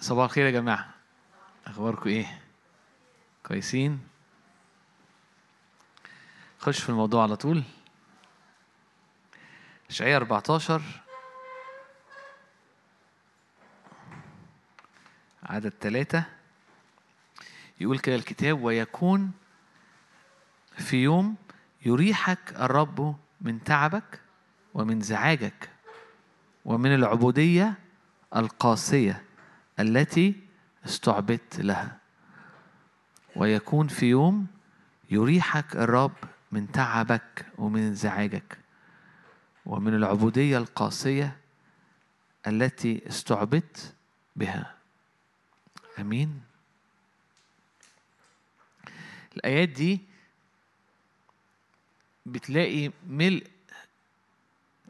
صباح 0.00 0.24
الخير 0.24 0.46
يا 0.46 0.50
جماعة. 0.50 0.94
أخباركم 1.66 2.08
إيه؟ 2.08 2.42
كويسين؟ 3.46 4.00
خش 6.58 6.82
في 6.82 6.88
الموضوع 6.88 7.22
على 7.22 7.36
طول. 7.36 7.62
إشعياء 9.90 10.16
14 10.16 10.82
عدد 15.42 15.72
ثلاثة 15.80 16.24
يقول 17.80 17.98
كده 17.98 18.14
الكتاب 18.16 18.62
ويكون 18.62 19.32
في 20.76 20.96
يوم 20.96 21.36
يريحك 21.86 22.52
الرب 22.52 23.16
من 23.40 23.64
تعبك 23.64 24.20
ومن 24.74 25.00
زعاجك 25.00 25.70
ومن 26.64 26.94
العبودية 26.94 27.74
القاسية. 28.36 29.25
التي 29.80 30.34
استعبدت 30.86 31.60
لها. 31.60 31.98
ويكون 33.36 33.88
في 33.88 34.06
يوم 34.06 34.46
يريحك 35.10 35.76
الرب 35.76 36.12
من 36.52 36.72
تعبك 36.72 37.46
ومن 37.58 37.80
انزعاجك 37.82 38.58
ومن 39.66 39.94
العبودية 39.94 40.58
القاسية 40.58 41.36
التي 42.46 43.08
استعبدت 43.08 43.94
بها. 44.36 44.74
آمين. 45.98 46.42
الآيات 49.36 49.68
دي 49.68 50.00
بتلاقي 52.26 52.90
ملء 53.08 53.46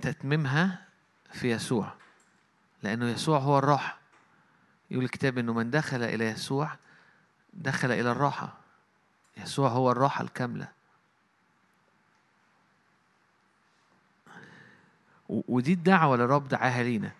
تتميمها 0.02 0.86
في 1.32 1.50
يسوع 1.50 1.94
لأنه 2.82 3.08
يسوع 3.08 3.38
هو 3.38 3.58
الراحه 3.58 3.98
يقول 4.90 5.04
الكتاب 5.04 5.38
إنه 5.38 5.52
من 5.52 5.70
دخل 5.70 6.02
إلى 6.02 6.24
يسوع 6.24 6.76
دخل 7.54 7.90
إلى 7.90 8.10
الراحة. 8.10 8.56
يسوع 9.36 9.68
هو 9.68 9.90
الراحة 9.90 10.24
الكاملة. 10.24 10.68
و- 15.28 15.42
ودي 15.48 15.72
الدعوة 15.72 16.14
اللي 16.14 16.24
الرب 16.24 16.48
دعاها 16.48 16.82
لينا. 16.82 17.12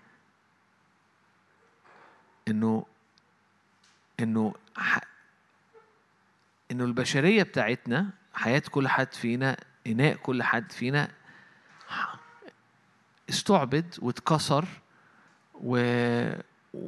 إنه 4.20 4.54
ح... 4.76 4.98
إنه 6.70 6.84
البشرية 6.84 7.42
بتاعتنا 7.42 8.10
حياة 8.34 8.62
كل 8.70 8.88
حد 8.88 9.14
فينا 9.14 9.56
إناء 9.86 10.16
كل 10.16 10.42
حد 10.42 10.72
فينا 10.72 11.08
استعبد 13.30 13.94
واتكسر 13.98 14.64
و... 15.54 15.76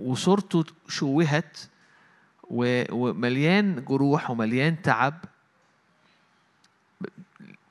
وصورته 0.05 0.65
شوهت. 0.89 1.59
ومليان 2.51 3.85
جروح 3.85 4.31
ومليان 4.31 4.83
تعب 4.83 5.15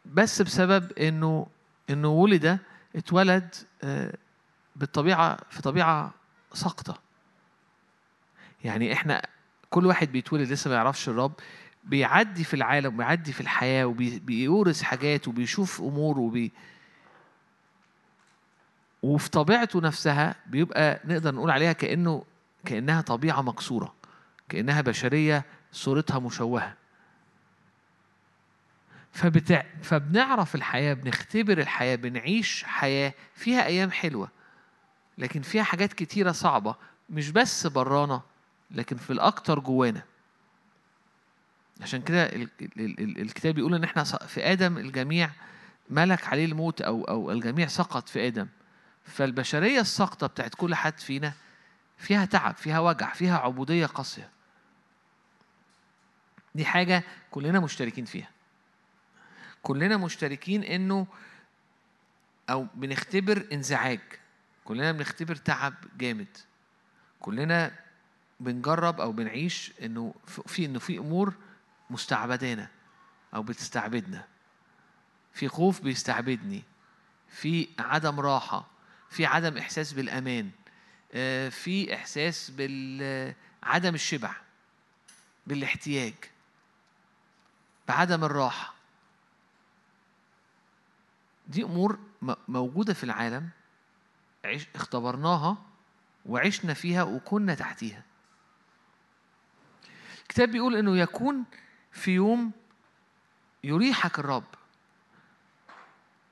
بس 0.05 0.41
بسبب 0.41 0.91
انه 0.91 1.47
إنه 1.89 2.07
ولد 2.07 2.59
اتولد 2.95 3.55
آه، 3.83 4.13
بالطبيعه 4.75 5.37
في 5.49 5.61
طبيعة 5.61 6.13
ساقطة 6.53 6.99
يعني 8.63 8.93
إحنا 8.93 9.21
كل 9.69 9.85
واحد 9.85 10.11
بيتولد 10.11 10.51
لسه 10.51 10.69
ما 10.69 10.75
يعرفش 10.75 11.09
الرب 11.09 11.33
بيعدي 11.83 12.43
في 12.43 12.53
العالم 12.53 12.93
وبيعدي 12.93 13.31
في 13.33 13.41
الحياة 13.41 13.85
وبيورث 13.85 14.81
حاجات 14.81 15.27
وبيشوف 15.27 15.81
أمور 15.81 16.19
وبي 16.19 16.51
وفي 19.07 19.29
طبيعته 19.29 19.81
نفسها 19.81 20.35
بيبقى 20.45 21.01
نقدر 21.05 21.35
نقول 21.35 21.51
عليها 21.51 21.73
كأنه 21.73 22.23
كأنها 22.65 23.01
طبيعة 23.01 23.41
مكسورة 23.41 23.93
كأنها 24.49 24.81
بشرية 24.81 25.45
صورتها 25.71 26.19
مشوهة. 26.19 26.73
فبتع... 29.11 29.63
فبنعرف 29.83 30.55
الحياة 30.55 30.93
بنختبر 30.93 31.57
الحياة 31.57 31.95
بنعيش 31.95 32.63
حياة 32.63 33.13
فيها 33.35 33.65
أيام 33.65 33.91
حلوة 33.91 34.29
لكن 35.17 35.41
فيها 35.41 35.63
حاجات 35.63 35.93
كتيرة 35.93 36.31
صعبة 36.31 36.75
مش 37.09 37.29
بس 37.31 37.67
برانا 37.67 38.21
لكن 38.71 38.97
في 38.97 39.13
الأكتر 39.13 39.59
جوانا. 39.59 40.01
عشان 41.81 42.01
كده 42.01 42.23
ال- 42.25 42.49
ال- 42.61 42.99
ال- 42.99 43.21
الكتاب 43.21 43.53
بيقول 43.55 43.75
إن 43.75 43.83
إحنا 43.83 44.03
في 44.03 44.51
آدم 44.51 44.77
الجميع 44.77 45.29
ملك 45.89 46.27
عليه 46.27 46.45
الموت 46.45 46.81
أو 46.81 47.03
أو 47.03 47.31
الجميع 47.31 47.67
سقط 47.67 48.09
في 48.09 48.27
آدم. 48.27 48.47
فالبشرية 49.07 49.81
الساقطة 49.81 50.27
بتاعت 50.27 50.55
كل 50.55 50.75
حد 50.75 50.99
فينا 50.99 51.33
فيها 51.97 52.25
تعب 52.25 52.55
فيها 52.55 52.79
وجع 52.79 53.13
فيها 53.13 53.37
عبودية 53.37 53.85
قاسية. 53.85 54.29
دي 56.55 56.65
حاجة 56.65 57.03
كلنا 57.31 57.59
مشتركين 57.59 58.05
فيها. 58.05 58.29
كلنا 59.61 59.97
مشتركين 59.97 60.63
إنه 60.63 61.07
أو 62.49 62.67
بنختبر 62.75 63.47
انزعاج. 63.53 63.99
كلنا 64.65 64.91
بنختبر 64.91 65.35
تعب 65.35 65.73
جامد. 65.97 66.37
كلنا 67.19 67.71
بنجرب 68.39 69.01
أو 69.01 69.11
بنعيش 69.11 69.73
إنه 69.81 70.13
في 70.25 70.65
إنه 70.65 70.79
في 70.79 70.97
أمور 70.97 71.33
مستعبدانا 71.89 72.67
أو 73.33 73.43
بتستعبدنا. 73.43 74.27
في 75.33 75.47
خوف 75.47 75.81
بيستعبدني. 75.81 76.63
في 77.29 77.67
عدم 77.79 78.19
راحة. 78.19 78.76
في 79.09 79.25
عدم 79.25 79.57
إحساس 79.57 79.93
بالأمان 79.93 80.51
آه، 81.13 81.49
في 81.49 81.95
إحساس 81.95 82.51
بعدم 82.57 83.95
الشبع 83.95 84.35
بالاحتياج 85.47 86.13
بعدم 87.87 88.23
الراحة. 88.23 88.73
دي 91.47 91.63
أمور 91.63 91.99
م- 92.21 92.33
موجودة 92.47 92.93
في 92.93 93.03
العالم 93.03 93.49
اختبرناها 94.75 95.57
وعشنا 96.25 96.73
فيها 96.73 97.03
وكنا 97.03 97.55
تحتيها. 97.55 98.03
الكتاب 100.21 100.49
بيقول 100.49 100.75
إنه 100.75 100.97
يكون 100.97 101.43
في 101.91 102.11
يوم 102.11 102.51
يريحك 103.63 104.19
الرب. 104.19 104.43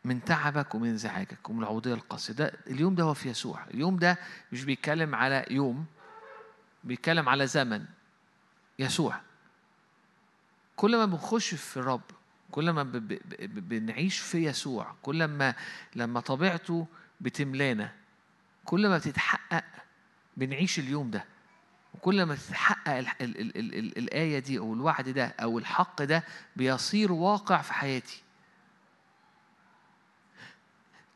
من 0.05 0.23
تعبك 0.23 0.75
ومن 0.75 0.89
انزعاجك 0.89 1.49
ومن 1.49 1.59
العبودية 1.59 1.93
القاسية. 1.93 2.33
ده 2.33 2.53
اليوم 2.67 2.95
ده 2.95 3.03
هو 3.03 3.13
في 3.13 3.29
يسوع. 3.29 3.65
اليوم 3.73 3.97
ده 3.97 4.17
مش 4.51 4.63
بيتكلم 4.63 5.15
على 5.15 5.45
يوم 5.49 5.85
بيتكلم 6.83 7.29
على 7.29 7.47
زمن. 7.47 7.85
يسوع. 8.79 9.21
كل 10.75 10.97
ما 10.97 11.05
بنخش 11.05 11.55
في 11.55 11.77
الرب 11.77 12.01
كل 12.51 12.69
ما 12.69 12.83
بنعيش 13.43 14.19
في 14.19 14.45
يسوع 14.45 14.95
كل 15.01 15.25
ما 15.25 15.55
لما 15.95 16.19
طبيعته 16.19 16.87
بتملانا 17.21 17.91
كل 18.65 18.87
ما 18.87 18.97
بتتحقق 18.97 19.63
بنعيش 20.37 20.79
اليوم 20.79 21.11
ده. 21.11 21.25
وكل 21.93 22.23
ما 22.23 22.35
تتحقق 22.35 22.91
ال 22.97 23.07
ال 23.21 23.39
ال 23.39 23.57
ال 23.57 23.75
ال 23.75 23.97
الآية 23.97 24.39
دي 24.39 24.59
أو 24.59 24.73
الوعد 24.73 25.09
ده 25.09 25.25
أو 25.25 25.59
الحق 25.59 26.03
ده 26.03 26.23
بيصير 26.55 27.11
واقع 27.11 27.61
في 27.61 27.73
حياتي. 27.73 28.24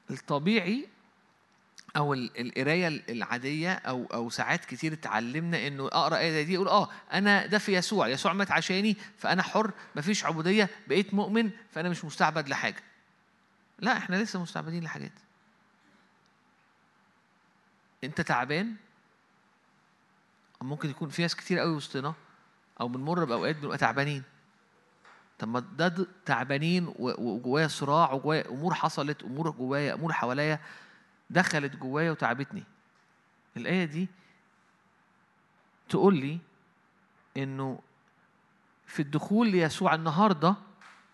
الطبيعي 0.10 0.88
أو 1.98 2.14
ال- 2.14 2.40
القراية 2.48 2.88
العادية 2.88 3.74
أو 3.74 4.06
أو 4.14 4.30
ساعات 4.30 4.66
كتير 4.66 4.94
اتعلمنا 4.94 5.68
إنه 5.68 5.88
أقرأ 5.88 6.18
آية 6.18 6.32
زي 6.32 6.44
دي 6.44 6.54
يقول 6.54 6.68
آه 6.68 6.90
أنا 7.14 7.46
ده 7.46 7.58
في 7.58 7.74
يسوع 7.74 8.08
يسوع 8.08 8.34
مات 8.34 8.52
عشاني 8.52 8.98
فأنا 9.18 9.44
حر 9.44 9.72
مفيش 9.96 10.26
عبودية 10.26 10.70
بقيت 10.88 11.14
مؤمن 11.14 11.52
فأنا 11.72 11.90
مش 11.90 12.06
مستعبد 12.06 12.50
لحاجة. 12.50 12.84
لا 13.80 13.98
إحنا 13.98 14.16
لسه 14.16 14.42
مستعبدين 14.42 14.84
لحاجات. 14.84 15.12
أنت 18.04 18.22
تعبان؟ 18.22 18.76
ممكن 20.62 20.90
يكون 20.90 21.10
في 21.10 21.22
ناس 21.22 21.36
كتير 21.36 21.60
قوي 21.60 21.72
وسطنا 21.76 22.14
أو 22.82 22.88
بنمر 22.88 23.26
بأوقات 23.26 23.56
بنبقى 23.56 23.78
تعبانين. 23.78 24.24
طب 25.40 25.48
ما 25.48 25.60
ده 25.60 26.08
تعبانين 26.26 26.94
وجوايا 27.00 27.68
صراع 27.68 28.14
وجوايا 28.14 28.50
أمور 28.50 28.74
حصلت 28.74 29.24
أمور 29.24 29.50
جوايا 29.50 29.94
أمور 29.94 30.14
حواليا 30.14 30.60
دخلت 31.30 31.76
جوايا 31.76 32.12
وتعبتني. 32.12 32.64
الآية 33.58 33.86
دي 33.86 34.08
تقول 35.90 36.16
لي 36.16 36.40
إنه 37.38 37.80
في 38.88 39.02
الدخول 39.02 39.50
ليسوع 39.52 39.96
النهارده 39.96 40.56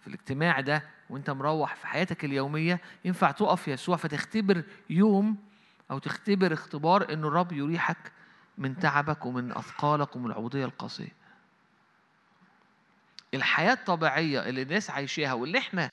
في 0.01 0.07
الاجتماع 0.07 0.59
ده 0.59 0.83
وأنت 1.09 1.29
مروح 1.29 1.75
في 1.75 1.87
حياتك 1.87 2.25
اليومية 2.25 2.81
ينفع 3.05 3.31
تقف 3.31 3.67
يسوع 3.67 3.97
فتختبر 3.97 4.63
يوم 4.89 5.37
أو 5.91 5.99
تختبر 5.99 6.53
اختبار 6.53 7.13
انه 7.13 7.27
الرب 7.27 7.51
يريحك 7.51 8.11
من 8.57 8.79
تعبك 8.79 9.25
ومن 9.25 9.51
أثقالك 9.51 10.15
ومن 10.15 10.25
العبودية 10.25 10.65
القاسية. 10.65 11.24
الحياة 13.35 13.73
الطبيعية 13.73 14.49
اللي 14.49 14.61
الناس 14.61 14.89
عايشاها 14.89 15.33
واللي 15.33 15.57
إحنا 15.57 15.89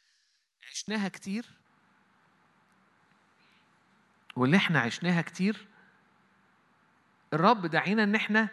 عشناها 0.71 1.09
كتير 1.09 1.45
واللي 4.37 4.57
إحنا 4.57 4.81
عشناها 4.81 5.23
كتير 5.23 5.67
الرب 7.33 7.67
دعينا 7.67 8.03
ان 8.03 8.15
إحنا 8.15 8.49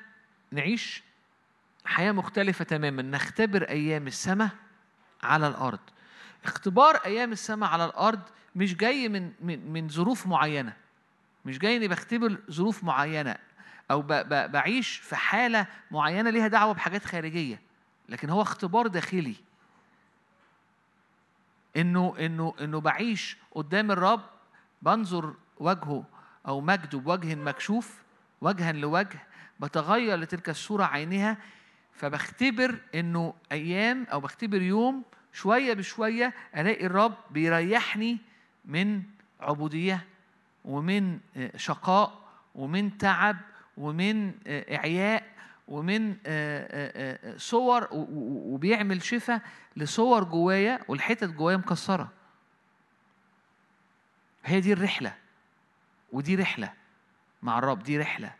نعيش 0.51 1.03
حياة 1.85 2.11
مختلفة 2.11 2.65
تماما. 2.65 3.01
نختبر 3.01 3.63
أيام 3.63 4.07
السماء 4.07 4.49
على 5.23 5.47
الأرض. 5.47 5.79
اختبار 6.43 6.95
أيام 6.95 7.31
السماء 7.31 7.69
على 7.69 7.85
الأرض 7.85 8.19
مش 8.55 8.75
جاي 8.75 9.09
من 9.09 9.31
من 9.41 9.73
من 9.73 9.89
ظروف 9.89 10.27
معينة. 10.27 10.73
مش 11.45 11.59
جاي 11.59 11.77
إني 11.77 11.87
بختبر 11.87 12.37
ظروف 12.51 12.83
معينة 12.83 13.35
أو 13.91 14.01
بعيش 14.27 14.97
في 14.97 15.15
حالة 15.15 15.67
معينة 15.91 16.29
ليها 16.29 16.47
دعوة 16.47 16.73
بحاجات 16.73 17.05
خارجية. 17.05 17.61
لكن 18.09 18.29
هو 18.29 18.41
اختبار 18.41 18.87
داخلي. 18.87 19.35
إنه 21.77 22.15
إنه 22.19 22.53
إنه 22.61 22.79
بعيش 22.81 23.37
قدام 23.51 23.91
الرب 23.91 24.21
بنظر 24.81 25.33
وجهه 25.57 26.03
أو 26.47 26.61
مجده 26.61 26.99
بوجه 26.99 27.35
مكشوف 27.35 28.01
وجها 28.41 28.71
لوجه 28.71 29.27
بتغير 29.59 30.17
لتلك 30.19 30.49
الصورة 30.49 30.83
عينها 30.83 31.37
فبختبر 31.93 32.75
إنه 32.95 33.33
أيام 33.51 34.03
أو 34.03 34.19
بختبر 34.19 34.61
يوم 34.61 35.03
شوية 35.33 35.73
بشوية 35.73 36.33
ألاقي 36.57 36.85
الرب 36.85 37.13
بيريحني 37.31 38.17
من 38.65 39.03
عبودية 39.39 40.05
ومن 40.65 41.19
شقاء 41.55 42.19
ومن 42.55 42.97
تعب 42.97 43.37
ومن 43.77 44.33
إعياء 44.47 45.23
ومن 45.69 46.15
صور 47.37 47.87
وبيعمل 47.91 49.01
شفاء 49.03 49.41
لصور 49.75 50.23
جوايا 50.23 50.79
والحتت 50.87 51.29
جوايا 51.29 51.57
مكسرة. 51.57 52.11
هي 54.45 54.59
دي 54.61 54.73
الرحلة. 54.73 55.15
ودي 56.11 56.35
رحلة 56.35 56.73
مع 57.41 57.57
الرب 57.59 57.83
دي 57.83 57.97
رحلة. 57.97 58.35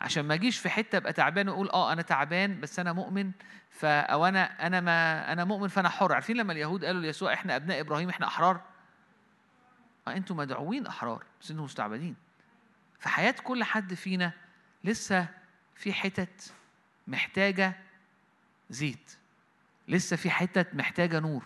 عشان 0.00 0.24
ما 0.24 0.34
اجيش 0.34 0.58
في 0.58 0.68
حتة 0.68 0.96
ابقى 0.96 1.12
تعبان 1.12 1.48
واقول 1.48 1.70
آه 1.70 1.92
أنا 1.92 2.02
تعبان 2.02 2.60
بس 2.60 2.78
أنا 2.78 2.92
مؤمن 2.92 3.32
ف 3.70 3.84
أو 3.84 4.26
أنا 4.26 4.66
أنا 4.66 4.80
ما 4.80 5.32
أنا 5.32 5.44
مؤمن 5.44 5.68
فأنا 5.68 5.88
حر. 5.88 6.12
عارفين 6.12 6.36
لما 6.36 6.52
اليهود 6.52 6.84
قالوا 6.84 7.00
ليسوع 7.02 7.32
إحنا 7.32 7.56
أبناء 7.56 7.80
إبراهيم 7.80 8.08
إحنا 8.08 8.26
أحرار؟ 8.26 8.60
آه 10.08 10.12
أنتوا 10.16 10.36
مدعوين 10.36 10.86
أحرار 10.86 11.24
بس 11.40 11.50
أنتوا 11.50 11.64
مستعبدين. 11.64 12.16
في 12.98 13.08
حياة 13.08 13.34
كل 13.44 13.64
حد 13.64 13.94
فينا 13.94 14.32
لسه 14.84 15.28
في 15.76 15.92
حتت 15.92 16.52
محتاجة 17.06 17.76
زيت. 18.70 19.16
لسه 19.88 20.16
في 20.16 20.30
حتت 20.30 20.74
محتاجة 20.74 21.20
نور. 21.20 21.44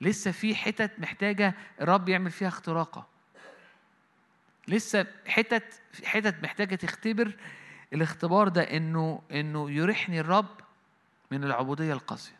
لسه 0.00 0.30
في 0.30 0.54
حتت 0.54 0.90
محتاجة 0.98 1.54
الرب 1.80 2.08
يعمل 2.08 2.30
فيها 2.30 2.48
اختراقة. 2.48 3.06
لسه 4.68 5.06
حتت 5.26 5.80
حتت 6.04 6.42
محتاجة 6.42 6.74
تختبر 6.74 7.36
الاختبار 7.92 8.48
ده 8.48 8.62
إنه 8.62 9.22
إنه 9.32 9.70
يريحني 9.70 10.20
الرب 10.20 10.60
من 11.30 11.44
العبودية 11.44 11.92
القاسية 11.92 12.36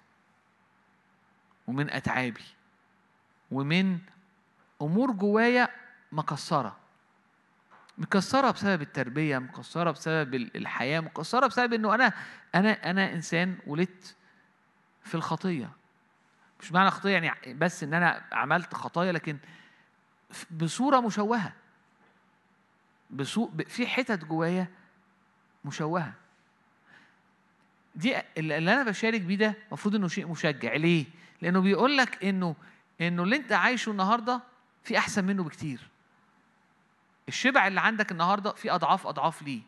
ومن 1.66 1.90
أتعابي 1.90 2.44
ومن 3.50 3.98
أمور 4.82 5.10
جوايا 5.12 5.68
مكسرة. 6.12 6.76
مكسرة 7.98 8.50
بسبب 8.50 8.82
التربية 8.82 9.38
مكسرة 9.38 9.90
بسبب 9.90 10.34
الحياة 10.34 11.00
مكسرة 11.00 11.46
بسبب 11.46 11.72
إنه 11.72 11.94
أنا 11.94 12.12
أنا 12.54 12.90
أنا 12.90 13.12
إنسان 13.12 13.56
ولدت 13.66 14.16
في 15.04 15.14
الخطية. 15.14 15.70
مش 16.60 16.72
معنى 16.72 16.90
خطية 16.90 17.10
يعني 17.10 17.54
بس 17.54 17.82
إن 17.82 17.94
أنا 17.94 18.24
عملت 18.32 18.74
خطايا 18.74 19.12
لكن 19.12 19.36
بصورة 20.50 21.00
مشوهة. 21.00 21.52
بسوء 23.10 23.50
في 23.68 23.86
حتت 23.86 24.24
جوايا 24.24 24.66
مشوهة. 25.64 26.12
دي 27.94 28.16
اللي 28.38 28.74
أنا 28.74 28.82
بشارك 28.82 29.20
بيه 29.20 29.36
ده 29.36 29.54
المفروض 29.68 29.94
إنه 29.94 30.08
شيء 30.08 30.26
مشجع. 30.26 30.74
ليه؟ 30.74 31.04
لأنه 31.42 31.60
بيقول 31.60 31.96
لك 31.96 32.24
إنه 32.24 32.56
إنه 33.00 33.22
اللي 33.22 33.36
أنت 33.36 33.52
عايشه 33.52 33.90
النهارده 33.90 34.40
في 34.84 34.98
أحسن 34.98 35.24
منه 35.24 35.44
بكتير. 35.44 35.93
الشبع 37.28 37.66
اللي 37.66 37.80
عندك 37.80 38.12
النهارده 38.12 38.52
في 38.52 38.70
أضعاف 38.70 39.06
أضعاف 39.06 39.42
ليه؟ 39.42 39.62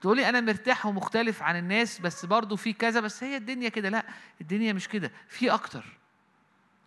تقولي 0.00 0.28
أنا 0.28 0.40
مرتاح 0.40 0.86
ومختلف 0.86 1.42
عن 1.42 1.56
الناس 1.56 2.00
بس 2.00 2.26
برضه 2.26 2.56
في 2.56 2.72
كذا 2.72 3.00
بس 3.00 3.24
هي 3.24 3.36
الدنيا 3.36 3.68
كده. 3.68 3.88
لا 3.88 4.04
الدنيا 4.40 4.72
مش 4.72 4.88
كده. 4.88 5.12
في 5.28 5.50
أكتر. 5.50 5.98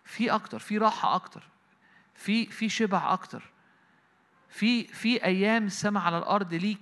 في 0.04 0.30
أكتر. 0.30 0.58
في 0.58 0.78
راحة 0.78 1.14
أكتر. 1.14 1.48
في 2.14 2.46
في 2.46 2.68
شبع 2.68 3.12
أكتر. 3.12 3.50
في 4.48 4.84
في 4.84 5.24
أيام 5.24 5.66
السماء 5.66 6.02
على 6.02 6.18
الأرض 6.18 6.54
ليك 6.54 6.80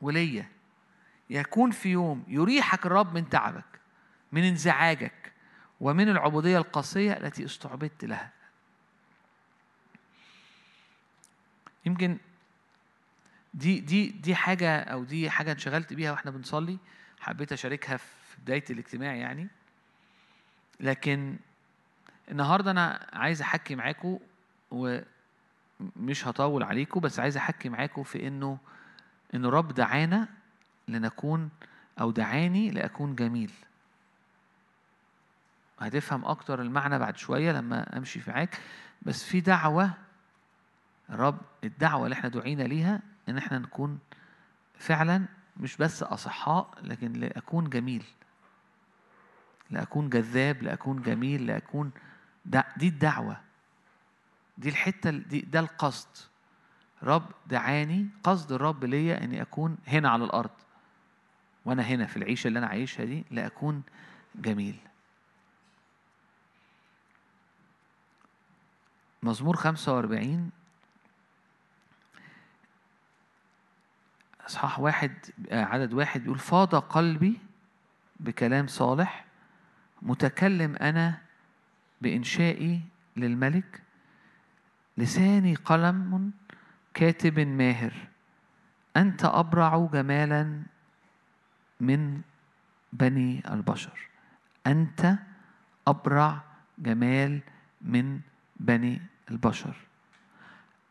وليا. 0.00 0.48
يكون 1.30 1.70
في 1.70 1.88
يوم 1.88 2.24
يريحك 2.28 2.86
الرب 2.86 3.14
من 3.14 3.28
تعبك 3.28 3.80
من 4.32 4.44
انزعاجك 4.44 5.32
ومن 5.80 6.08
العبودية 6.08 6.58
القاسية 6.58 7.12
التي 7.12 7.44
استعبدت 7.44 8.04
لها. 8.04 8.37
يمكن 11.88 12.18
دي 13.54 13.80
دي 13.80 14.08
دي 14.08 14.34
حاجة 14.34 14.80
أو 14.80 15.04
دي 15.04 15.30
حاجة 15.30 15.52
انشغلت 15.52 15.92
بيها 15.92 16.12
وإحنا 16.12 16.30
بنصلي 16.30 16.78
حبيت 17.20 17.52
أشاركها 17.52 17.96
في 17.96 18.36
بداية 18.42 18.64
الاجتماع 18.70 19.14
يعني. 19.14 19.48
لكن 20.80 21.36
النهارده 22.30 22.70
أنا 22.70 23.06
عايز 23.12 23.42
أحكي 23.42 23.74
معاكم 23.74 24.18
ومش 24.70 26.26
هطول 26.26 26.62
عليكم 26.62 27.00
بس 27.00 27.20
عايز 27.20 27.36
أحكي 27.36 27.68
معاكم 27.68 28.02
في 28.02 28.26
إنه 28.28 28.58
إن 29.34 29.44
الرب 29.44 29.74
دعانا 29.74 30.28
لنكون 30.88 31.50
أو 32.00 32.10
دعاني 32.10 32.70
لأكون 32.70 33.14
جميل. 33.14 33.52
هتفهم 35.80 36.24
أكتر 36.24 36.62
المعنى 36.62 36.98
بعد 36.98 37.16
شوية 37.16 37.52
لما 37.52 37.96
أمشي 37.96 38.20
معاك. 38.26 38.58
بس 39.02 39.24
في 39.24 39.40
دعوة 39.40 40.07
الرب 41.10 41.38
الدعوة 41.64 42.04
اللي 42.04 42.14
إحنا 42.14 42.28
دعينا 42.28 42.62
ليها 42.62 43.02
إن 43.28 43.38
إحنا 43.38 43.58
نكون 43.58 43.98
فعلا 44.78 45.24
مش 45.56 45.76
بس 45.76 46.02
أصحاء 46.02 46.74
لكن 46.82 47.12
لأكون 47.12 47.70
جميل. 47.70 48.04
لأكون 49.70 50.10
جذاب 50.10 50.62
لأكون 50.62 51.02
جميل 51.02 51.46
لأكون 51.46 51.90
دي 52.76 52.88
الدعوة. 52.88 53.40
دي 54.58 54.68
الحتة 54.68 55.10
دي 55.10 55.40
ده 55.40 55.60
القصد. 55.60 56.08
رب 57.02 57.24
دعاني 57.46 58.06
قصد 58.24 58.52
الرب 58.52 58.84
ليا 58.84 59.24
إني 59.24 59.42
أكون 59.42 59.76
هنا 59.86 60.10
على 60.10 60.24
الأرض. 60.24 60.50
وأنا 61.64 61.82
هنا 61.82 62.06
في 62.06 62.16
العيشة 62.16 62.48
اللي 62.48 62.58
أنا 62.58 62.66
عايشها 62.66 63.04
دي 63.04 63.24
لأكون 63.30 63.82
جميل. 64.34 64.78
مزمور 69.22 69.56
45 69.56 70.50
اصحاح 74.48 74.80
واحد 74.80 75.12
عدد 75.52 75.92
واحد 75.92 76.20
بيقول 76.22 76.38
فاض 76.38 76.74
قلبي 76.74 77.38
بكلام 78.20 78.66
صالح 78.66 79.24
متكلم 80.02 80.76
أنا 80.76 81.18
بإنشائي 82.00 82.80
للملك 83.16 83.82
لساني 84.98 85.54
قلم 85.54 86.30
كاتب 86.94 87.40
ماهر 87.40 87.92
أنت 88.96 89.24
أبرع 89.24 89.88
جمالا 89.92 90.62
من 91.80 92.20
بني 92.92 93.42
البشر 93.50 94.08
أنت 94.66 95.14
أبرع 95.86 96.40
جمال 96.78 97.40
من 97.82 98.20
بني 98.56 99.02
البشر 99.30 99.76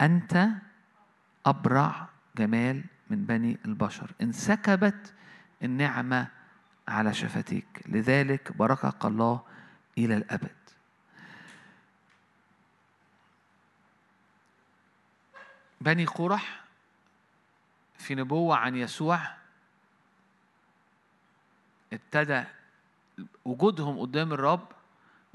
أنت 0.01 0.47
أبرع 1.45 2.07
جمال 2.37 2.83
من 3.09 3.25
بني 3.25 3.57
البشر. 3.65 4.11
انسكبت 4.21 5.13
النعمة 5.63 6.27
على 6.87 7.13
شفتيك. 7.13 7.81
لذلك 7.85 8.57
بركك 8.57 9.05
الله 9.05 9.41
إلى 9.97 10.17
الأبد. 10.17 10.57
بني 15.81 16.05
قرح 16.05 16.63
في 17.97 18.15
نبوة 18.15 18.55
عن 18.55 18.75
يسوع 18.75 19.19
ابتدى 21.93 22.43
وجودهم 23.45 23.99
قدام 23.99 24.33
الرب 24.33 24.67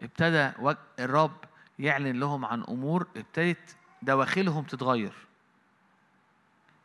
ابتدى 0.00 0.52
الرب 0.98 1.44
يعلن 1.78 2.20
لهم 2.20 2.44
عن 2.44 2.62
أمور 2.62 3.06
ابتدت 3.16 3.76
دواخلهم 4.02 4.64
تتغير. 4.64 5.12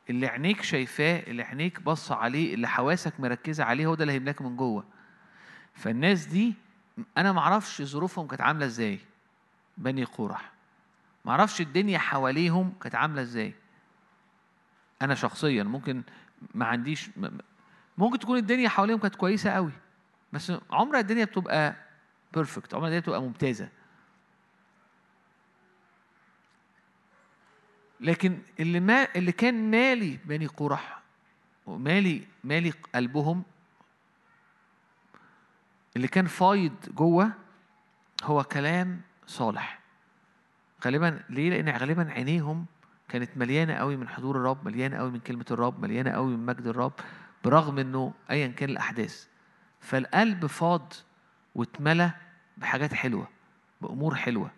اللي 0.10 0.28
عينيك 0.28 0.62
شايفاه 0.62 1.24
اللي 1.28 1.44
عينيك 1.44 1.82
بص 1.82 2.12
عليه 2.12 2.54
اللي 2.54 2.68
حواسك 2.68 3.20
مركزة 3.20 3.64
عليه 3.64 3.86
هو 3.86 3.96
ده 3.96 4.04
اللي 4.04 4.14
هيملاك 4.14 4.42
من 4.42 4.56
جوه. 4.58 4.84
فالناس 5.76 6.26
دي 6.26 6.54
أنا 7.18 7.32
معرفش 7.32 7.82
ظروفهم 7.82 8.28
كانت 8.28 8.42
عاملة 8.42 8.66
إزاي. 8.66 9.00
بني 9.78 10.04
قرح. 10.04 10.52
معرفش 11.26 11.62
الدنيا 11.62 11.98
حواليهم 12.00 12.74
كانت 12.82 12.96
عاملة 12.96 13.22
إزاي. 13.22 13.54
أنا 15.02 15.16
شخصيا 15.16 15.64
ممكن 15.64 16.04
ما 16.56 16.66
عنديش 16.66 17.10
ممكن 17.98 18.20
تكون 18.20 18.38
الدنيا 18.38 18.70
حواليهم 18.70 19.00
كانت 19.00 19.16
كويسة 19.16 19.50
قوي 19.50 19.72
بس 20.34 20.54
عمر 20.72 20.98
الدنيا 21.00 21.26
بتبقى 21.26 21.76
بيرفكت 22.34 22.74
عمر 22.74 22.84
الدنيا 22.86 23.00
بتبقى 23.00 23.22
ممتازة. 23.22 23.70
لكن 28.00 28.40
اللي 28.60 28.80
ما 28.80 29.08
اللي 29.16 29.32
كان 29.32 29.72
مالي 29.72 30.20
بني 30.26 30.46
قرح 30.46 31.02
ومالي 31.66 32.28
مالي 32.44 32.74
قلبهم 32.96 33.44
اللي 35.96 36.08
كان 36.08 36.28
فايض 36.28 36.74
جوه 36.88 37.32
هو 38.24 38.44
كلام 38.44 39.02
صالح. 39.28 39.80
غالبا 40.86 41.20
ليه؟ 41.30 41.50
لأن 41.50 41.78
غالبا 41.78 42.12
عينيهم 42.12 42.66
كانت 43.10 43.38
مليانة 43.38 43.74
قوي 43.74 43.98
من 43.98 44.10
حضور 44.10 44.36
الرب 44.36 44.66
مليانة 44.66 44.98
قوي 44.98 45.12
من 45.12 45.20
كلمة 45.20 45.46
الرب 45.52 45.82
مليانة 45.82 46.12
قوي 46.12 46.38
من 46.38 46.46
مجد 46.46 46.68
الرب 46.68 46.94
برغم 47.46 47.80
إنه 47.80 48.14
ايا 48.32 48.48
كان 48.48 48.70
الأحداث. 48.70 49.28
فالقلب 49.80 50.46
فاض 50.46 50.94
واتملى 51.56 52.12
بحاجات 52.58 52.94
حلوة 52.94 53.28
بأمور 53.82 54.16
حلوة. 54.16 54.52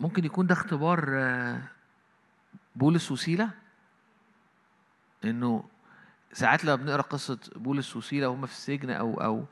ممكن 0.00 0.24
يكون 0.24 0.46
ده 0.46 0.52
اختبار 0.54 1.06
آه، 1.12 1.62
بولس 2.76 3.10
وسيلة؟ 3.12 3.50
انه 5.24 5.64
ساعات 6.32 6.64
لما 6.64 6.74
بنقرأ 6.74 7.02
قصة 7.02 7.38
بولس 7.56 7.96
وسيلة 7.96 8.28
وهم 8.28 8.46
في 8.46 8.52
السجن 8.52 8.90
أو 8.90 9.14
أو 9.20 9.44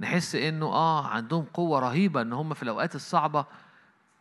نحس 0.00 0.34
إنه 0.34 0.66
آه 0.66 1.06
عندهم 1.06 1.44
قوة 1.54 1.78
رهيبة 1.80 2.22
إن 2.22 2.32
هم 2.32 2.54
في 2.54 2.62
الأوقات 2.62 2.94
الصعبة 2.94 3.44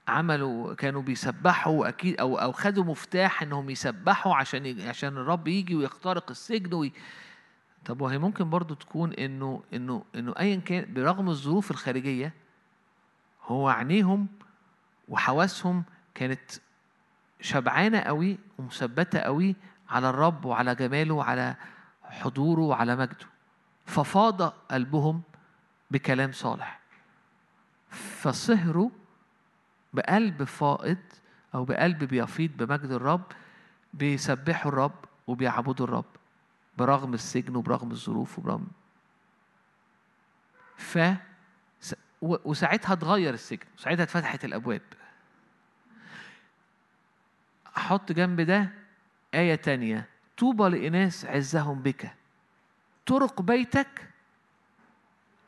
عملوا 0.07 0.73
كانوا 0.73 1.01
بيسبحوا 1.01 1.87
أكيد 1.87 2.19
أو 2.19 2.37
أو 2.37 2.51
خدوا 2.51 2.83
مفتاح 2.83 3.41
إنهم 3.41 3.69
يسبحوا 3.69 4.35
عشان 4.35 4.81
عشان 4.81 5.17
الرب 5.17 5.47
يجي 5.47 5.75
ويخترق 5.75 6.29
السجن 6.29 6.73
وي 6.73 6.93
طب 7.85 8.01
وهي 8.01 8.17
ممكن 8.17 8.49
برضو 8.49 8.73
تكون 8.73 9.13
إنه 9.13 9.63
إنه 9.73 10.03
إنه 10.15 10.33
ايا 10.39 10.55
كان 10.55 10.93
برغم 10.93 11.29
الظروف 11.29 11.71
الخارجية 11.71 12.33
هو 13.45 13.69
عينيهم 13.69 14.27
وحواسهم 15.09 15.83
كانت 16.15 16.51
شبعانة 17.41 17.99
قوي 17.99 18.37
ومثبتة 18.57 19.19
قوي 19.19 19.55
على 19.89 20.09
الرب 20.09 20.45
وعلى 20.45 20.75
جماله 20.75 21.13
وعلى 21.13 21.55
حضوره 22.03 22.61
وعلى 22.61 22.95
مجده. 22.95 23.25
ففاض 23.85 24.41
قلبهم 24.41 25.21
بكلام 25.91 26.31
صالح. 26.31 26.79
فصهروا 27.89 28.89
بقلب 29.93 30.43
فائض 30.43 30.97
أو 31.55 31.65
بقلب 31.65 32.03
بيفيض 32.03 32.51
بمجد 32.57 32.91
الرب 32.91 33.23
بيسبحوا 33.93 34.71
الرب 34.71 35.05
وبيعبدوا 35.27 35.85
الرب 35.85 36.05
برغم 36.77 37.13
السجن 37.13 37.55
وبرغم 37.55 37.91
الظروف 37.91 38.39
وبرغم 38.39 38.67
ف 40.77 40.99
وساعتها 42.21 42.93
اتغير 42.93 43.33
السجن 43.33 43.65
وساعتها 43.77 44.03
اتفتحت 44.03 44.45
الأبواب. 44.45 44.81
أحط 47.79 48.11
جنب 48.11 48.41
ده 48.41 48.69
آية 49.33 49.55
تانية. 49.55 50.07
طوبى 50.37 50.63
لإناس 50.63 51.25
عزهم 51.25 51.81
بك. 51.81 52.13
طرق 53.05 53.41
بيتك 53.41 54.09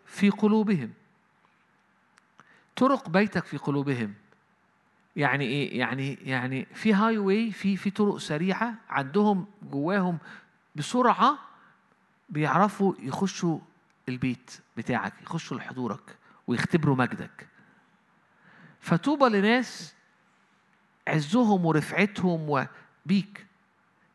في 0.05 0.29
قلوبهم. 0.29 0.93
طرق 2.75 3.09
بيتك 3.09 3.45
في 3.45 3.57
قلوبهم. 3.57 4.13
يعني 5.15 5.45
إيه؟ 5.45 5.79
يعني 5.79 6.13
يعني 6.13 6.65
في 6.73 6.93
هاي 6.93 7.17
واي 7.17 7.51
في 7.51 7.77
في 7.77 7.89
طرق 7.89 8.17
سريعة 8.17 8.73
عندهم 8.89 9.45
جواهم 9.63 10.17
بسرعة 10.75 11.39
بيعرفوا 12.29 12.93
يخشوا 12.99 13.59
البيت 14.09 14.59
بتاعك 14.77 15.13
يخشوا 15.21 15.57
لحضورك 15.57 16.17
ويختبروا 16.47 16.95
مجدك. 16.95 17.47
فطوبى 18.79 19.25
لناس 19.25 19.95
عزهم 21.07 21.65
ورفعتهم 21.65 22.49
وبيك. 22.49 23.45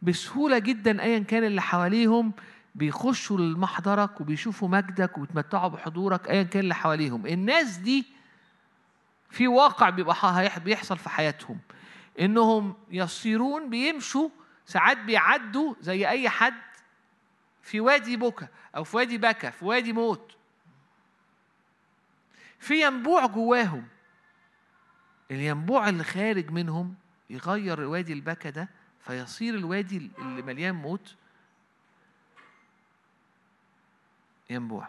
بسهولة 0.03 0.59
جدا 0.59 1.03
أيا 1.03 1.19
كان 1.19 1.45
اللي 1.45 1.63
حواليهم 1.63 2.33
بيخشوا 2.75 3.39
لمحضرك 3.39 4.21
وبيشوفوا 4.21 4.69
مجدك 4.69 5.19
وبيتمتعوا 5.19 5.69
بحضورك 5.69 6.31
أيا 6.31 6.43
كان 6.43 6.63
اللي 6.63 6.75
حواليهم. 6.75 7.27
الناس 7.27 7.77
دي 7.77 8.07
في 9.31 9.49
واقع 9.49 9.91
بيبقى 9.91 10.51
بيحصل 10.65 10.99
في 10.99 11.09
حياتهم. 11.09 11.59
إنهم 12.21 12.75
يصيرون 12.91 13.71
بيمشوا 13.71 14.29
ساعات 14.67 14.99
بيعدوا 14.99 15.75
زي 15.81 16.09
أي 16.09 16.29
حد 16.29 16.55
في 17.63 17.81
وادي 17.81 18.17
بكا 18.17 18.49
أو 18.77 18.85
في 18.85 18.97
وادي 18.97 19.19
بكا 19.19 19.51
في 19.51 19.65
وادي 19.65 19.93
موت. 19.93 20.33
في 22.59 22.87
ينبوع 22.87 23.27
جواهم. 23.27 23.89
الينبوع 25.31 25.89
اللي 25.89 26.05
خارج 26.05 26.51
منهم 26.51 26.95
يغير 27.31 27.81
وادي 27.81 28.13
البكا 28.13 28.51
ده 28.51 28.69
فيصير 29.01 29.55
الوادي 29.55 30.11
اللي 30.19 30.43
مليان 30.43 30.75
موت 30.75 31.15
ينبوع. 34.51 34.89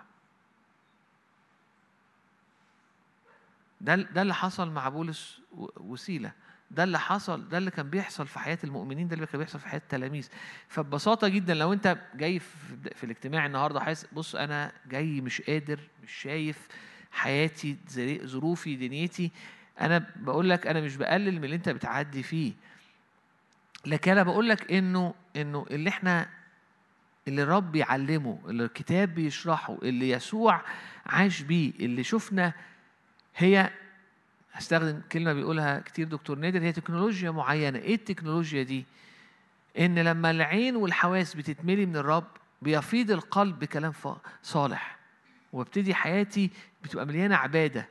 ده 3.82 3.96
ده 3.96 4.22
اللي 4.22 4.34
حصل 4.34 4.72
مع 4.72 4.90
بولس 4.90 5.42
وسيله 5.78 6.32
ده 6.72 6.84
اللي 6.84 7.00
حصل 7.00 7.50
ده 7.50 7.58
اللي 7.58 7.72
كان 7.72 7.90
بيحصل 7.90 8.28
في 8.28 8.40
حياة 8.40 8.58
المؤمنين 8.64 9.08
ده 9.08 9.16
اللي 9.16 9.26
كان 9.26 9.40
بيحصل 9.40 9.60
في 9.60 9.68
حياة 9.68 9.80
التلاميذ 9.80 10.30
فببساطة 10.68 11.28
جدا 11.28 11.54
لو 11.54 11.74
أنت 11.74 11.98
جاي 12.16 12.40
في, 12.40 12.48
في 12.96 13.04
الاجتماع 13.04 13.46
النهارده 13.46 13.80
حاسس 13.80 14.08
بص 14.14 14.36
أنا 14.36 14.72
جاي 14.86 15.22
مش 15.22 15.42
قادر 15.42 15.80
مش 16.04 16.12
شايف 16.12 16.68
حياتي 17.12 17.78
ظروفي 18.26 18.76
دنيتي 18.76 19.32
أنا 19.82 20.06
بقول 20.16 20.50
لك 20.50 20.68
أنا 20.68 20.82
مش 20.82 20.96
بقلل 20.96 21.38
من 21.38 21.44
اللي 21.44 21.56
أنت 21.56 21.70
بتعدي 21.70 22.24
فيه 22.24 22.54
لكن 23.86 24.12
أنا 24.12 24.24
بقول 24.24 24.50
لك 24.50 24.72
إنه 24.72 25.14
إنه 25.36 25.66
اللي 25.72 25.90
إحنا 25.90 26.30
اللي 27.28 27.44
الرب 27.44 27.72
بيعلمه 27.72 28.40
اللي 28.48 28.64
الكتاب 28.66 29.16
بيشرحه 29.16 29.78
اللي 29.84 30.10
يسوع 30.10 30.62
عاش 31.06 31.42
بيه 31.42 31.72
اللي 31.80 32.04
شفنا 32.04 32.54
هي 33.36 33.70
هستخدم 34.54 35.02
كلمة 35.12 35.34
بيقولها 35.34 35.80
كتير 35.80 36.08
دكتور 36.08 36.38
نادر 36.40 36.62
هي 36.62 36.72
تكنولوجيا 36.72 37.32
معينة 37.32 37.80
إيه 37.80 37.96
التكنولوجيا 37.96 38.64
دي؟ 38.64 38.86
إن 39.80 40.00
لما 40.00 40.32
العين 40.32 40.76
والحواس 40.76 41.36
بتتملي 41.36 41.86
من 41.86 41.96
الرب 41.98 42.28
بيفيض 42.62 43.12
القلب 43.12 43.60
بكلام 43.60 43.94
صالح 44.44 44.98
وابتدي 45.54 45.96
حياتي 45.96 46.52
بتبقى 46.84 47.06
مليانة 47.06 47.36
عبادة 47.36 47.88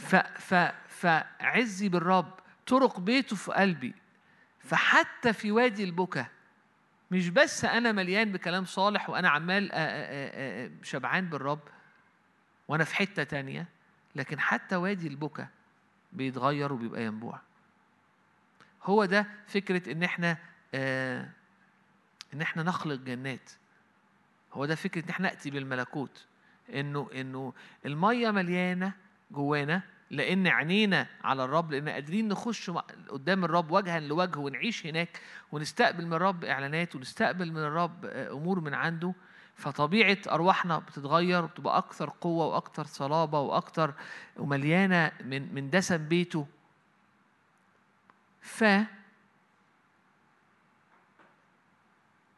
ف 0.00 0.16
ف 0.16 0.54
فعزي 0.88 1.88
بالرب 1.88 2.34
طرق 2.66 3.00
بيته 3.00 3.36
في 3.36 3.52
قلبي. 3.52 3.94
فحتى 4.58 5.32
في 5.32 5.52
وادي 5.52 5.84
البكا 5.84 6.26
مش 7.10 7.28
بس 7.28 7.64
أنا 7.64 7.92
مليان 7.92 8.32
بكلام 8.32 8.64
صالح 8.64 9.10
وأنا 9.10 9.28
عمال 9.28 9.70
شبعان 10.82 11.28
بالرب 11.28 11.60
وأنا 12.68 12.84
في 12.84 12.94
حتة 12.94 13.22
تانية 13.24 13.66
لكن 14.16 14.40
حتى 14.40 14.76
وادي 14.76 15.08
البكا 15.08 15.48
بيتغير 16.12 16.72
وبيبقى 16.72 17.04
ينبوع. 17.04 17.40
هو 18.82 19.04
ده 19.04 19.26
فكرة 19.46 19.92
إن 19.92 20.02
إحنا 20.02 20.36
آه 20.74 21.28
إن 22.34 22.40
إحنا 22.42 22.62
نخلق 22.62 22.94
جنات. 22.94 23.50
هو 24.52 24.66
ده 24.66 24.74
فكرة 24.74 25.04
إن 25.04 25.08
إحنا 25.10 25.28
نأتي 25.28 25.50
بالملكوت. 25.50 26.26
إنه 26.74 27.10
إنه 27.14 27.52
المية 27.86 28.30
مليانة 28.30 28.92
جوانا 29.30 29.82
لأن 30.10 30.46
عينينا 30.46 31.06
على 31.24 31.44
الرب 31.44 31.72
لأن 31.72 31.88
قادرين 31.88 32.28
نخش 32.28 32.70
قدام 33.08 33.44
الرب 33.44 33.70
وجها 33.70 34.00
لوجه 34.00 34.38
ونعيش 34.38 34.86
هناك 34.86 35.20
ونستقبل 35.52 36.06
من 36.06 36.12
الرب 36.12 36.44
إعلانات 36.44 36.96
ونستقبل 36.96 37.52
من 37.52 37.58
الرب 37.58 38.04
آه، 38.04 38.32
أمور 38.32 38.60
من 38.60 38.74
عنده. 38.74 39.14
فطبيعة 39.54 40.18
أرواحنا 40.30 40.78
بتتغير 40.78 41.44
وبتبقى 41.44 41.78
أكثر 41.78 42.12
قوة 42.20 42.46
وأكثر 42.46 42.84
صلابة 42.84 43.40
وأكثر 43.40 43.94
ومليانة 44.36 45.12
من 45.24 45.54
من 45.54 45.70
دسم 45.70 46.08
بيته. 46.08 46.46
ف 48.40 48.64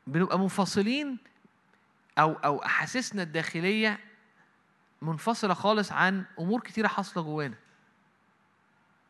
بنبقى 0.06 0.38
منفصلين 0.38 1.18
أو 2.18 2.32
أو 2.32 2.64
أحاسيسنا 2.64 3.22
الداخلية 3.22 3.98
منفصلة 5.02 5.54
خالص 5.54 5.92
عن 5.92 6.24
أمور 6.38 6.60
كتيرة 6.60 6.88
حاصلة 6.88 7.22
جوانا. 7.24 7.54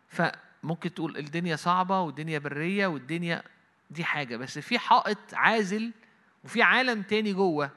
فممكن 0.09 0.95
تقول 0.95 1.17
الدنيا 1.17 1.57
صعبة 1.57 2.01
والدنيا 2.01 2.39
برية 2.39 2.87
والدنيا 2.87 3.43
دي 3.91 4.05
حاجة 4.05 4.37
بس 4.37 4.59
في 4.59 4.79
حائط 4.79 5.19
عازل 5.33 5.93
وفي 6.45 6.63
عالم 6.63 7.03
تاني 7.03 7.33
جوه 7.33 7.71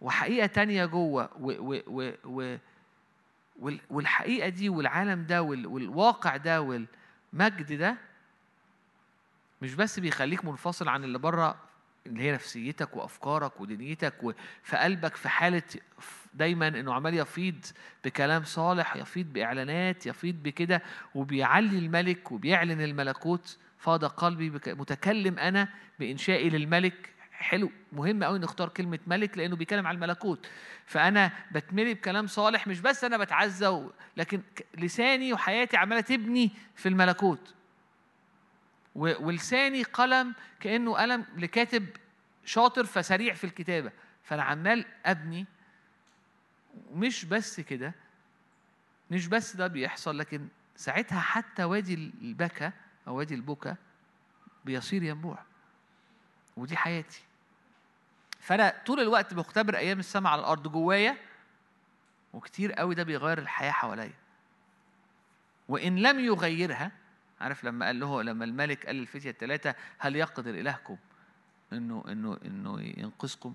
وحقيقة 0.00 0.46
تانية 0.46 0.84
جوه 0.84 1.30
و 1.40 1.52
و 1.74 1.80
و 1.86 2.12
و 2.24 2.56
والحقيقة 3.90 4.48
دي 4.48 4.68
والعالم 4.68 5.26
ده 5.26 5.42
والواقع 5.42 6.36
ده 6.36 6.62
والمجد 6.62 7.72
ده 7.72 7.96
مش 9.62 9.74
بس 9.74 9.98
بيخليك 10.00 10.44
منفصل 10.44 10.88
عن 10.88 11.04
اللي 11.04 11.18
بره 11.18 11.56
اللي 12.06 12.22
هي 12.22 12.32
نفسيتك 12.32 12.96
وأفكارك 12.96 13.60
ودنيتك 13.60 14.14
وفي 14.22 14.76
قلبك 14.76 15.16
في 15.16 15.28
حالة 15.28 15.62
دايما 16.34 16.68
إنه 16.68 16.94
عمال 16.94 17.14
يفيض 17.14 17.64
بكلام 18.04 18.44
صالح 18.44 18.96
يفيض 18.96 19.32
بإعلانات 19.32 20.06
يفيض 20.06 20.34
بكده 20.34 20.82
وبيعلي 21.14 21.78
الملك 21.78 22.32
وبيعلن 22.32 22.80
الملكوت. 22.80 23.58
فاض 23.78 24.04
قلبي 24.04 24.50
متكلم 24.50 25.38
أنا 25.38 25.68
بإنشائي 25.98 26.50
للملك. 26.50 27.10
حلو. 27.32 27.70
مهم 27.92 28.24
قوي 28.24 28.38
نختار 28.38 28.68
كلمة 28.68 28.98
ملك 29.06 29.38
لأنه 29.38 29.56
بيتكلم 29.56 29.86
على 29.86 29.94
الملكوت. 29.94 30.46
فأنا 30.86 31.32
بتملي 31.52 31.94
بكلام 31.94 32.26
صالح 32.26 32.66
مش 32.66 32.80
بس 32.80 33.04
أنا 33.04 33.16
بتعزى 33.16 33.80
لكن 34.16 34.40
لساني 34.78 35.32
وحياتي 35.32 35.76
عمالة 35.76 36.00
تبني 36.00 36.50
في 36.74 36.88
الملكوت. 36.88 37.54
ولساني 38.94 39.82
قلم 39.82 40.34
كأنه 40.60 40.94
قلم 40.96 41.26
لكاتب 41.36 41.86
شاطر 42.44 42.84
فسريع 42.84 43.34
في 43.34 43.44
الكتابة. 43.44 43.92
فأنا 44.22 44.42
عمال 44.42 44.86
أبني. 45.06 45.46
مش 46.92 47.24
بس 47.24 47.60
كده 47.60 47.94
مش 49.10 49.26
بس 49.26 49.56
ده 49.56 49.66
بيحصل 49.66 50.18
لكن 50.18 50.48
ساعتها 50.76 51.20
حتى 51.20 51.64
وادي 51.64 51.94
البكا 51.94 52.72
أو 53.08 53.16
وادي 53.18 53.34
البكا 53.34 53.76
بيصير 54.64 55.02
ينبوع. 55.02 55.38
ودي 56.56 56.76
حياتي. 56.76 57.22
فأنا 58.40 58.82
طول 58.86 59.00
الوقت 59.00 59.34
بختبر 59.34 59.76
أيام 59.76 59.98
السماء 59.98 60.32
على 60.32 60.40
الأرض 60.40 60.72
جوايا 60.72 61.16
وكتير 62.32 62.72
قوي 62.72 62.94
ده 62.94 63.02
بيغير 63.02 63.38
الحياة 63.38 63.70
حواليا. 63.70 64.14
وإن 65.68 65.96
لم 65.96 66.20
يغيرها 66.20 66.92
عارف 67.44 67.64
لما 67.64 67.86
قال 67.86 68.00
له 68.00 68.22
لما 68.22 68.44
الملك 68.44 68.86
قال 68.86 68.96
للفتية 68.96 69.30
الثلاثة 69.30 69.74
هل 69.98 70.16
يقدر 70.16 70.50
إلهكم 70.50 70.96
إنه 71.72 72.04
إنه 72.08 72.38
إنه 72.44 72.80
ينقذكم 72.80 73.54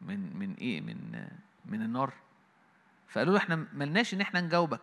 من 0.00 0.38
من 0.38 0.54
إيه 0.54 0.80
من 0.80 1.28
من 1.66 1.82
النار؟ 1.82 2.12
فقالوا 3.08 3.32
له 3.32 3.38
إحنا 3.38 3.66
ملناش 3.72 4.14
إن 4.14 4.20
إحنا 4.20 4.40
نجاوبك 4.40 4.80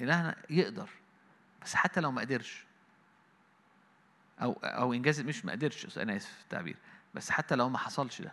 إلهنا 0.00 0.36
يقدر 0.50 0.88
بس 1.62 1.74
حتى 1.74 2.00
لو 2.00 2.10
ما 2.12 2.20
قدرش. 2.20 2.64
أو 4.42 4.52
أو 4.52 4.92
إنجاز 4.92 5.20
مش 5.20 5.44
ما 5.44 5.52
قدرش 5.52 5.98
أنا 5.98 6.16
آسف 6.16 6.32
في 6.32 6.42
التعبير 6.42 6.76
بس 7.14 7.30
حتى 7.30 7.54
لو 7.54 7.68
ما 7.68 7.78
حصلش 7.78 8.22
ده. 8.22 8.32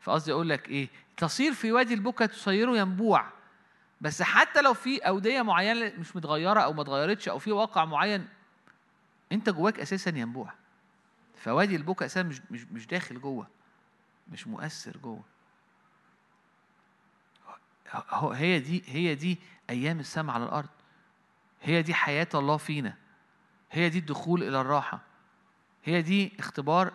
فقصدي 0.00 0.32
أقول 0.32 0.48
لك 0.48 0.68
إيه 0.68 0.88
تصير 1.16 1.52
في 1.52 1.72
وادي 1.72 1.94
البكا 1.94 2.26
تصيره 2.26 2.76
ينبوع 2.76 3.28
بس 4.00 4.22
حتى 4.22 4.62
لو 4.62 4.74
في 4.74 4.98
أودية 4.98 5.42
معينة 5.42 5.92
مش 5.98 6.16
متغيرة 6.16 6.60
أو 6.60 6.72
ما 6.72 6.82
اتغيرتش 6.82 7.28
أو 7.28 7.38
في 7.38 7.52
واقع 7.52 7.84
معين 7.84 8.28
انت 9.32 9.50
جواك 9.50 9.80
أساسا 9.80 10.10
ينبوع. 10.10 10.52
فوادي 11.36 11.76
البكاء 11.76 12.06
أساسا 12.06 12.22
مش 12.22 12.40
مش 12.50 12.64
مش 12.64 12.86
داخل 12.86 13.20
جوه 13.20 13.46
مش 14.28 14.46
مؤثر 14.46 14.96
جوه. 14.96 15.22
هي 18.34 18.60
دي 18.60 18.82
هي 18.86 19.14
دي 19.14 19.38
أيام 19.70 20.00
السماء 20.00 20.34
على 20.34 20.44
الأرض. 20.44 20.68
هي 21.62 21.82
دي 21.82 21.94
حياة 21.94 22.28
الله 22.34 22.56
فينا. 22.56 22.96
هي 23.70 23.88
دي 23.88 23.98
الدخول 23.98 24.42
إلى 24.42 24.60
الراحة. 24.60 25.00
هي 25.84 26.02
دي 26.02 26.32
اختبار 26.38 26.92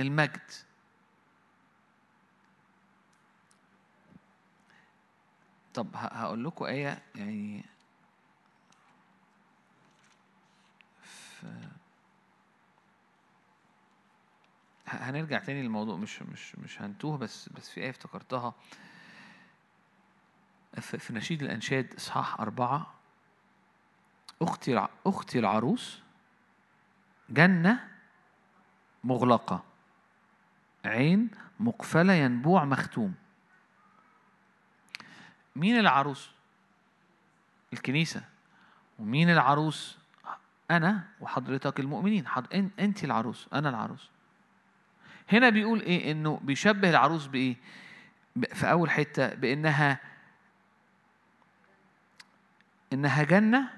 المجد. 0.00 0.50
طب 5.74 5.88
هقول 5.94 6.44
لكم 6.44 6.64
آية 6.64 7.02
يعني 7.14 7.64
هنرجع 14.86 15.38
تاني 15.38 15.62
للموضوع 15.62 15.96
مش 15.96 16.22
مش 16.22 16.56
مش 16.56 16.82
هنتوه 16.82 17.18
بس 17.18 17.48
بس 17.48 17.70
في 17.70 17.80
آية 17.80 17.90
افتكرتها 17.90 18.54
في 20.80 21.12
نشيد 21.12 21.42
الأنشاد 21.42 21.94
إصحاح 21.94 22.40
أربعة 22.40 22.94
أختي 24.42 24.88
أختي 25.06 25.38
العروس 25.38 25.98
جنة 27.30 27.88
مغلقة 29.04 29.64
عين 30.84 31.30
مقفلة 31.60 32.12
ينبوع 32.12 32.64
مختوم 32.64 33.14
مين 35.56 35.78
العروس؟ 35.78 36.30
الكنيسة 37.72 38.24
ومين 38.98 39.30
العروس؟ 39.30 39.98
أنا 40.70 41.04
وحضرتك 41.20 41.80
المؤمنين. 41.80 42.28
حض... 42.28 42.70
أنت 42.78 43.04
العروس 43.04 43.48
أنا 43.52 43.68
العروس. 43.68 44.10
هنا 45.32 45.48
بيقول 45.48 45.80
إيه؟ 45.80 46.12
إنه 46.12 46.40
بيشبه 46.42 46.90
العروس 46.90 47.26
بإيه؟ 47.26 47.56
في 48.54 48.70
أول 48.70 48.90
حتة 48.90 49.34
بإنها 49.34 50.00
إنها 52.92 53.22
جنة. 53.22 53.70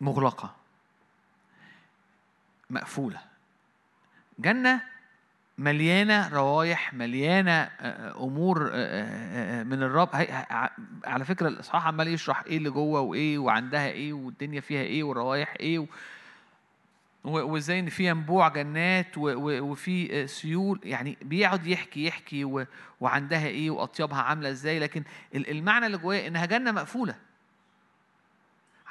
مغلقة. 0.00 0.56
مقفولة. 2.70 3.20
جنة 4.38 4.91
مليانة 5.62 6.28
روايح 6.28 6.94
مليانة 6.94 7.70
أمور 8.20 8.64
من 9.64 9.82
الرب. 9.82 10.08
على 11.04 11.24
فكرة 11.24 11.48
الإصحاح 11.48 11.86
عمال 11.86 12.08
يشرح 12.08 12.42
إيه 12.46 12.56
اللي 12.56 12.70
جوه 12.70 13.00
وإيه 13.00 13.38
وعندها 13.38 13.88
إيه 13.88 14.12
والدنيا 14.12 14.60
فيها 14.60 14.82
إيه 14.82 15.02
والروايح 15.02 15.54
إيه 15.60 15.86
وإزاي 17.24 17.78
إن 17.78 17.88
في 17.88 18.08
ينبوع 18.08 18.48
جنات 18.48 19.06
وفي 19.16 20.26
سيول. 20.26 20.80
يعني 20.84 21.18
بيقعد 21.22 21.66
يحكي 21.66 22.06
يحكي 22.06 22.66
وعندها 23.00 23.46
إيه 23.46 23.70
وأطيابها 23.70 24.22
عاملة 24.22 24.50
إزاي. 24.50 24.78
لكن 24.78 25.04
المعنى 25.34 25.86
اللي 25.86 25.98
جوايا 25.98 26.28
إنها 26.28 26.46
جنة 26.46 26.72
مقفولة. 26.72 27.14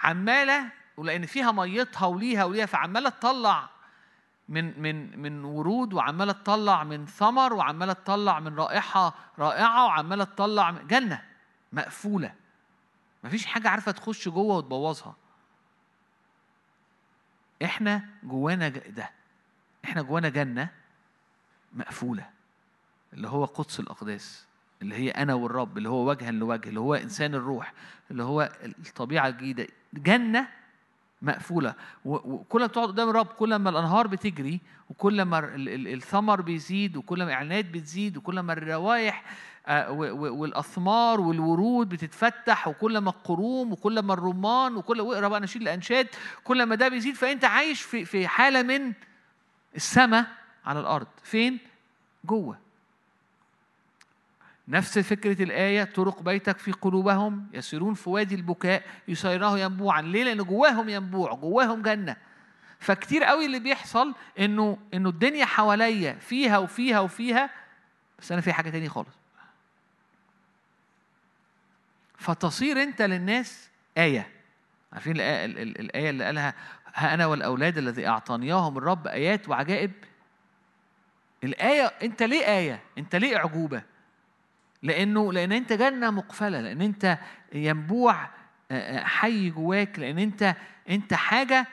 عمالة 0.03 0.65
ولأن 0.97 1.25
فيها 1.25 1.51
ميتها 1.51 2.05
وليها 2.05 2.43
وليها 2.43 2.65
فعمالة 2.65 3.09
تطلع 3.09 3.69
من 4.51 4.81
من 4.81 5.19
من 5.19 5.43
ورود 5.43 5.93
وعمالة 5.93 6.31
تطلع 6.33 6.83
من 6.83 7.05
ثمر 7.05 7.53
وعمالة 7.53 7.93
تطلع 7.93 8.39
من 8.39 8.55
رائحة 8.55 9.15
رائعة 9.39 9.85
وعمالة 9.85 10.23
تطلع 10.23 10.71
جنة 10.71 11.23
مقفولة. 11.73 12.33
مفيش 13.23 13.45
حاجة 13.45 13.69
عارفة 13.69 13.91
تخش 13.91 14.29
جوه 14.29 14.55
وتبوظها. 14.57 15.15
إحنا 17.63 18.09
جوانا 18.23 18.67
ده 18.69 19.09
إحنا 19.85 20.01
جوانا 20.01 20.29
جنة 20.29 20.69
مقفولة. 21.73 22.29
اللي 23.13 23.27
هو 23.27 23.45
قدس 23.45 23.79
الأقداس 23.79 24.45
اللي 24.81 24.95
هي 24.95 25.09
أنا 25.09 25.33
والرب 25.33 25.77
اللي 25.77 25.89
هو 25.89 26.09
وجها 26.09 26.31
لوجه 26.31 26.69
اللي 26.69 26.79
هو 26.79 26.95
إنسان 26.95 27.35
الروح 27.35 27.73
اللي 28.11 28.23
هو 28.23 28.51
الطبيعة 28.63 29.27
الجديدة. 29.27 29.67
جنة 29.93 30.47
مقفولة. 31.21 31.73
وكل 32.05 32.59
ما 32.61 32.67
بتقعد 32.67 32.87
قدام 32.87 33.09
الرب 33.09 33.25
كل 33.25 33.55
ما 33.55 33.69
الأنهار 33.69 34.07
بتجري 34.07 34.59
وكل 34.89 35.21
ما 35.21 35.51
الثمر 35.55 36.41
بيزيد 36.41 36.97
وكل 36.97 37.17
ما 37.17 37.23
الإعلانات 37.23 37.65
بتزيد 37.65 38.17
وكل 38.17 38.39
ما 38.39 38.53
الروائح 38.53 39.23
آه، 39.67 39.91
والأثمار 40.11 41.21
والورود 41.21 41.89
بتتفتح 41.89 42.67
وكل 42.67 42.97
ما 42.97 43.09
القروم 43.09 43.71
وكل 43.71 43.99
ما 43.99 44.13
الرمان 44.13 44.75
وكل 44.75 45.01
واقرا 45.01 45.27
بقى 45.27 45.39
نشيد 45.39 45.61
الأنشاد 45.61 46.07
كل 46.43 46.63
ما 46.63 46.75
ده 46.75 46.87
بيزيد. 46.87 47.15
فأنت 47.15 47.45
عايش 47.45 47.81
في 47.81 48.05
في 48.05 48.27
حالة 48.27 48.61
من 48.61 48.93
السماء 49.75 50.25
على 50.65 50.79
الأرض. 50.79 51.07
فين؟ 51.23 51.57
جوه. 52.25 52.57
نفس 54.71 54.99
فكرة 54.99 55.43
الآية 55.43 55.83
طرق 55.83 56.21
بيتك 56.21 56.57
في 56.57 56.71
قلوبهم 56.71 57.47
يسيرون 57.53 57.93
في 57.93 58.09
وادي 58.09 58.35
البكاء 58.35 58.83
يصيراه 59.07 59.59
ينبوعا 59.59 60.01
ليه؟ 60.01 60.23
لأن 60.23 60.37
جواهم 60.37 60.89
ينبوع 60.89 61.33
جواهم 61.33 61.81
جنة 61.81 62.15
فكتير 62.79 63.23
قوي 63.23 63.45
اللي 63.45 63.59
بيحصل 63.59 64.15
إنه 64.39 64.77
إنه 64.93 65.09
الدنيا 65.09 65.45
حواليا 65.45 66.13
فيها 66.13 66.57
وفيها 66.57 66.99
وفيها 66.99 67.49
بس 68.19 68.31
أنا 68.31 68.41
في 68.41 68.53
حاجة 68.53 68.69
تاني 68.69 68.89
خالص 68.89 69.15
فتصير 72.17 72.83
أنت 72.83 73.01
للناس 73.01 73.69
آية 73.97 74.29
عارفين 74.93 75.15
الآية 75.17 76.09
اللي 76.09 76.23
قالها 76.23 76.53
ها 76.93 77.13
أنا 77.13 77.25
والأولاد 77.25 77.77
الذي 77.77 78.07
أعطانياهم 78.07 78.77
الرب 78.77 79.07
آيات 79.07 79.49
وعجائب 79.49 79.91
الآية 81.43 81.85
أنت 81.85 82.23
ليه 82.23 82.45
آية؟ 82.45 82.83
أنت 82.97 83.15
ليه 83.15 83.37
أعجوبة؟ 83.37 83.90
لأنه 84.83 85.33
لأن 85.33 85.51
أنت 85.51 85.73
جنة 85.73 86.09
مقفلة 86.09 86.61
لأن 86.61 86.81
أنت 86.81 87.17
ينبوع 87.53 88.29
حي 89.03 89.49
جواك 89.49 89.99
لأن 89.99 90.19
أنت 90.19 90.55
أنت 90.89 91.13
حاجة 91.13 91.67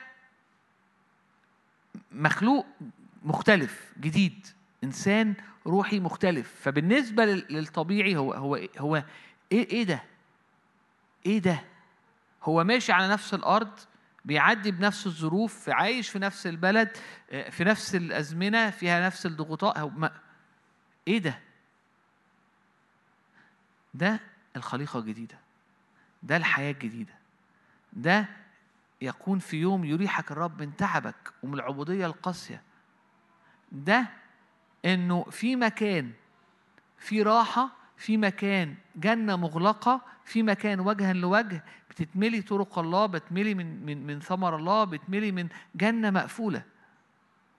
مخلوق 2.11 2.65
مختلف 3.23 3.93
جديد 3.99 4.47
إنسان 4.83 5.33
روحي 5.67 5.99
مختلف. 5.99 6.55
فبالنسبة 6.61 7.25
للطبيعي 7.25 8.17
هو 8.17 8.33
هو 8.33 8.59
هو 8.77 9.03
إيه 9.51 9.69
إيه 9.69 9.83
ده؟ 9.83 10.03
إيه 11.25 11.39
ده؟ 11.39 11.63
هو 12.43 12.63
ماشي 12.63 12.91
على 12.91 13.07
نفس 13.07 13.33
الأرض 13.33 13.79
بيعدي 14.25 14.71
بنفس 14.71 15.07
الظروف 15.07 15.69
عايش 15.69 16.09
في 16.09 16.19
نفس 16.19 16.47
البلد 16.47 16.97
في 17.49 17.63
نفس 17.63 17.95
الأزمنة 17.95 18.69
فيها 18.69 19.05
نفس 19.05 19.25
الضغوطات 19.25 19.91
إيه 21.07 21.17
ده؟ 21.17 21.39
ده 23.93 24.19
الخليقة 24.55 24.99
الجديدة. 24.99 25.37
ده 26.23 26.37
الحياة 26.37 26.71
الجديدة. 26.71 27.13
ده 27.93 28.25
يكون 29.01 29.39
في 29.39 29.57
يوم 29.57 29.85
يريحك 29.85 30.31
الرب 30.31 30.61
من 30.61 30.75
تعبك 30.75 31.33
ومن 31.43 31.53
العبودية 31.53 32.05
القاسية. 32.05 32.61
ده 33.71 34.05
إنه 34.85 35.23
في 35.23 35.55
مكان 35.55 36.11
في 36.97 37.21
راحة 37.21 37.69
في 37.97 38.17
مكان 38.17 38.75
جنة 38.95 39.35
مغلقة 39.35 40.01
في 40.25 40.43
مكان 40.43 40.79
وجها 40.79 41.13
لوجه 41.13 41.63
بتتملي 41.89 42.41
طرق 42.41 42.79
الله 42.79 43.05
بتملي 43.05 43.53
من 43.55 43.85
من 43.85 44.07
من 44.07 44.19
ثمر 44.19 44.55
الله 44.55 44.83
بتملي 44.83 45.31
من 45.31 45.47
جنة 45.75 46.09
مقفولة. 46.09 46.63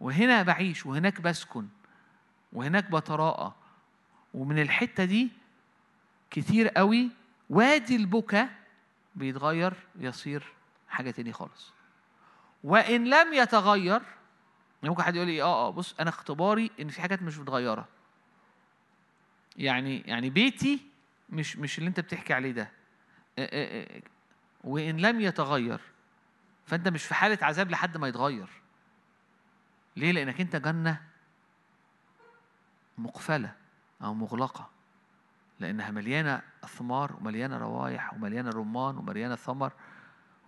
وهنا 0.00 0.42
بعيش 0.42 0.86
وهناك 0.86 1.20
بسكن 1.20 1.66
وهناك 2.52 2.90
بتراءى 2.90 3.52
ومن 4.34 4.58
الحتة 4.58 5.04
دي 5.04 5.28
كتير 6.30 6.68
قوي 6.68 7.10
وادي 7.50 7.96
البكا 7.96 8.48
بيتغير 9.14 9.74
يصير 9.96 10.52
حاجة 10.88 11.10
تاني 11.10 11.32
خالص. 11.32 11.72
وإن 12.64 13.04
لم 13.04 13.32
يتغير 13.32 14.02
ممكن 14.82 15.02
حد 15.02 15.16
يقول 15.16 15.28
لي 15.28 15.42
آه 15.42 15.66
آه 15.66 15.70
بص 15.70 15.94
أنا 16.00 16.10
اختباري 16.10 16.70
إن 16.80 16.88
في 16.88 17.00
حاجات 17.00 17.22
مش 17.22 17.38
متغيرة. 17.38 17.88
يعني 19.56 20.00
يعني 20.00 20.30
بيتي 20.30 20.86
مش 21.30 21.56
مش 21.56 21.78
اللي 21.78 21.88
أنت 21.88 22.00
بتحكي 22.00 22.34
عليه 22.34 22.52
ده. 22.52 22.70
وإن 24.64 24.96
لم 24.96 25.20
يتغير 25.20 25.80
فأنت 26.66 26.88
مش 26.88 27.04
في 27.04 27.14
حالة 27.14 27.38
عذاب 27.42 27.70
لحد 27.70 27.96
ما 27.96 28.08
يتغير. 28.08 28.48
ليه؟ 29.96 30.12
لأنك 30.12 30.40
أنت 30.40 30.56
جنة 30.56 31.00
مقفلة 32.98 33.54
أو 34.02 34.14
مغلقة. 34.14 34.70
لأنها 35.60 35.90
مليانة 35.90 36.42
أثمار 36.64 37.16
ومليانة 37.20 37.58
روايح 37.58 38.14
ومليانة 38.14 38.50
رمان 38.50 38.96
ومليانة 38.96 39.36
ثمر 39.36 39.72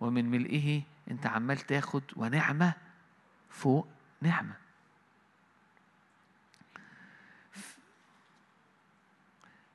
ومن 0.01 0.31
ملئه 0.31 0.81
أنت 1.11 1.25
عمال 1.25 1.57
تاخد 1.57 2.03
ونعمة 2.15 2.73
فوق 3.49 3.87
نعمة 4.21 4.53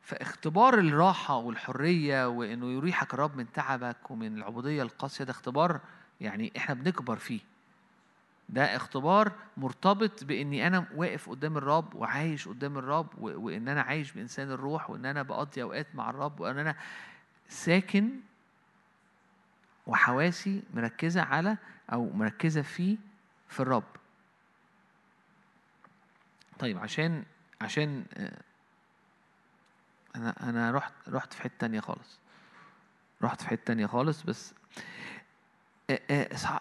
فاختبار 0.02 0.74
الراحة 0.78 1.36
والحرية 1.36 2.28
وإنه 2.28 2.66
يريحك 2.72 3.14
الرب 3.14 3.36
من 3.36 3.52
تعبك 3.52 4.10
ومن 4.10 4.36
العبودية 4.36 4.82
القاسية 4.82 5.24
ده 5.24 5.30
اختبار 5.30 5.80
يعني 6.20 6.52
إحنا 6.56 6.74
بنكبر 6.74 7.16
فيه. 7.16 7.40
ده 8.48 8.76
اختبار 8.76 9.32
مرتبط 9.56 10.24
بإني 10.24 10.66
أنا 10.66 10.86
واقف 10.94 11.30
قدام 11.30 11.56
الرب 11.56 11.94
وعايش 11.94 12.48
قدام 12.48 12.78
الرب 12.78 13.18
وإن 13.18 13.68
أنا 13.68 13.82
عايش 13.82 14.12
بإنسان 14.12 14.50
الروح 14.50 14.90
وإن 14.90 15.06
أنا 15.06 15.22
بقضي 15.22 15.62
أوقات 15.62 15.86
مع 15.94 16.10
الرب 16.10 16.40
وإن 16.40 16.58
أنا 16.58 16.76
ساكن 17.48 18.10
وحواسي 19.86 20.62
مركزة 20.74 21.22
على 21.22 21.56
أو 21.92 22.10
مركزة 22.10 22.62
فيه 22.62 22.96
في 23.48 23.60
الرب. 23.60 23.84
طيب 26.58 26.78
عشان 26.78 27.24
عشان 27.60 28.04
آه، 28.16 28.42
أنا 30.16 30.48
أنا 30.48 30.70
رحت 30.70 30.92
رحت 31.08 31.32
في 31.32 31.42
حتة 31.42 31.54
تانية 31.58 31.80
خالص 31.80 32.18
رحت 33.22 33.42
في 33.42 33.48
حتة 33.48 33.64
تانية 33.64 33.86
خالص 33.86 34.22
بس 34.22 34.54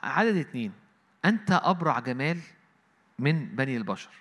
عدد 0.03 0.35
اتنين 0.35 0.73
أنت 1.25 1.51
أبرع 1.51 1.99
جمال 1.99 2.39
من 3.19 3.55
بني 3.55 3.77
البشر. 3.77 4.11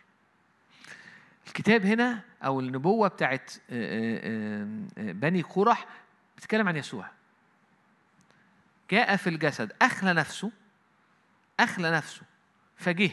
الكتاب 1.47 1.87
هنا 1.87 2.21
أو 2.45 2.61
النبوة 2.61 3.09
بتاعت 3.09 3.53
بني 4.99 5.43
قرح 5.43 5.87
بتتكلم 6.37 6.69
عن 6.69 6.77
يسوع. 6.77 7.11
جاء 8.91 9.17
في 9.17 9.31
الجسد 9.31 9.73
أخلى 9.83 10.13
نفسه 10.13 10.53
أخلى 11.61 11.91
نفسه 11.91 12.23
فجه. 12.77 13.11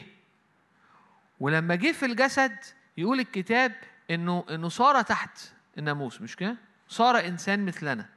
ولما 1.39 1.75
جه 1.75 1.91
في 1.91 2.05
الجسد 2.05 2.57
يقول 2.97 3.19
الكتاب 3.19 3.75
إنه 4.11 4.45
إنه 4.49 4.69
صار 4.69 5.01
تحت 5.01 5.39
الناموس 5.77 6.21
مش 6.21 6.35
كده؟ 6.35 6.57
صار 6.87 7.19
إنسان 7.19 7.65
مثلنا. 7.65 8.09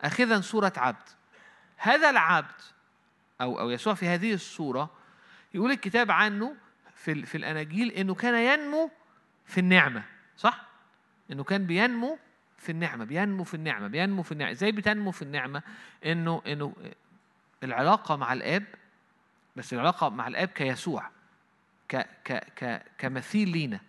أخذا 0.00 0.40
صورة 0.40 0.72
عبد. 0.76 1.08
هذا 1.76 2.10
العبد 2.10 2.60
أو 3.40 3.60
أو 3.60 3.70
يسوع 3.70 3.94
في 3.94 4.08
هذه 4.08 4.34
الصورة 4.34 4.97
يقول 5.54 5.70
الكتاب 5.70 6.10
عنه 6.10 6.56
في 6.94 7.26
في 7.26 7.34
الأناجيل 7.34 7.90
إنه 7.90 8.14
كان 8.14 8.34
ينمو 8.34 8.90
في 9.46 9.60
النعمة 9.60 10.02
صح؟ 10.36 10.66
إنه 11.32 11.44
كان 11.44 11.66
بينمو 11.66 12.18
في 12.58 12.72
النعمة 12.72 13.04
بينمو 13.04 13.44
في 13.44 13.54
النعمة 13.54 13.88
بينمو 13.88 14.22
في 14.22 14.32
النعمة 14.32 14.50
إزاي 14.50 14.72
بتنمو 14.72 15.10
في 15.10 15.22
النعمة؟ 15.22 15.62
إنه 16.06 16.42
إنه 16.46 16.74
العلاقة 17.62 18.16
مع 18.16 18.32
الآب 18.32 18.64
بس 19.56 19.72
العلاقة 19.72 20.08
مع 20.08 20.28
الآب 20.28 20.48
كيسوع 20.48 21.10
ك 21.88 21.96
ك 22.24 22.32
ك 22.32 22.82
كمثيل 22.98 23.48
لينا 23.48 23.80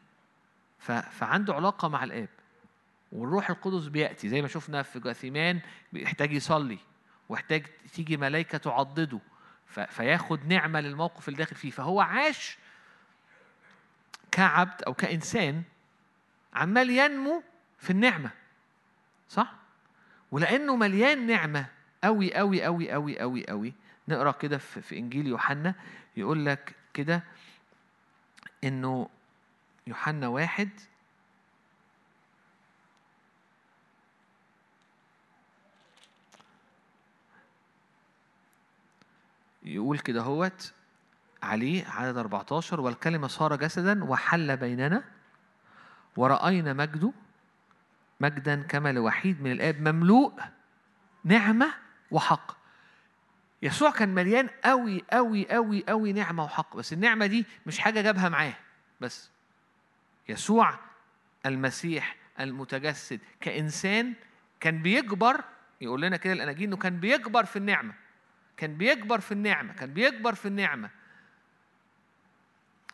فعنده 1.11 1.53
علاقة 1.53 1.87
مع 1.87 2.03
الآب 2.03 2.29
والروح 3.11 3.49
القدس 3.49 3.87
بيأتي 3.87 4.29
زي 4.29 4.41
ما 4.41 4.47
شفنا 4.47 4.83
في 4.83 4.99
جاثيمان 4.99 5.59
بيحتاج 5.93 6.33
يصلي 6.33 6.77
واحتاج 7.29 7.65
تيجي 7.93 8.17
ملائكة 8.17 8.57
تعضده 8.57 9.19
فياخد 9.69 10.47
نعمة 10.47 10.79
للموقف 10.79 11.27
اللي 11.27 11.37
داخل 11.37 11.55
فيه 11.55 11.71
فهو 11.71 12.01
عاش 12.01 12.57
كعبد 14.31 14.83
أو 14.83 14.93
كإنسان 14.93 15.63
عمال 16.53 16.89
ينمو 16.89 17.43
في 17.79 17.89
النعمة 17.89 18.31
صح؟ 19.29 19.53
ولأنه 20.31 20.75
مليان 20.75 21.27
نعمة 21.27 21.65
أوي 22.03 22.39
أوي 22.39 22.65
أوي 22.65 22.93
أوي 22.93 23.21
أوي 23.21 23.43
أوي 23.43 23.73
نقرأ 24.07 24.31
كده 24.31 24.57
في 24.57 24.97
إنجيل 24.97 25.27
يوحنا 25.27 25.75
يقول 26.17 26.45
لك 26.45 26.75
كده 26.93 27.23
إنه 28.63 29.09
يوحنا 29.87 30.27
واحد 30.27 30.69
يقول 39.69 39.99
كده 39.99 40.21
هوت 40.21 40.73
عليه 41.43 41.87
عدد 41.87 42.17
14 42.17 42.81
والكلمة 42.81 43.27
صار 43.27 43.55
جسدا 43.55 44.03
وحل 44.03 44.57
بيننا 44.57 45.03
ورأينا 46.17 46.73
مجده 46.73 47.11
مجدا 48.19 48.61
كما 48.61 48.91
لوحيد 48.91 49.41
من 49.41 49.51
الآب 49.51 49.81
مملوء 49.87 50.33
نعمة 51.23 51.73
وحق. 52.11 52.57
يسوع 53.61 53.91
كان 53.91 54.09
مليان 54.09 54.49
قوي 54.63 55.03
قوي 55.13 55.51
قوي 55.51 55.83
قوي 55.89 56.13
نعمة 56.13 56.43
وحق 56.43 56.75
بس 56.77 56.93
النعمة 56.93 57.25
دي 57.25 57.45
مش 57.65 57.79
حاجة 57.79 58.01
جابها 58.01 58.29
معاه 58.29 58.53
بس 59.01 59.29
يسوع 60.29 60.79
المسيح 61.45 62.15
المتجسد 62.39 63.19
كإنسان 63.41 64.13
كان 64.59 64.81
بيكبر 64.81 65.43
يقول 65.81 66.01
لنا 66.01 66.17
كده 66.17 66.33
الأناجيل 66.33 66.67
إنه 66.67 66.77
كان 66.77 66.99
بيكبر 66.99 67.45
في 67.45 67.55
النعمة. 67.55 67.93
كان 68.59 68.77
بيكبر 68.77 69.19
في 69.19 69.31
النعمة 69.31 69.73
كان 69.73 69.93
بيكبر 69.93 70.35
في 70.35 70.47
النعمة. 70.47 70.89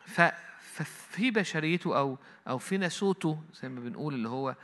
ففي 0.06 1.30
بشريته 1.30 1.98
أو 1.98 2.18
أو 2.48 2.58
في 2.58 2.78
نسوته 2.78 3.42
زي 3.54 3.68
ما 3.68 3.80
بنقول 3.80 4.14
اللي 4.14 4.28
هو 4.28 4.54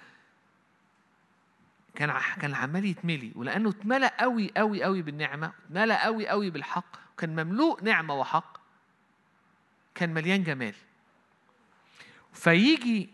كان 1.95 2.21
كان 2.41 2.55
عمال 2.55 2.85
يتملي 2.85 3.33
ولأنه 3.35 3.71
اتملى 3.71 4.11
قوي 4.21 4.53
قوي 4.57 4.83
قوي 4.83 5.03
بالنعمة 5.03 5.53
اتملى 5.67 5.95
قوي 5.95 6.29
قوي 6.29 6.51
بالحق 6.51 7.17
كان 7.17 7.45
مملوء 7.45 7.85
نعمة 7.85 8.15
وحق 8.15 8.59
كان 9.95 10.15
مليان 10.15 10.43
جمال. 10.43 10.75
فيجي 12.33 13.11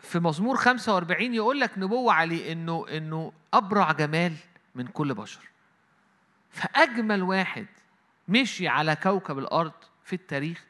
في 0.00 0.18
مزمور 0.18 0.56
45 0.56 1.34
يقول 1.34 1.60
لك 1.60 1.78
نبوة 1.78 2.12
عليه 2.12 2.52
إنه 2.52 2.86
إنه 2.88 3.32
أبرع 3.54 3.92
جمال 3.92 4.36
من 4.74 4.86
كل 4.86 5.14
بشر. 5.14 5.53
فأجمل 6.54 7.22
واحد 7.22 7.66
مشي 8.28 8.68
على 8.68 8.96
كوكب 8.96 9.38
الأرض 9.38 9.72
في 10.04 10.12
التاريخ 10.12 10.64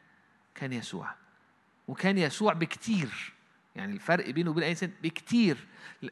كان 0.54 0.72
يسوع. 0.72 1.14
وكان 1.88 2.18
يسوع 2.18 2.52
بكتير. 2.52 3.32
يعني 3.76 3.92
الفرق 3.92 4.30
بينه 4.30 4.50
وبين 4.50 4.64
أي 4.64 4.70
إنسان 4.70 4.90
بكتير. 5.02 5.56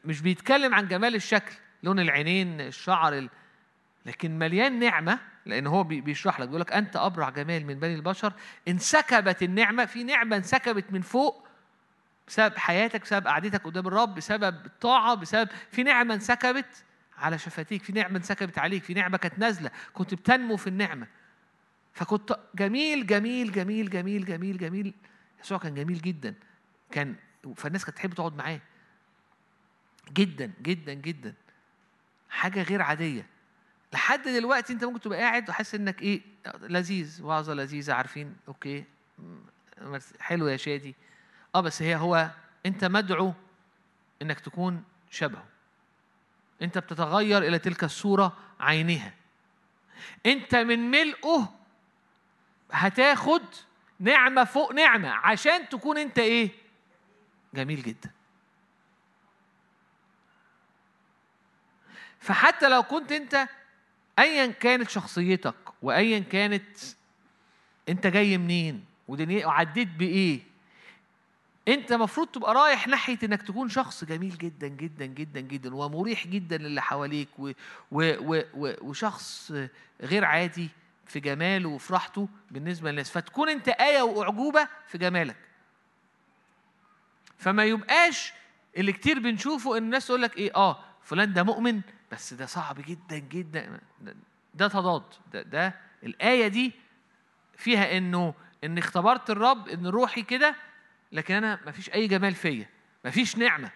مش 0.05 0.21
بيتكلم 0.21 0.73
عن 0.73 0.87
جمال 0.87 1.15
الشكل 1.15 1.53
لون 1.83 1.99
العينين 1.99 2.61
الشعر 2.61 3.13
ال... 3.17 3.29
لكن 4.05 4.39
مليان 4.39 4.79
نعمة 4.79 5.19
لأن 5.45 5.67
هو 5.67 5.83
بيشرح 5.83 6.39
لك 6.39 6.47
بيقول 6.47 6.61
لك 6.61 6.73
أنت 6.73 6.95
أبرع 6.95 7.29
جمال 7.29 7.65
من 7.65 7.79
بني 7.79 7.95
البشر. 7.95 8.33
انسكبت 8.67 9.43
النعمة 9.43 9.85
في 9.85 10.03
نعمة 10.03 10.35
انسكبت 10.35 10.85
من 10.93 11.01
فوق 11.01 11.47
بسبب 12.27 12.57
حياتك 12.57 13.01
بسبب 13.01 13.27
قعدتك 13.27 13.63
قدام 13.63 13.87
الرب 13.87 14.15
بسبب 14.15 14.65
الطاعة 14.65 15.15
بسبب 15.15 15.49
في 15.71 15.83
نعمة 15.83 16.13
انسكبت 16.13 16.83
على 17.17 17.37
شفتيك 17.37 17.83
في 17.83 17.93
نعمة 17.93 18.17
انسكبت 18.17 18.57
عليك 18.57 18.83
في 18.83 18.93
نعمة 18.93 19.17
كانت 19.17 19.39
نازلة 19.39 19.71
كنت 19.93 20.13
بتنمو 20.13 20.57
في 20.57 20.67
النعمة. 20.67 21.07
فكنت 21.93 22.39
جميل 22.55 23.07
جميل 23.07 23.51
جميل 23.51 23.89
جميل 23.89 24.25
جميل 24.25 24.57
جميل. 24.57 24.93
يسوع 25.43 25.57
كان 25.57 25.75
جميل 25.75 26.01
جدا. 26.01 26.35
كان 26.91 27.15
فالناس 27.55 27.85
كانت 27.85 27.97
تحب 27.97 28.13
تقعد 28.13 28.35
معاه. 28.35 28.59
جدا 30.13 30.51
جدا 30.61 30.93
جدا. 30.93 31.33
حاجة 32.29 32.63
غير 32.63 32.81
عادية. 32.81 33.25
لحد 33.93 34.23
دلوقتي 34.23 34.73
انت 34.73 34.83
ممكن 34.83 34.99
تبقى 34.99 35.19
قاعد 35.19 35.49
وحاسس 35.49 35.75
انك 35.75 36.01
إيه 36.01 36.21
لذيذ 36.61 37.23
وعظة 37.23 37.53
لذيذة 37.53 37.93
عارفين 37.93 38.35
أوكي. 38.47 38.83
حلو 40.19 40.47
يا 40.47 40.57
شادي. 40.57 40.95
آه 41.55 41.61
بس 41.61 41.81
هي 41.81 41.95
هو 41.95 42.31
انت 42.65 42.85
مدعو 42.85 43.33
انك 44.21 44.39
تكون 44.39 44.83
شبهه. 45.09 45.52
انت 46.63 46.77
بتتغير 46.77 47.37
إلى 47.37 47.59
تلك 47.59 47.83
الصورة 47.83 48.37
عينها 48.59 49.13
انت 50.25 50.55
من 50.55 50.91
ملئه 50.91 51.53
هتاخد 52.71 53.41
نعمة 53.99 54.43
فوق 54.43 54.73
نعمة 54.73 55.09
عشان 55.09 55.69
تكون 55.69 55.97
انت 55.97 56.19
إيه؟ 56.19 56.49
جميل 57.53 57.83
جدا. 57.83 58.11
فحتى 62.19 62.69
لو 62.69 62.83
كنت 62.83 63.11
انت 63.11 63.47
ايا 64.19 64.45
كانت 64.45 64.89
شخصيتك 64.89 65.55
وايا 65.81 66.19
كانت 66.19 66.77
انت 67.89 68.07
جاي 68.07 68.37
منين 68.37 68.85
ودنيا 69.07 69.45
وعديت 69.45 69.87
بإيه 69.87 70.39
انت 71.67 71.91
المفروض 71.91 72.27
تبقى 72.27 72.53
رايح 72.53 72.87
ناحية 72.87 73.17
انك 73.23 73.41
تكون 73.41 73.69
شخص 73.69 74.03
جميل 74.03 74.37
جدا 74.37 74.67
جدا 74.67 75.05
جدا 75.05 75.39
جدا 75.39 75.75
ومريح 75.75 76.27
جدا 76.27 76.57
للي 76.57 76.81
حواليك 76.81 77.29
و 77.39 77.51
و 77.91 78.13
و 78.19 78.41
و 78.53 78.73
وشخص 78.81 79.53
غير 80.01 80.25
عادي 80.25 80.69
في 81.05 81.19
جماله 81.19 81.69
وفي 81.69 81.93
راحته 81.93 82.29
بالنسبة 82.51 82.91
للناس. 82.91 83.11
فتكون 83.11 83.49
انت 83.49 83.67
آية 83.67 84.01
وأعجوبة 84.01 84.67
في 84.87 84.97
جمالك. 84.97 85.35
فما 87.37 87.63
يبقاش 87.65 88.33
اللي 88.77 88.93
كتير 88.93 89.19
بنشوفه 89.19 89.77
إن 89.77 89.83
الناس 89.83 90.07
تقول 90.07 90.21
لك 90.21 90.37
إيه 90.37 90.51
آه 90.55 90.79
فلان 91.03 91.33
ده 91.33 91.43
مؤمن 91.43 91.81
بس 92.11 92.33
ده 92.33 92.45
صعب 92.45 92.81
جدا 92.87 93.17
جدا. 93.17 93.79
ده 94.53 94.67
تضاد. 94.67 95.03
ده, 95.33 95.41
ده 95.41 95.75
الآية 96.03 96.47
دي 96.47 96.71
فيها 97.57 97.97
إنه 97.97 98.33
إن 98.63 98.77
اختبرت 98.77 99.29
الرب 99.29 99.67
إن 99.67 99.87
روحي 99.87 100.21
كده 100.21 100.55
لكن 101.13 101.33
أنا 101.33 101.59
ما 101.65 101.71
فيش 101.71 101.89
أي 101.89 102.07
جمال 102.07 102.35
فيا 102.35 102.69
ما 103.05 103.11
فيش 103.11 103.37
نعمة. 103.37 103.71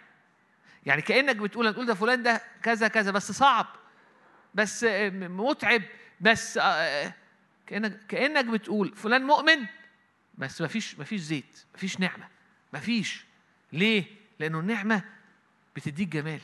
يعني 0.85 1.01
كأنك 1.01 1.35
بتقول 1.35 1.73
تقول 1.73 1.85
ده 1.85 1.93
فلان 1.93 2.23
ده 2.23 2.41
كذا 2.63 2.87
كذا 2.87 3.11
بس 3.11 3.31
صعب 3.31 3.67
بس 4.55 4.83
متعب 5.13 5.81
بس 6.21 6.59
كأنك 7.67 8.05
كأنك 8.07 8.45
بتقول 8.45 8.95
فلان 8.95 9.23
مؤمن 9.23 9.65
بس 10.37 10.61
ما 10.61 10.67
فيش 10.67 10.99
ما 10.99 11.03
فيش 11.03 11.21
زيت 11.21 11.65
ما 11.73 11.79
فيش 11.79 11.99
نعمة. 11.99 12.27
ما 12.73 12.79
فيش. 12.79 13.25
ليه؟ 13.73 14.03
لأنه 14.39 14.59
النعمة 14.59 15.03
بتديك 15.75 16.07
جمال. 16.07 16.39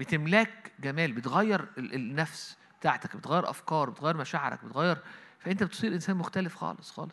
بتملاك 0.00 0.72
جمال 0.80 1.12
بتغير 1.12 1.68
النفس 1.78 2.56
بتاعتك 2.80 3.16
بتغير 3.16 3.50
أفكار 3.50 3.90
بتغير 3.90 4.16
مشاعرك 4.16 4.64
بتغير 4.64 4.98
فأنت 5.38 5.62
بتصير 5.62 5.94
إنسان 5.94 6.16
مختلف 6.16 6.54
خالص 6.56 6.90
خالص. 6.90 7.12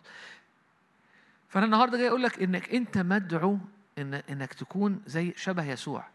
فأنا 1.49 1.65
النهارده 1.65 1.97
جاي 1.97 2.07
أقول 2.09 2.23
لك 2.23 2.41
إنك 2.41 2.69
أنت 2.69 2.97
مدعو 2.97 3.57
إن 3.97 4.13
إنك 4.13 4.53
تكون 4.53 5.01
زي 5.05 5.33
شبه 5.37 5.63
يسوع. 5.65 6.07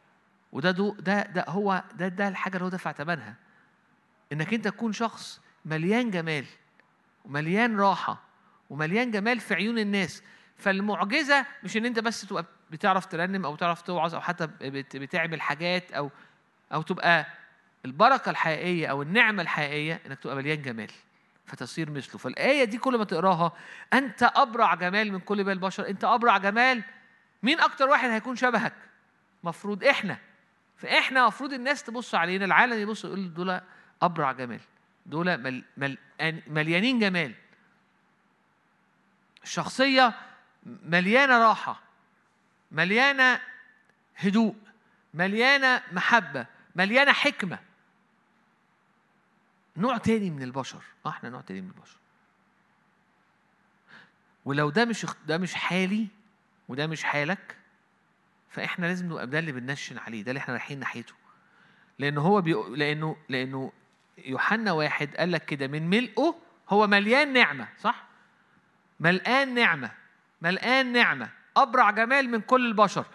وده 0.53 0.71
دو 0.71 0.95
ده 0.95 1.23
ده 1.23 1.45
هو 1.49 1.83
ده 1.95 2.09
ده 2.09 2.29
الحاجة 2.29 2.55
اللي 2.55 2.65
هو 2.65 2.69
دفع 2.69 2.93
ثمنها 2.93 3.37
إنك 4.33 4.55
أنت 4.55 4.65
تكون 4.69 4.93
شخص 4.93 5.41
مليان 5.65 6.11
جمال 6.11 6.45
ومليان 7.25 7.77
راحة 7.81 8.23
ومليان 8.71 9.11
جمال 9.11 9.41
في 9.41 9.55
عيون 9.55 9.79
الناس. 9.79 10.23
فالمعجزة 10.57 11.47
مش 11.65 11.77
إن 11.77 11.87
أنت 11.87 11.99
بس 11.99 12.21
تبقى 12.21 12.45
بتعرف 12.71 13.07
ترنم 13.07 13.45
أو 13.45 13.57
تعرف 13.57 13.83
توعظ 13.83 14.15
أو 14.15 14.21
حتى 14.21 14.47
بتعمل 14.95 15.41
حاجات 15.41 15.93
أو 15.93 16.11
أو 16.73 16.83
تبقى 16.83 17.27
البركة 17.85 18.31
الحقيقية 18.31 18.87
أو 18.87 19.03
النعمة 19.03 19.43
الحقيقية 19.43 20.01
إنك 20.07 20.19
تبقى 20.19 20.37
مليان 20.37 20.63
جمال. 20.63 20.91
فتصير 21.53 21.91
مثله. 21.91 22.19
فالآية 22.19 22.65
دي 22.65 22.79
كل 22.79 22.99
ما 22.99 23.05
تقراها 23.05 23.53
أنت 23.93 24.31
أبرع 24.37 24.75
جمال 24.75 25.13
من 25.13 25.21
كل 25.21 25.45
باقي 25.45 25.53
البشر 25.53 25.89
أنت 25.89 26.05
أبرع 26.05 26.39
جمال. 26.39 26.83
مين 27.43 27.61
أكتر 27.61 27.89
واحد 27.89 28.11
هيكون 28.11 28.37
شبهك؟ 28.37 28.73
مفروض 29.45 29.85
إحنا. 29.85 30.19
فإحنا 30.77 31.27
مفروض 31.27 31.53
الناس 31.53 31.83
تبص 31.83 32.15
علينا 32.15 32.45
العالم 32.45 32.79
يبص 32.79 33.05
يقول 33.05 33.35
دول 33.35 33.61
أبرع 34.03 34.33
جمال. 34.33 34.61
دول 35.07 35.39
مل 35.39 35.65
مل 35.77 35.99
مليانين 36.47 36.99
جمال. 36.99 37.35
الشخصية 39.43 40.13
مليانة 40.67 41.39
راحة 41.39 41.81
مليانة 42.71 43.41
هدوء 44.17 44.55
مليانة 45.15 45.83
محبة 45.93 46.47
مليانة 46.77 47.13
حكمة. 47.13 47.59
نوع 49.77 49.97
تاني 49.99 50.31
من 50.31 50.43
البشر. 50.43 50.83
آه 51.07 51.09
إحنا 51.09 51.31
نوع 51.31 51.41
تاني 51.41 51.61
من 51.61 51.69
البشر. 51.69 51.97
ولو 54.45 54.71
ده 54.71 54.85
مش 54.85 55.07
ده 55.27 55.39
مش 55.39 55.55
حالي 55.55 56.07
وده 56.69 56.87
مش 56.87 57.05
حالك 57.05 57.57
فإحنا 58.51 58.87
لازم 58.87 59.07
نبقى 59.07 59.27
ده 59.27 59.39
اللي 59.39 59.53
بننشن 59.53 59.99
عليه 59.99 60.23
ده 60.23 60.31
اللي 60.31 60.39
إحنا 60.39 60.55
رايحين 60.55 60.79
ناحيته. 60.79 61.15
لأنه 61.99 62.21
هو. 62.21 62.41
لأنه 62.75 63.17
لأنه 63.29 63.73
يوحنا 64.19 64.73
واحد 64.73 65.17
قال 65.17 65.33
لك 65.33 65.45
كده 65.45 65.67
من 65.67 65.91
ملئه 65.91 66.35
هو 66.69 66.87
مليان 66.87 67.33
نعمة. 67.33 67.69
صح؟ 67.79 68.05
ملقان 69.01 69.55
نعمة 69.55 69.91
ملقان 70.43 70.93
نعمة 70.93 71.29
أبرع 71.57 71.91
جمال 71.91 72.29
من 72.31 72.41
كل 72.41 72.67
البشر. 72.67 73.07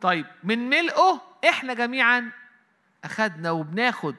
طيب 0.00 0.26
من 0.44 0.58
ملئه 0.70 1.22
إحنا 1.48 1.74
جميعا 1.74 2.30
اخذنا 3.04 3.50
وبناخد 3.50 4.16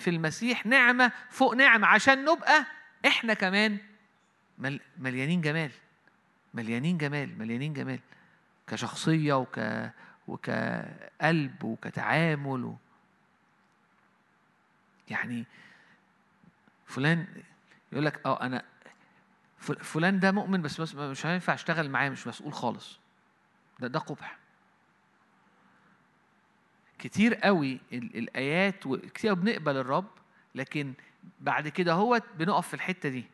في 0.00 0.10
المسيح 0.10 0.66
نعمة 0.66 1.12
فوق 1.30 1.54
نعمة 1.54 1.86
عشان 1.86 2.24
نبقى 2.24 2.66
إحنا 3.06 3.34
كمان 3.34 3.78
مليانين 4.98 5.40
جمال 5.40 5.70
مليانين 6.54 6.98
جمال 6.98 7.38
مليانين 7.38 7.72
جمال 7.72 8.00
كشخصية 8.66 9.32
وك 9.34 9.60
وكقلب 10.28 11.64
وكتعامل 11.64 12.64
و... 12.64 12.76
يعني 15.08 15.44
فلان 16.86 17.26
يقول 17.92 18.04
لك 18.06 18.20
آه 18.26 18.42
أنا 18.42 18.64
فلان 19.60 20.20
ده 20.20 20.32
مؤمن 20.32 20.62
بس 20.62 20.80
مش 20.94 21.26
هينفع 21.26 21.54
أشتغل 21.54 21.90
معاه 21.90 22.08
مش 22.08 22.26
مسؤول 22.26 22.52
خالص. 22.52 22.98
ده 23.78 23.88
ده 23.88 23.98
قبح. 23.98 24.39
كتير 27.00 27.34
قوي 27.34 27.80
الآيات 27.92 28.86
وكتير 28.86 29.34
بنقبل 29.34 29.76
الرب 29.76 30.06
لكن 30.54 30.92
بعد 31.40 31.68
كده 31.68 31.92
هو 31.92 32.20
بنقف 32.38 32.68
في 32.68 32.74
الحتة 32.74 33.08
دي. 33.08 33.24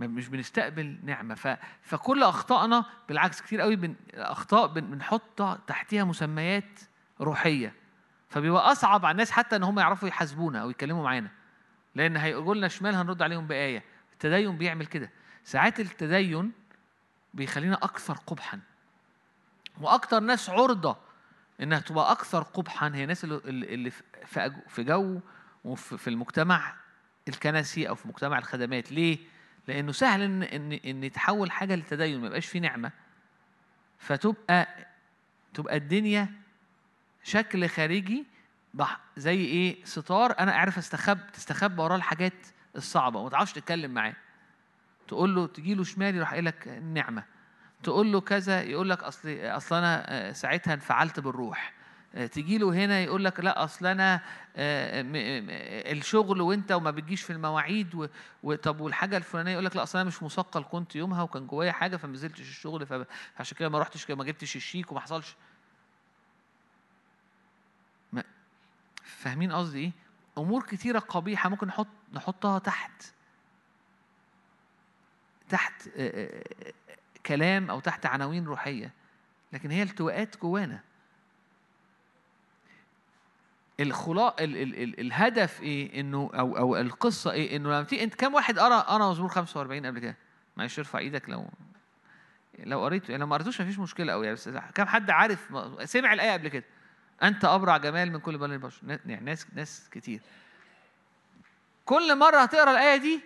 مش 0.00 0.28
بنستقبل 0.28 0.98
نعمة. 1.02 1.34
ف... 1.34 1.56
فكل 1.82 2.22
أخطائنا 2.22 2.84
بالعكس 3.08 3.42
كتير 3.42 3.60
قوي 3.60 3.76
بن... 3.76 3.94
أخطاء 4.14 4.66
بن... 4.66 4.80
بنحط 4.80 5.42
تحتها 5.66 6.04
مسميات 6.04 6.80
روحية. 7.20 7.74
فبيبقى 8.28 8.72
أصعب 8.72 9.04
على 9.04 9.12
الناس 9.12 9.30
حتى 9.30 9.56
إن 9.56 9.62
هم 9.62 9.78
يعرفوا 9.78 10.08
يحاسبونا 10.08 10.62
أو 10.62 10.70
يتكلموا 10.70 11.04
معانا. 11.04 11.30
لأن 11.94 12.16
هيقولوا 12.16 12.54
لنا 12.54 12.68
شمال 12.68 12.94
هنرد 12.94 13.22
عليهم 13.22 13.46
بآية؟ 13.46 13.84
التدين 14.12 14.58
بيعمل 14.58 14.86
كده. 14.86 15.10
ساعات 15.44 15.80
التدين 15.80 16.52
بيخلينا 17.34 17.74
أكثر 17.74 18.14
قبحا. 18.26 18.60
وأكثر 19.80 20.20
ناس 20.20 20.50
عرضة 20.50 20.96
إنها 21.60 21.78
تبقى 21.78 22.12
أكثر 22.12 22.42
قبحا. 22.42 22.90
هي 22.94 23.02
الناس 23.02 23.24
اللي 23.24 23.90
في 24.68 24.84
جو 24.84 25.20
وفي 25.64 26.08
المجتمع 26.10 26.74
الكنسي 27.28 27.88
أو 27.88 27.94
في 27.94 28.08
مجتمع 28.08 28.38
الخدمات. 28.38 28.92
ليه؟ 28.92 29.18
لأنه 29.68 29.92
سهل 29.92 30.22
ان 30.22 30.42
ان 30.42 30.72
إن 30.72 31.04
يتحول 31.04 31.50
حاجة 31.50 31.74
للتدين 31.74 32.20
ما 32.20 32.26
يبقاش 32.26 32.46
فيه 32.46 32.60
نعمة. 32.60 32.92
فتبقى 33.98 34.68
تبقى 35.54 35.76
الدنيا 35.76 36.28
شكل 37.22 37.68
خارجي 37.68 38.24
زي 39.16 39.44
إيه؟ 39.44 39.84
ستار. 39.84 40.38
أنا 40.38 40.56
اعرف 40.56 40.78
استخب 40.78 41.18
تستخبى 41.32 41.82
وراه 41.82 41.96
الحاجات 41.96 42.46
الصعبة. 42.76 43.20
وما 43.20 43.30
تعرفش 43.30 43.52
تتكلم 43.52 43.90
معاه. 43.90 44.14
تقول 45.08 45.34
له 45.34 45.46
تجي 45.46 45.74
له 45.74 45.84
شمال 45.84 46.14
يروح 46.14 46.30
قايل 46.30 46.44
لك 46.44 46.68
النعمه 46.68 47.24
تقول 47.84 48.12
له 48.12 48.20
كذا 48.20 48.62
يقول 48.62 48.90
لك 48.90 49.02
أصل 49.02 49.38
أصل 49.42 49.74
أنا 49.76 50.04
آه، 50.08 50.32
ساعتها 50.32 50.74
انفعلت 50.74 51.20
بالروح. 51.20 51.72
آه، 52.14 52.26
تجي 52.26 52.58
له 52.58 52.72
هنا 52.84 53.00
يقول 53.00 53.24
لك 53.24 53.40
لا 53.40 53.64
أصل 53.64 53.86
أنا 53.86 54.20
آه، 54.56 55.04
الشغل 55.92 56.40
وأنت 56.40 56.72
وما 56.72 56.90
بتجيش 56.90 57.22
في 57.22 57.32
المواعيد 57.32 58.08
وطب 58.42 58.80
والحاجة 58.80 59.16
الفلانية؟ 59.16 59.52
يقول 59.52 59.64
لك 59.64 59.76
لا 59.76 59.82
أصل 59.82 59.98
أنا 59.98 60.08
مش 60.08 60.22
مثقل 60.22 60.64
كنت 60.64 60.96
يومها 60.96 61.22
وكان 61.22 61.46
جوايا 61.46 61.72
حاجة 61.72 61.96
فما 61.96 62.12
نزلتش 62.12 62.40
الشغل 62.40 62.86
فعشان 62.86 63.56
كده 63.58 63.68
ما 63.68 63.78
رحتش 63.78 64.10
ما 64.10 64.24
جبتش 64.24 64.56
الشيك 64.56 64.92
وما 64.92 65.00
حصلش. 65.00 65.36
فاهمين 69.04 69.52
قصدي 69.52 69.78
إيه؟ 69.78 69.92
أمور 70.38 70.62
كتيرة 70.62 70.98
قبيحة 70.98 71.48
ممكن 71.48 71.66
نحط 71.66 71.86
نحطها 72.12 72.58
تحت. 72.58 73.02
تحت 75.48 75.88
كلام 77.26 77.70
أو 77.70 77.80
تحت 77.80 78.06
عناوين 78.06 78.44
روحية 78.44 78.92
لكن 79.52 79.70
هي 79.70 79.82
التواءات 79.82 80.36
جوانا. 80.36 80.80
الخلاء 83.80 84.44
ال 84.44 84.56
ال 84.56 84.82
ال 84.82 85.00
الهدف 85.00 85.62
إيه؟ 85.62 86.00
إنه 86.00 86.30
أو 86.34 86.56
أو 86.56 86.76
القصة 86.76 87.32
إيه؟ 87.32 87.56
إنه 87.56 87.68
لما 87.68 87.82
تيجي 87.82 88.04
إنت 88.04 88.14
كم 88.14 88.34
واحد 88.34 88.58
قرأ 88.58 88.80
قرأ 88.80 89.10
مزمور 89.10 89.28
45 89.28 89.86
قبل 89.86 89.98
كده؟ 89.98 90.16
معلش 90.56 90.78
ارفع 90.78 90.98
إيدك 90.98 91.28
لو 91.28 91.48
لو 92.58 92.80
قريته 92.80 93.10
يعني 93.10 93.20
لو 93.20 93.26
ما 93.26 93.34
قريتوش 93.34 93.60
مفيش 93.60 93.78
مشكلة 93.78 94.12
قوي 94.12 94.26
يعني 94.26 94.34
بس 94.34 94.48
كم 94.74 94.86
حد 94.86 95.10
عارف 95.10 95.48
سمع 95.84 96.12
الآية 96.12 96.32
قبل 96.32 96.48
كده. 96.48 96.64
أنت 97.22 97.44
أبرع 97.44 97.76
جمال 97.76 98.12
من 98.12 98.20
كل 98.20 98.38
بني 98.38 98.54
البشر 98.54 98.98
يعني 99.06 99.24
ناس 99.24 99.46
ناس 99.52 99.88
كتير. 99.90 100.20
كل 101.84 102.18
مرة 102.18 102.36
هتقرأ 102.36 102.70
الآية 102.70 102.96
دي 102.96 103.20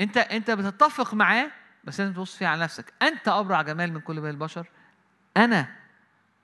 انت 0.00 0.16
انت 0.16 0.50
بتتفق 0.50 1.14
معاه 1.14 1.50
بس 1.84 2.00
لازم 2.00 2.12
تبص 2.12 2.36
فيها 2.36 2.48
على 2.48 2.62
نفسك. 2.62 2.92
انت 3.02 3.28
ابرع 3.28 3.62
جمال 3.62 3.92
من 3.92 4.00
كل 4.00 4.20
بني 4.20 4.30
البشر. 4.30 4.66
أنا 5.36 5.76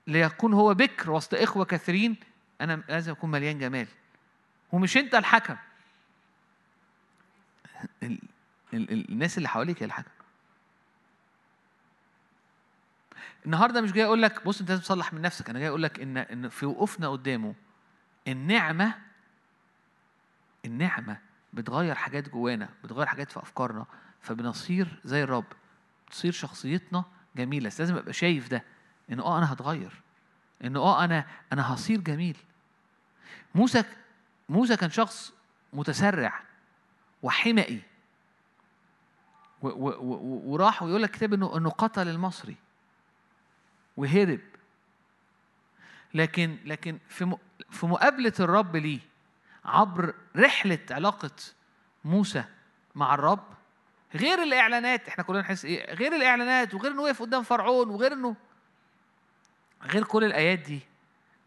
ليكون 0.07 0.53
هو 0.53 0.73
بكر 0.73 1.11
وسط 1.11 1.33
اخوة 1.33 1.65
كثيرين 1.65 2.15
أنا 2.61 2.83
لازم 2.89 3.11
اكون 3.11 3.31
مليان 3.31 3.59
جمال. 3.59 3.87
ومش 4.71 4.97
انت 4.97 5.15
الحكم. 5.15 5.55
ال 8.03 8.19
ال 8.73 8.91
ال 8.91 9.09
الناس 9.09 9.37
اللي 9.37 9.49
حواليك 9.49 9.83
هي 9.83 9.85
الحكم. 9.85 10.11
النهارده 13.45 13.81
مش 13.81 13.91
جاي 13.91 14.05
أقول 14.05 14.21
لك 14.21 14.45
بص 14.45 14.59
انت 14.59 14.69
لازم 14.69 14.81
تصلح 14.81 15.13
من 15.13 15.21
نفسك. 15.21 15.49
أنا 15.49 15.59
جاي 15.59 15.67
أقول 15.67 15.83
لك 15.83 15.99
ان 15.99 16.17
ان 16.17 16.49
في 16.49 16.65
وقوفنا 16.65 17.09
قدامه 17.09 17.55
النعمة 18.27 18.93
النعمة 20.65 21.17
بتغير 21.53 21.95
حاجات 21.95 22.29
جوانا 22.29 22.69
بتغير 22.83 23.05
حاجات 23.07 23.31
في 23.31 23.39
أفكارنا 23.39 23.85
فبنصير 24.21 24.99
زي 25.05 25.23
الرب 25.23 25.45
تصير 26.11 26.31
شخصيتنا 26.31 27.03
جميلة. 27.35 27.67
بس 27.67 27.79
لازم 27.79 27.95
أبقى 27.95 28.13
شايف 28.13 28.47
ده 28.47 28.63
ان 29.11 29.19
آه 29.19 29.37
أنا 29.37 29.53
هتغير 29.53 30.01
ان 30.63 30.77
آه 30.77 31.03
أنا 31.03 31.25
أنا 31.53 31.73
هصير 31.73 32.01
جميل. 32.01 32.37
موسى 33.55 33.83
موسى 34.49 34.75
كان 34.77 34.89
شخص 34.89 35.33
متسرع 35.73 36.41
وحمقي 37.23 37.79
وراح 39.61 40.83
ويقول 40.83 41.03
لك 41.03 41.11
كتاب 41.11 41.33
إنه 41.33 41.57
إنه 41.57 41.69
قتل 41.69 42.07
المصري 42.07 42.55
وهرب. 43.97 44.39
لكن 46.13 46.57
لكن 46.65 46.99
في 47.09 47.35
في 47.69 47.85
مقابلة 47.85 48.33
الرب 48.39 48.75
ليه 48.75 48.99
عبر 49.65 50.13
رحلة 50.35 50.79
علاقة 50.91 51.31
موسى 52.05 52.43
مع 52.95 53.13
الرب. 53.13 53.43
غير 54.15 54.43
الإعلانات 54.43 55.07
إحنا 55.07 55.23
كلنا 55.23 55.41
نحس 55.41 55.65
إيه 55.65 55.93
غير 55.93 56.15
الإعلانات 56.15 56.73
وغير 56.73 56.91
إنه 56.91 57.01
وقف 57.01 57.21
قدام 57.21 57.43
فرعون 57.43 57.89
وغير 57.89 58.13
إنه 58.13 58.35
غير 59.83 60.03
كل 60.03 60.23
الآيات 60.23 60.59
دي 60.59 60.79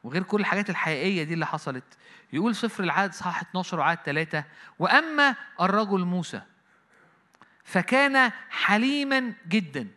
وغير 0.04 0.22
كل 0.22 0.40
الحاجات 0.40 0.70
الحقيقية 0.70 1.22
دي 1.22 1.34
اللي 1.34 1.46
حصلت. 1.46 1.84
يقول 2.32 2.56
سفر 2.56 2.84
العدد 2.84 3.12
صح 3.12 3.40
12 3.40 3.78
وعدد 3.78 4.00
3 4.04 4.44
وأما 4.78 5.36
الرجل 5.60 6.04
موسى 6.04 6.42
فكان 7.64 8.32
حليما 8.50 9.34
جدا 9.48 9.88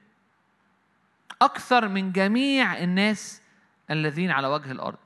أكثر 1.41 1.87
من 1.87 2.11
جميع 2.11 2.77
الناس 2.77 3.41
الذين 3.91 4.31
على 4.31 4.47
وجه 4.47 4.71
الأرض. 4.71 4.99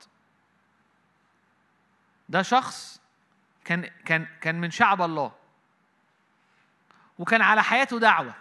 ده 2.28 2.42
شخص 2.42 2.99
كان 3.64 3.90
كان 4.04 4.26
كان 4.40 4.60
من 4.60 4.70
شعب 4.70 5.02
الله. 5.02 5.32
وكان 7.18 7.42
على 7.42 7.62
حياته 7.62 7.98
دعوة. 7.98 8.34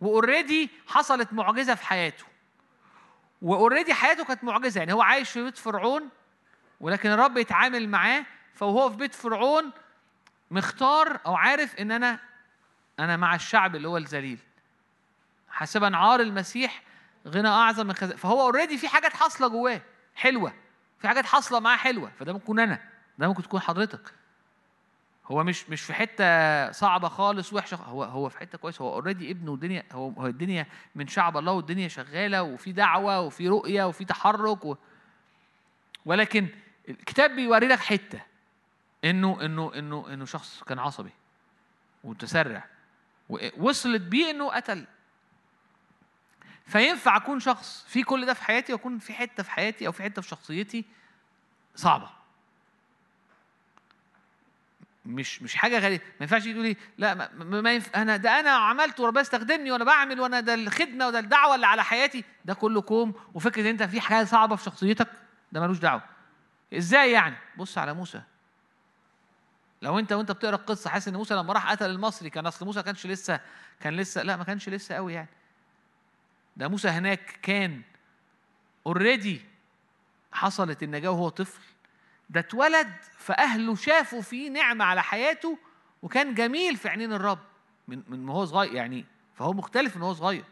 و 0.00 0.09
already 0.09 0.70
حصلت 0.86 1.32
معجزة 1.32 1.74
في 1.74 1.86
حياته. 1.86 2.24
و 3.42 3.49
already 3.49 3.94
حياته 3.94 4.24
كانت 4.24 4.44
معجزة. 4.44 4.78
يعني 4.78 4.92
هو 4.92 5.02
عايش 5.02 5.30
في 5.30 5.44
بيت 5.44 5.58
فرعون 5.58 6.08
ولكن 6.80 7.10
الرب 7.10 7.36
يتعامل 7.36 7.88
معاه 7.88 8.24
فهو 8.54 8.90
في 8.90 8.96
بيت 8.96 9.14
فرعون 9.14 9.70
مختار 10.50 11.20
أو 11.26 11.36
عارف 11.36 11.76
إن 11.76 11.90
أنا 11.90 12.20
أنا 12.98 13.16
مع 13.16 13.34
الشعب 13.34 13.76
اللي 13.76 13.88
هو 13.88 13.96
الذليل. 13.96 14.38
حسبا 15.48 15.96
عار 15.96 16.20
المسيح 16.20 16.82
غنى 17.28 17.48
أعظم 17.48 17.86
من 17.86 17.92
خزائن. 17.94 18.16
فهو 18.16 18.40
already 18.40 18.78
في 18.78 18.88
حاجات 18.88 19.12
حاصلة 19.12 19.48
جواه 19.48 19.80
حلوة. 20.14 20.54
في 20.98 21.08
حاجات 21.08 21.26
حاصلة 21.26 21.60
معاه 21.60 21.76
حلوة. 21.76 22.12
فده 22.18 22.32
ممكن 22.32 22.58
أنا. 22.58 22.93
ده 23.18 23.28
ممكن 23.28 23.42
تكون 23.42 23.60
حضرتك. 23.60 24.14
هو 25.26 25.44
مش 25.44 25.70
مش 25.70 25.82
في 25.82 25.94
حتة 25.94 26.70
صعبة 26.70 27.08
خالص 27.08 27.52
وحشة 27.52 27.76
هو 27.76 28.04
هو 28.04 28.28
في 28.28 28.38
حتة 28.38 28.58
كويسة. 28.58 28.84
هو 28.84 28.92
already 28.94 29.30
ابن 29.30 29.48
والدنيا 29.48 29.84
هو 29.92 30.26
الدنيا 30.26 30.66
من 30.94 31.06
شعب 31.08 31.36
الله 31.36 31.52
والدنيا 31.52 31.88
شغالة 31.88 32.42
وفي 32.42 32.72
دعوة 32.72 33.20
وفي 33.20 33.48
رؤية 33.48 33.84
وفي 33.84 34.04
تحرك 34.04 34.64
و... 34.64 34.76
ولكن 36.06 36.48
الكتاب 36.88 37.30
بيوري 37.30 37.66
لك 37.66 37.78
حتة. 37.78 38.20
إنه 39.04 39.38
إنه 39.44 39.72
إنه 39.74 40.06
إنه 40.12 40.24
شخص 40.24 40.62
كان 40.62 40.78
عصبي 40.78 41.12
ومتسرع 42.04 42.64
ووصلت 43.28 44.02
بيه 44.02 44.30
إنه 44.30 44.50
قتل. 44.50 44.86
فينفع 46.66 47.16
أكون 47.16 47.40
شخص 47.40 47.84
في 47.88 48.02
كل 48.02 48.26
ده 48.26 48.34
في 48.34 48.44
حياتي 48.44 48.72
وأكون 48.72 48.98
في 48.98 49.12
حتة 49.12 49.42
في 49.42 49.50
حياتي 49.50 49.86
أو 49.86 49.92
في 49.92 50.02
حتة 50.02 50.22
في 50.22 50.28
شخصيتي 50.28 50.84
صعبة. 51.74 52.10
مش 55.06 55.42
مش 55.42 55.54
حاجة 55.54 55.78
غريبة. 55.78 56.04
ما 56.04 56.16
ينفعش 56.20 56.44
تقولي 56.44 56.76
لا 56.98 57.14
ما, 57.14 57.60
ما 57.60 57.72
ينف... 57.72 57.96
أنا 57.96 58.16
ده 58.16 58.40
أنا 58.40 58.50
عملت 58.50 59.00
وربنا 59.00 59.20
استخدمني 59.20 59.70
وأنا 59.70 59.84
بعمل 59.84 60.20
وأنا 60.20 60.40
ده 60.40 60.54
الخدمة 60.54 61.06
وده 61.06 61.18
الدعوة 61.18 61.54
اللي 61.54 61.66
على 61.66 61.84
حياتي. 61.84 62.24
ده 62.44 62.54
كله 62.54 62.80
كوم. 62.82 63.14
وفكرة 63.34 63.62
إن 63.62 63.66
أنت 63.66 63.82
في 63.82 64.00
حاجة 64.00 64.24
صعبة 64.24 64.56
في 64.56 64.64
شخصيتك 64.64 65.08
ده 65.52 65.60
ملوش 65.60 65.78
دعوة. 65.78 66.02
إزاي 66.76 67.12
يعني؟ 67.12 67.36
بص 67.56 67.78
على 67.78 67.94
موسى. 67.94 68.22
لو 69.82 69.98
أنت 69.98 70.12
وأنت 70.12 70.32
بتقرأ 70.32 70.54
القصة 70.56 70.90
حاسس 70.90 71.08
إن 71.08 71.14
موسى 71.16 71.34
لما 71.34 71.52
راح 71.52 71.70
قتل 71.70 71.90
المصري 71.90 72.30
كان 72.30 72.46
أصل 72.46 72.66
موسى 72.66 72.82
كانش 72.82 73.06
لسه 73.06 73.40
كان 73.80 73.96
لسه 73.96 74.22
لا 74.22 74.36
ما 74.36 74.44
كانش 74.44 74.68
لسه 74.68 74.94
قوي 74.94 75.12
يعني. 75.12 75.28
ده 76.56 76.68
موسى 76.68 76.88
هناك 76.88 77.38
كان 77.42 77.82
اوريدي 78.86 79.40
حصلت 80.32 80.82
النجاة 80.82 81.10
وهو 81.10 81.28
طفل. 81.28 81.60
ده 82.30 82.40
اتولد 82.40 82.92
فأهله 83.18 83.74
شافوا 83.74 84.22
فيه 84.22 84.50
نعمة 84.50 84.84
على 84.84 85.02
حياته 85.02 85.58
وكان 86.02 86.34
جميل 86.34 86.76
في 86.76 86.88
عينين 86.88 87.12
الرب 87.12 87.38
من 87.88 88.02
من 88.08 88.28
هو 88.28 88.44
صغير 88.44 88.74
يعني 88.74 89.04
فهو 89.34 89.52
مختلف 89.52 89.96
من 89.96 90.02
هو 90.02 90.14
صغير. 90.14 90.44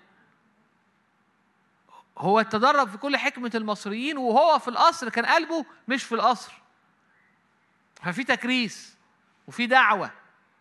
هو 2.19 2.43
تدرب 2.43 2.89
في 2.89 2.99
كل 2.99 3.17
حكمة 3.17 3.51
المصريين 3.55 4.19
وهو 4.19 4.59
في 4.59 4.69
القصر 4.69 5.09
كان 5.09 5.27
قلبه 5.27 5.67
مش 5.89 6.05
في 6.05 6.15
القصر. 6.15 6.53
ففي 8.03 8.25
تكريس 8.25 8.97
وفي 9.47 9.67
دعوة 9.67 10.11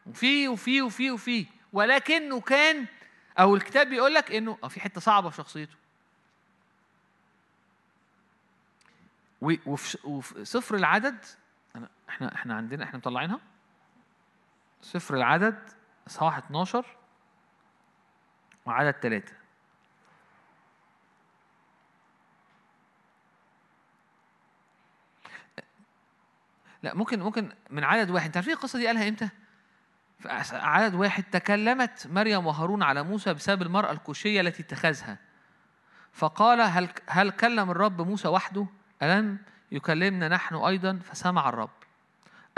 وفي 0.06 0.48
وفي 0.48 0.82
وفي 0.82 1.12
وفي. 1.12 1.46
ولكنه 1.74 2.42
كان 2.42 2.86
أو 3.40 3.56
الكتاب 3.56 3.88
بيقول 3.88 4.14
لك 4.14 4.32
إنه 4.32 4.56
في 4.70 4.80
حتة 4.80 5.02
صعبة 5.02 5.30
في 5.30 5.38
شخصيته. 5.38 5.81
وفي 9.42 10.44
سفر 10.44 10.76
العدد 10.76 11.26
إحنا 12.10 12.36
إحنا 12.36 12.56
عندنا 12.56 12.84
إحنا 12.84 12.98
مطلعينها 12.98 13.40
سفر 14.82 15.16
العدد 15.16 15.70
اصحاح 16.08 16.38
12 16.38 16.86
وعدد 18.66 18.92
ثلاثة 18.92 19.34
لا 26.84 26.96
ممكن 26.96 27.20
ممكن 27.20 27.52
من 27.70 27.84
عدد 27.84 28.10
واحد 28.10 28.26
أنت 28.26 28.38
عارفين 28.38 28.54
القصة 28.54 28.80
دي 28.80 28.88
قالها 28.88 29.10
إمتى؟ 29.10 29.30
في 30.20 30.30
عدد 30.52 30.96
واحد 30.96 31.24
تكلمت 31.24 32.08
مريم 32.08 32.46
وهارون 32.46 32.84
على 32.84 33.04
موسى 33.04 33.34
بسبب 33.34 33.62
المرأة 33.62 33.92
الكوشية 33.92 34.42
التي 34.42 34.64
اتخذها 34.64 35.18
فقال 36.14 36.62
هل 36.62 36.90
هل 37.08 37.32
كلم 37.32 37.72
الرب 37.72 38.02
موسى 38.02 38.28
وحده؟ 38.28 38.68
ألم 39.04 39.38
يكلمنا 39.72 40.28
نحن 40.28 40.56
أيضا؟ 40.56 41.00
فسمع 41.04 41.50
الرب. 41.50 41.70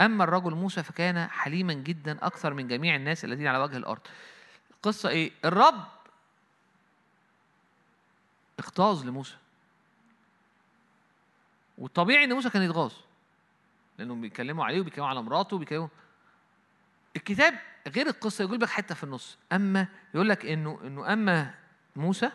أما 0.00 0.24
الرجل 0.24 0.54
موسى 0.54 0.82
فكان 0.82 1.28
حليما 1.30 1.72
جدا 1.72 2.26
أكثر 2.26 2.54
من 2.54 2.68
جميع 2.68 2.96
الناس 2.96 3.24
الذين 3.24 3.46
على 3.46 3.58
وجه 3.58 3.76
الأرض. 3.76 4.00
القصة 4.70 5.08
إيه؟ 5.08 5.32
الرب 5.44 5.84
اغتاظ 8.60 9.04
لموسى. 9.04 9.36
والطبيعي 11.78 12.24
إن 12.24 12.32
موسى 12.32 12.50
كان 12.50 12.62
يتغاظ 12.62 12.92
لأنهم 13.98 14.20
بيتكلموا 14.20 14.64
عليه 14.64 14.80
وبيتكلموا 14.80 15.08
على 15.08 15.22
مراته 15.22 15.56
وبيتكلموا. 15.56 15.88
الكتاب 17.16 17.54
غير 17.88 18.06
القصة 18.06 18.44
يقول 18.44 18.60
لك 18.60 18.68
حتة 18.68 18.94
في 18.94 19.04
النص. 19.04 19.38
أما 19.52 19.88
يقول 20.14 20.28
لك 20.28 20.46
إنه 20.46 20.80
إنه 20.82 21.12
أما 21.12 21.54
موسى 21.96 22.30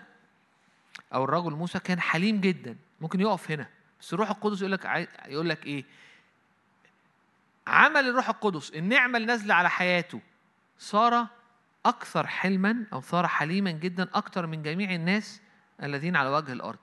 أو 1.13 1.23
الرجل 1.23 1.51
موسى 1.51 1.79
كان 1.79 1.99
حليم 1.99 2.41
جدا. 2.41 2.77
ممكن 3.01 3.21
يقف 3.21 3.51
هنا. 3.51 3.69
بس 3.99 4.13
الروح 4.13 4.29
القدس 4.29 4.61
يقول 4.61 4.71
لك 4.71 5.07
يقول 5.27 5.49
لك 5.49 5.65
إيه؟ 5.65 5.85
عمل 7.67 8.09
الروح 8.09 8.29
القدس 8.29 8.69
النعمة 8.69 9.17
اللي 9.17 9.27
نازلة 9.27 9.53
على 9.53 9.69
حياته 9.69 10.21
صار 10.77 11.27
أكثر 11.85 12.27
حلما 12.27 12.85
أو 12.93 13.01
صار 13.01 13.27
حليما 13.27 13.71
جدا 13.71 14.09
أكثر 14.13 14.47
من 14.47 14.63
جميع 14.63 14.93
الناس 14.93 15.41
الذين 15.83 16.15
على 16.15 16.29
وجه 16.29 16.51
الأرض. 16.53 16.79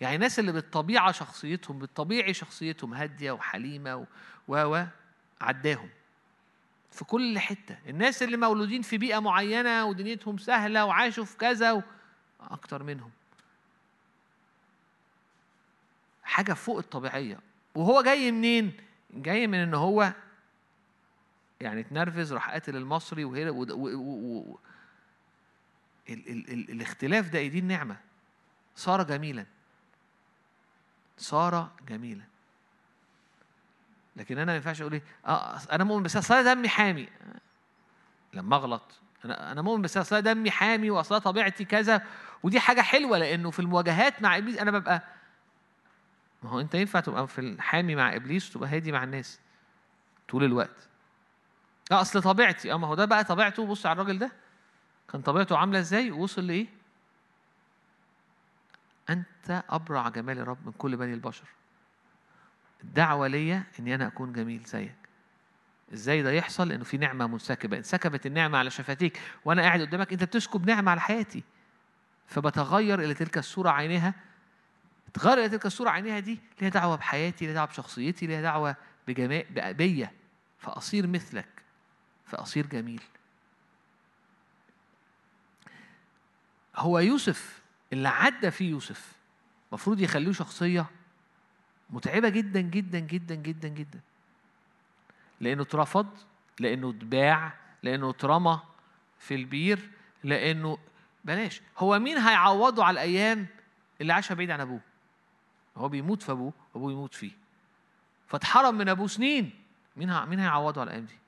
يعني 0.00 0.14
الناس 0.16 0.38
اللي 0.38 0.52
بالطبيعة 0.52 1.12
شخصيتهم 1.12 1.78
بالطبيعي 1.78 2.34
شخصيتهم 2.34 2.94
هادية 2.94 3.32
وحليمة 3.32 3.96
و 3.96 4.06
و 4.48 4.84
عداهم. 5.40 5.88
في 6.90 7.04
كل 7.04 7.38
حتة. 7.38 7.78
الناس 7.86 8.22
اللي 8.22 8.36
مولودين 8.36 8.82
في 8.82 8.98
بيئة 8.98 9.18
معينة 9.18 9.84
ودنيتهم 9.84 10.38
سهلة 10.38 10.84
وعاشوا 10.84 11.24
في 11.24 11.36
كذا 11.36 11.72
و... 11.72 11.82
أكتر 12.40 12.82
منهم. 12.82 13.10
حاجة 16.32 16.52
فوق 16.52 16.78
الطبيعية. 16.78 17.38
وهو 17.74 18.02
جاي 18.02 18.32
منين؟ 18.32 18.76
جاي 19.10 19.46
من 19.46 19.58
إن 19.58 19.74
هو 19.74 20.12
يعني 21.60 21.80
اتنرفز 21.80 22.32
راح 22.32 22.50
قاتل 22.50 22.76
المصري 22.76 23.24
وهي 23.24 23.50
و... 23.50 23.62
و... 23.70 23.88
و... 23.96 24.58
ال... 26.08 26.28
ال... 26.30 26.52
ال... 26.52 26.70
الاختلاف 26.70 27.28
ده 27.28 27.46
دي 27.46 27.58
النعمة. 27.58 27.96
صار 28.76 29.02
جميلا. 29.02 29.46
صار 31.18 31.70
جميلا 31.88 32.24
لكن 34.16 34.38
أنا 34.38 34.44
ما 34.44 34.56
ينفعش 34.56 34.80
أقول 34.80 34.92
إيه 34.92 35.02
آه 35.26 35.58
أنا 35.72 35.84
مؤمن 35.84 36.02
بس 36.02 36.16
اصل 36.16 36.44
دمي 36.44 36.68
حامي. 36.68 37.08
لما 38.32 38.56
أغلط. 38.56 39.00
أنا 39.24 39.52
أنا 39.52 39.62
مؤمن 39.62 39.82
بس 39.82 39.96
اصل 39.96 40.22
دمي 40.22 40.50
حامي 40.50 40.90
وأصل 40.90 41.20
طبيعتي 41.20 41.64
كذا. 41.64 42.06
ودي 42.42 42.60
حاجة 42.60 42.80
حلوة 42.80 43.18
لأنه 43.18 43.50
في 43.50 43.58
المواجهات 43.58 44.22
مع 44.22 44.36
إبليس 44.38 44.58
أنا 44.58 44.70
ببقى 44.70 45.02
ما 46.42 46.50
هو 46.50 46.60
انت 46.60 46.74
ينفع 46.74 47.00
تبقى 47.00 47.28
في 47.28 47.38
الحامي 47.40 47.94
مع 47.94 48.16
إبليس 48.16 48.50
وتبقى 48.50 48.68
هادي 48.68 48.92
مع 48.92 49.04
الناس 49.04 49.40
طول 50.28 50.44
الوقت. 50.44 50.88
آه 51.92 52.00
أصل 52.00 52.22
طبيعتي. 52.22 52.72
آه 52.72 52.76
ما 52.76 52.86
هو 52.86 52.94
ده 52.94 53.04
بقى 53.04 53.24
طبيعته. 53.24 53.66
بص 53.66 53.86
على 53.86 54.02
الراجل 54.02 54.18
ده. 54.18 54.32
كان 55.12 55.22
طبيعته 55.22 55.58
عاملة 55.58 55.78
إزاي؟ 55.78 56.10
ووصل 56.10 56.46
لإيه؟ 56.46 56.66
أنت 59.10 59.64
أبرع 59.70 60.08
جمال 60.08 60.38
الرب 60.38 60.66
من 60.66 60.72
كل 60.72 60.96
بني 60.96 61.14
البشر. 61.14 61.44
الدعوة 62.84 63.26
ليا 63.26 63.64
إني 63.78 63.94
أنا 63.94 64.06
أكون 64.06 64.32
جميل 64.32 64.62
زيك. 64.62 64.94
إزاي 65.92 66.22
ده 66.22 66.30
يحصل؟ 66.30 66.68
لأنه 66.68 66.84
في 66.84 66.96
نعمة 66.96 67.26
منسكبة. 67.26 67.76
انسكبت 67.76 68.26
النعمة 68.26 68.58
على 68.58 68.70
شفتيك 68.70 69.20
وأنا 69.44 69.62
قاعد 69.62 69.80
قدامك 69.80 70.12
أنت 70.12 70.24
بتسكب 70.24 70.66
نعمة 70.66 70.90
على 70.90 71.00
حياتي. 71.00 71.42
فبتغير 72.26 73.00
إلى 73.00 73.14
تلك 73.14 73.38
الصورة 73.38 73.70
عينها 73.70 74.14
تغير 75.14 75.48
تلك 75.48 75.66
الصورة 75.66 75.90
عينها 75.90 76.18
دي 76.18 76.38
ليها 76.60 76.70
دعوة 76.70 76.96
بحياتي 76.96 77.44
ليها 77.46 77.54
دعوة 77.54 77.66
بشخصيتي 77.66 78.26
ليها 78.26 78.42
دعوة 78.42 78.76
بجماء 79.08 79.72
بيا 79.72 80.10
فأصير 80.58 81.06
مثلك. 81.06 81.48
فأصير 82.26 82.66
جميل. 82.66 83.02
هو 86.76 86.98
يوسف 86.98 87.62
اللي 87.92 88.08
عدى 88.08 88.50
فيه 88.50 88.70
يوسف 88.70 89.12
المفروض 89.68 90.00
يخليه 90.00 90.32
شخصية 90.32 90.86
متعبة 91.90 92.28
جدا 92.28 92.60
جدا 92.60 92.98
جدا 92.98 93.34
جدا 93.34 93.68
جدا. 93.68 94.00
لأنه 95.40 95.62
اترفض 95.62 96.06
لأنه 96.60 96.90
اتباع 96.90 97.52
لأنه 97.82 98.10
اترمى 98.10 98.60
في 99.18 99.34
البير 99.34 99.90
لأنه 100.24 100.78
بلاش. 101.24 101.60
هو 101.78 101.98
مين 101.98 102.18
هيعوضه 102.18 102.84
على 102.84 102.94
الأيام 102.94 103.46
اللي 104.00 104.12
عاشها 104.12 104.34
بعيد 104.34 104.50
عن 104.50 104.60
أبوه؟ 104.60 104.80
هو 105.76 105.88
بيموت 105.88 106.22
في 106.22 106.32
أبوه 106.32 106.52
وابوه 106.74 106.92
يموت 106.92 107.14
فيه. 107.14 107.32
فاتحرم 108.28 108.74
من 108.74 108.88
أبوه 108.88 109.06
سنين. 109.06 109.62
مين 109.96 110.26
مين 110.26 110.40
هيعوضه 110.40 110.80
على 110.80 110.88
الأيام 110.88 111.04
دي؟ 111.04 111.18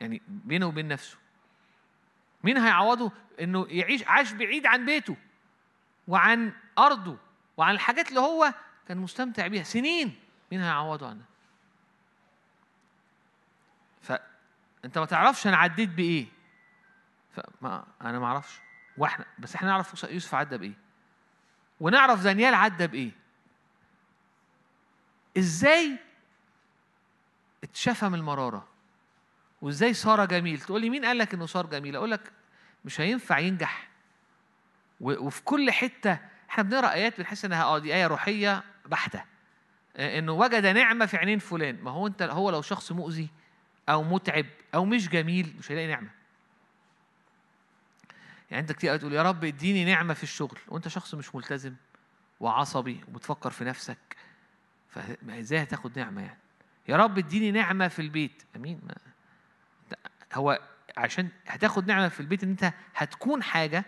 يعني 0.00 0.22
بينه 0.28 0.66
وبين 0.66 0.88
نفسه. 0.88 1.16
مين 2.44 2.58
هيعوضه؟ 2.58 3.12
إنه 3.40 3.66
يعيش 3.70 4.02
عاش 4.06 4.32
بعيد 4.32 4.66
عن 4.66 4.86
بيته 4.86 5.16
وعن 6.08 6.52
أرضه 6.78 7.16
وعن 7.56 7.74
الحاجات 7.74 8.08
اللي 8.08 8.20
هو 8.20 8.54
كان 8.88 8.98
مستمتع 8.98 9.46
بيها. 9.46 9.62
سنين 9.62 10.18
مين 10.52 10.60
هيعوضه 10.60 11.08
عنها؟ 11.08 11.26
فانت 14.02 14.98
ما 14.98 15.04
تعرفش 15.06 15.46
أنا 15.46 15.56
عديت 15.56 15.88
بإيه. 15.88 16.26
فما 17.36 17.84
أنا 18.02 18.18
ما 18.18 18.26
أعرفش. 18.26 18.60
وإحنا 18.98 19.24
بس 19.38 19.54
إحنا 19.54 19.68
نعرف 19.68 20.04
يوسف 20.04 20.34
عدى 20.34 20.58
بإيه. 20.58 20.85
ونعرف 21.80 22.22
دانيال 22.22 22.54
عدى 22.54 22.86
بإيه. 22.86 23.10
إزاي 25.38 25.96
اتشفى 27.64 28.08
من 28.08 28.14
المرارة. 28.14 28.68
وإزاي 29.62 29.94
صار 29.94 30.24
جميل. 30.24 30.60
تقول 30.60 30.80
لي 30.80 30.90
مين 30.90 31.04
قال 31.04 31.18
لك 31.18 31.34
إنه 31.34 31.46
صار 31.46 31.66
جميل؟ 31.66 31.96
أقول 31.96 32.10
لك 32.10 32.32
مش 32.84 33.00
هينفع 33.00 33.38
ينجح. 33.38 33.88
وفي 35.00 35.42
كل 35.42 35.70
حتة 35.70 36.18
إحنا 36.50 36.64
بنقرأ 36.64 36.92
آيات 36.92 37.18
بنحس 37.18 37.44
إنها 37.44 37.64
آه 37.64 37.78
دي 37.78 37.94
آية 37.94 38.06
روحية 38.06 38.64
بحتة. 38.86 39.24
آه، 39.96 40.18
إنه 40.18 40.32
وجد 40.32 40.66
نعمة 40.66 41.06
في 41.06 41.16
عينين 41.16 41.38
فلان. 41.38 41.82
ما 41.82 41.90
هو 41.90 42.06
أنت 42.06 42.22
هو 42.22 42.50
لو 42.50 42.62
شخص 42.62 42.92
مؤذي 42.92 43.28
أو 43.88 44.02
متعب 44.02 44.46
أو 44.74 44.84
مش 44.84 45.08
جميل 45.08 45.54
مش 45.58 45.72
هيلاقي 45.72 45.86
نعمة. 45.86 46.10
يعني 48.50 48.60
انت 48.60 48.72
كتير 48.72 48.96
تقول 48.96 49.12
يا 49.12 49.22
رب 49.22 49.44
اديني 49.44 49.84
نعمة 49.84 50.14
في 50.14 50.22
الشغل 50.22 50.58
وانت 50.68 50.88
شخص 50.88 51.14
مش 51.14 51.34
ملتزم 51.34 51.74
وعصبي 52.40 53.00
وبتفكر 53.08 53.50
في 53.50 53.64
نفسك 53.64 54.16
فازاي 54.88 55.62
هتاخد 55.62 55.98
نعمة 55.98 56.22
يعني؟ 56.22 56.38
يا 56.88 56.96
رب 56.96 57.18
اديني 57.18 57.50
نعمة 57.50 57.88
في 57.88 58.02
البيت. 58.02 58.42
أمين؟ 58.56 58.80
ما. 58.82 58.94
هو 60.34 60.60
عشان 60.96 61.28
هتاخد 61.46 61.86
نعمة 61.86 62.08
في 62.08 62.20
البيت 62.20 62.42
إن 62.42 62.50
أنت 62.50 62.72
هتكون 62.94 63.42
حاجة 63.42 63.84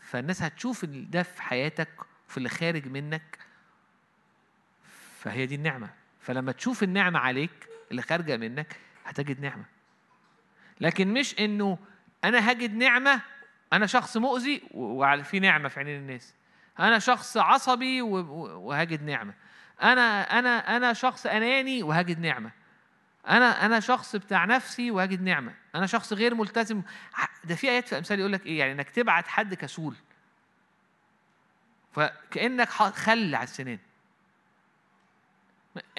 فالناس 0.00 0.42
هتشوف 0.42 0.84
ده 0.84 1.22
في 1.22 1.42
حياتك 1.42 1.88
وفي 2.28 2.38
اللي 2.38 2.48
خارج 2.48 2.88
منك 2.88 3.38
فهي 5.18 5.46
دي 5.46 5.54
النعمة. 5.54 5.90
فلما 6.20 6.52
تشوف 6.52 6.82
النعمة 6.82 7.18
عليك 7.18 7.68
اللي 7.90 8.02
خارجة 8.02 8.36
منك 8.36 8.76
هتجد 9.04 9.40
نعمة. 9.40 9.64
لكن 10.80 11.08
مش 11.08 11.38
إنه 11.38 11.78
أنا 12.24 12.52
هجد 12.52 12.74
نعمة 12.74 13.20
أنا 13.72 13.86
شخص 13.86 14.16
مؤذي 14.16 14.62
وفي 14.70 15.40
نعمة 15.40 15.68
في 15.68 15.80
عينين 15.80 16.00
الناس. 16.00 16.34
أنا 16.78 16.98
شخص 16.98 17.36
عصبي 17.36 18.02
وهجد 18.02 19.02
نعمة. 19.02 19.34
أنا 19.82 20.38
أنا 20.38 20.76
أنا 20.76 20.92
شخص 20.92 21.26
أناني 21.26 21.82
وهجد 21.82 22.18
نعمة. 22.18 22.50
أنا 23.28 23.66
أنا 23.66 23.80
شخص 23.80 24.16
بتاع 24.16 24.44
نفسي 24.44 24.90
وهجد 24.90 25.22
نعمة. 25.22 25.54
أنا 25.74 25.86
شخص 25.86 26.12
غير 26.12 26.34
ملتزم. 26.34 26.82
ده 27.44 27.54
في 27.54 27.70
آيات 27.70 27.88
في 27.88 27.98
أمثال 27.98 28.20
يقول 28.20 28.32
لك 28.32 28.46
إيه؟ 28.46 28.58
يعني 28.58 28.72
إنك 28.72 28.90
تبعت 28.90 29.28
حد 29.28 29.54
كسول. 29.54 29.94
فكأنك 31.92 32.68
خل 32.68 33.34
على 33.34 33.44
السنان. 33.44 33.78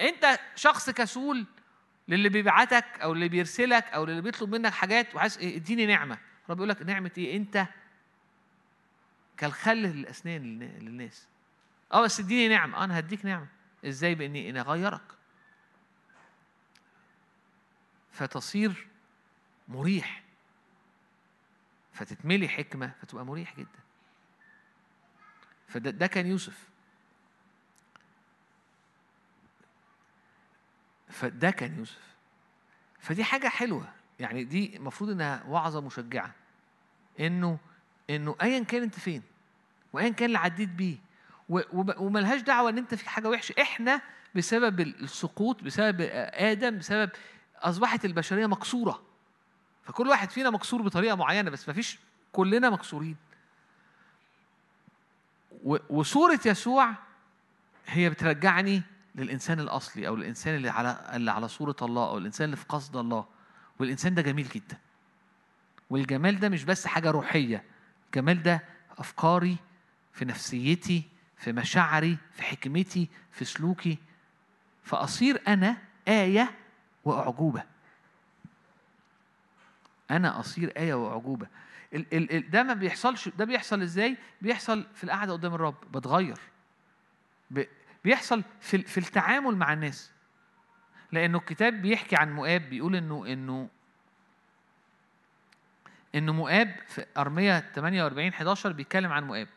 أنت 0.00 0.40
شخص 0.56 0.90
كسول 0.90 1.46
للي 2.08 2.28
بيبعتك 2.28 2.84
أو 3.02 3.12
اللي 3.12 3.28
بيرسلك 3.28 3.84
أو 3.84 4.04
اللي 4.04 4.20
بيطلب 4.20 4.54
منك 4.54 4.72
حاجات 4.72 5.14
وعايز 5.14 5.38
إيه 5.38 5.56
إديني 5.56 5.86
نعمة. 5.86 6.18
رب 6.50 6.56
يقول 6.56 6.68
لك 6.68 6.82
نعمة 6.82 7.10
إيه؟ 7.18 7.36
أنت 7.36 7.66
كالخل 9.36 9.76
للأسنان 9.76 10.58
للناس. 10.58 11.28
أه 11.92 12.02
بس 12.02 12.20
اديني 12.20 12.48
نعمة. 12.54 12.84
أنا 12.84 12.98
هديك 12.98 13.24
نعمة. 13.24 13.46
إزاي؟ 13.84 14.14
بإني 14.14 14.50
أنا 14.50 14.60
اغيرك 14.60 15.02
فتصير 18.12 18.88
مريح. 19.68 20.22
فتتملي 21.92 22.48
حكمة 22.48 22.92
فتبقى 23.02 23.24
مريح 23.24 23.56
جدا. 23.56 23.80
فده 25.68 25.90
ده 25.90 26.06
كان 26.06 26.26
يوسف. 26.26 26.68
فده 31.08 31.50
كان 31.50 31.78
يوسف. 31.78 32.12
فدي 33.00 33.24
حاجة 33.24 33.48
حلوة. 33.48 33.92
يعني 34.20 34.44
دي 34.44 34.76
المفروض 34.76 35.10
إنها 35.10 35.44
وعظة 35.48 35.80
مشجعة. 35.80 36.34
إنه 37.20 37.58
إنه 38.10 38.36
ايا 38.42 38.64
كان 38.64 38.82
أنت 38.82 38.98
فين 38.98 39.22
وايا 39.92 40.08
كان 40.08 40.26
اللي 40.26 40.38
عديت 40.38 40.68
بيه 40.68 40.96
وملهاش 41.72 42.40
دعوة 42.40 42.70
إن 42.70 42.78
أنت 42.78 42.94
في 42.94 43.08
حاجة 43.08 43.28
وحشة. 43.28 43.54
إحنا 43.62 44.02
بسبب 44.34 44.80
السقوط 44.80 45.62
بسبب 45.62 45.96
آدم 46.32 46.78
بسبب 46.78 47.10
أصبحت 47.56 48.04
البشرية 48.04 48.46
مكسورة. 48.46 49.02
فكل 49.84 50.08
واحد 50.08 50.30
فينا 50.30 50.50
مكسور 50.50 50.82
بطريقة 50.82 51.14
معينة 51.16 51.50
بس 51.50 51.68
مفيش 51.68 51.98
كلنا 52.32 52.70
مكسورين. 52.70 53.16
وصورة 55.90 56.40
يسوع 56.46 56.94
هي 57.86 58.10
بترجعني 58.10 58.82
للإنسان 59.14 59.60
الأصلي 59.60 60.08
أو 60.08 60.14
الإنسان 60.14 60.54
اللي 60.54 60.68
على 60.68 61.10
اللي 61.14 61.30
على 61.30 61.48
صورة 61.48 61.76
الله 61.82 62.08
أو 62.08 62.18
الإنسان 62.18 62.44
اللي 62.44 62.56
في 62.56 62.64
قصد 62.68 62.96
الله. 62.96 63.26
والإنسان 63.78 64.14
ده 64.14 64.22
جميل 64.22 64.48
جدا. 64.48 64.78
والجمال 65.90 66.40
ده 66.40 66.48
مش 66.48 66.64
بس 66.64 66.86
حاجة 66.86 67.10
روحية 67.10 67.64
الجمال 68.06 68.42
ده 68.42 68.64
أفكاري 68.98 69.56
في 70.12 70.24
نفسيتي 70.24 71.02
في 71.36 71.52
مشاعري 71.52 72.18
في 72.32 72.42
حكمتي 72.42 73.08
في 73.32 73.44
سلوكي. 73.44 73.98
فأصير 74.84 75.42
أنا 75.48 75.76
آية 76.08 76.50
وأعجوبة. 77.04 77.62
أنا 80.10 80.40
أصير 80.40 80.72
آية 80.76 80.94
وأعجوبة. 80.94 81.46
ده 82.30 82.62
ما 82.62 82.74
بيحصلش 82.74 83.28
ده 83.28 83.44
بيحصل 83.44 83.82
إزاي؟ 83.82 84.16
بيحصل 84.42 84.86
في 84.94 85.04
القعدة 85.04 85.32
قدام 85.32 85.54
الرب 85.54 85.74
بتغير. 85.92 86.38
بيحصل 88.04 88.42
في 88.60 88.78
في 88.78 88.98
التعامل 88.98 89.56
مع 89.56 89.72
الناس. 89.72 90.11
لأنه 91.12 91.38
الكتاب 91.38 91.82
بيحكي 91.82 92.16
عن 92.16 92.32
مؤاب 92.32 92.70
بيقول 92.70 92.96
إنه 92.96 93.26
إنه 93.26 93.68
إنه 96.14 96.32
مؤاب 96.32 96.74
في 96.88 97.06
أرمية 97.16 97.60
48 97.74 98.28
11 98.28 98.72
بيتكلم 98.72 99.12
عن 99.12 99.24
مؤاب. 99.24 99.48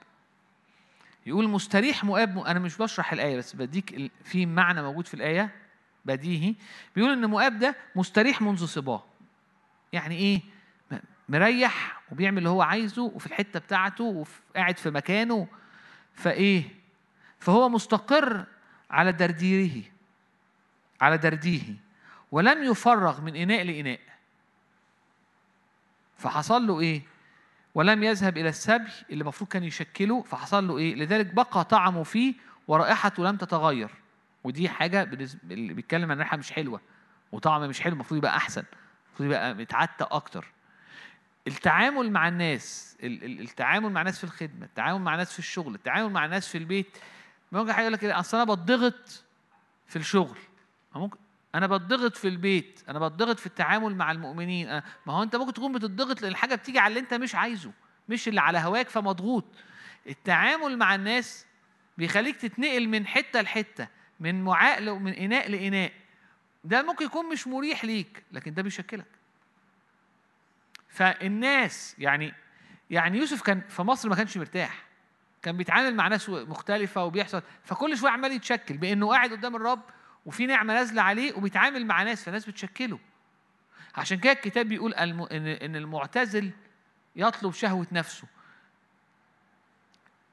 يقول 1.26 1.50
مستريح 1.50 2.04
مؤاب 2.04 2.40
أنا 2.40 2.60
مش 2.60 2.78
بشرح 2.78 3.14
الآية 3.14 3.38
بس 3.38 3.56
بديك 3.56 4.12
في 4.24 4.46
معنى 4.46 4.82
موجود 4.82 5.08
في 5.08 5.14
الآية 5.14 5.56
بديهي. 6.06 6.56
بيقول 6.96 7.12
إن 7.12 7.26
مؤاب 7.26 7.60
ده 7.60 7.76
مستريح 7.96 8.42
منذ 8.42 8.66
صباه. 8.66 9.04
يعني 9.94 10.16
إيه؟ 10.16 10.42
مريح 11.30 12.02
وبيعمل 12.12 12.38
اللي 12.38 12.50
هو 12.50 12.62
عايزه 12.62 13.04
وفي 13.04 13.28
الحتة 13.28 13.60
بتاعته 13.60 14.04
وقاعد 14.56 14.78
في 14.78 14.90
مكانه. 14.90 15.48
فإيه؟ 16.14 16.64
فهو 17.40 17.70
مستقر 17.70 18.46
على 18.92 19.12
درديره. 19.12 19.84
على 21.02 21.18
درديه 21.18 21.74
ولم 22.32 22.64
يفرغ 22.64 23.22
من 23.22 23.36
إناء 23.36 23.64
لإناء. 23.64 24.00
فحصل 26.18 26.68
له 26.68 26.80
إيه؟ 26.80 27.02
ولم 27.76 28.04
يذهب 28.04 28.38
إلى 28.38 28.50
السبي 28.50 28.92
اللي 29.10 29.22
المفروض 29.22 29.50
كان 29.50 29.64
يشكله 29.64 30.22
فحصل 30.22 30.68
له 30.68 30.78
إيه؟ 30.78 30.96
لذلك 30.96 31.26
بقى 31.26 31.64
طعمه 31.66 32.04
فيه 32.04 32.34
ورائحته 32.68 33.24
لم 33.24 33.38
تتغير. 33.38 33.90
ودي 34.44 34.70
حاجة 34.70 35.04
اللي 35.04 35.74
بيتكلم 35.74 36.12
عن 36.12 36.18
ريحة 36.18 36.38
مش 36.38 36.52
حلوة 36.52 36.82
وطعم 37.32 37.62
مش 37.70 37.82
حلو 37.82 37.94
المفروض 37.94 38.18
يبقى 38.18 38.36
أحسن 38.38 38.64
المفروض 39.10 39.30
يبقى 39.30 39.54
متعتق 39.54 40.14
أكتر. 40.14 40.46
التعامل 41.48 42.12
مع 42.12 42.28
الناس 42.28 42.98
التعامل 43.04 43.90
مع 43.92 44.02
الناس 44.02 44.18
في 44.18 44.24
الخدمة 44.24 44.66
التعامل 44.66 45.02
مع 45.02 45.14
الناس 45.14 45.34
في 45.34 45.40
الشغل 45.40 45.76
التعامل 45.76 46.10
مع 46.10 46.26
الناس 46.26 46.48
في 46.48 46.58
البيت 46.58 46.98
ممكن 47.52 47.74
حاجة 47.74 47.82
يقول 47.84 47.94
لك 47.94 48.04
إيه؟ 48.04 48.20
أصل 48.20 48.38
أنا 48.38 48.54
بتضغط 48.54 49.24
في 49.88 49.96
الشغل. 49.96 50.38
ممكن 50.96 51.18
أنا 51.56 51.68
بتضغط 51.68 52.18
في 52.18 52.28
البيت 52.28 52.82
أنا 52.90 53.08
بتضغط 53.08 53.40
في 53.40 53.46
التعامل 53.46 53.96
مع 53.96 54.12
المؤمنين. 54.12 54.68
ما 55.06 55.14
هو 55.14 55.24
أنت 55.24 55.36
ممكن 55.36 55.54
تكون 55.54 55.74
بتضغط 55.74 56.22
لأن 56.22 56.32
الحاجة 56.32 56.56
بتيجي 56.56 56.80
على 56.80 56.88
اللي 56.88 57.00
أنت 57.00 57.14
مش 57.14 57.36
عايزه 57.36 57.72
مش 58.10 58.28
اللي 58.28 58.42
على 58.42 58.60
هواك 58.60 58.90
فمضغوط. 58.90 59.46
التعامل 60.08 60.78
مع 60.78 60.96
الناس 60.96 61.46
بيخليك 61.98 62.36
تتنقل 62.36 62.88
من 62.88 63.08
حتة 63.08 63.42
لحتة 63.42 63.88
من 64.20 64.44
معاء 64.44 64.90
ومن 64.90 65.14
إناء 65.14 65.50
لإناء. 65.52 65.92
ده 66.64 66.82
ممكن 66.82 67.06
يكون 67.06 67.30
مش 67.30 67.48
مريح 67.48 67.86
ليك 67.86 68.24
لكن 68.32 68.54
ده 68.54 68.62
بيشكلك. 68.62 69.06
فالناس 70.90 71.96
يعني 72.00 72.34
يعني 72.90 73.18
يوسف 73.18 73.42
كان 73.42 73.62
في 73.70 73.82
مصر 73.82 74.10
ما 74.10 74.16
كانش 74.16 74.38
مرتاح. 74.38 74.86
كان 75.42 75.58
بيتعامل 75.58 75.96
مع 75.96 76.08
ناس 76.08 76.30
مختلفة 76.30 77.04
وبيحصل 77.04 77.42
فكل 77.64 77.98
شوية 77.98 78.12
عمال 78.12 78.32
يتشكل 78.32 78.78
بأنه 78.78 79.10
قاعد 79.10 79.32
قدام 79.32 79.56
الرب 79.56 79.82
وفي 80.26 80.46
نعمة 80.46 80.74
نازلة 80.74 81.02
عليه 81.02 81.34
وبيتعامل 81.34 81.86
مع 81.86 82.04
ناس 82.04 82.24
فناس 82.24 82.46
بتشكله. 82.46 83.00
عشان 83.96 84.18
كده 84.18 84.32
الكتاب 84.32 84.66
بيقول 84.66 84.94
إن 84.94 85.76
المعتزل 85.76 86.52
يطلب 87.16 87.54
شهوة 87.54 87.88
نفسه. 87.92 88.28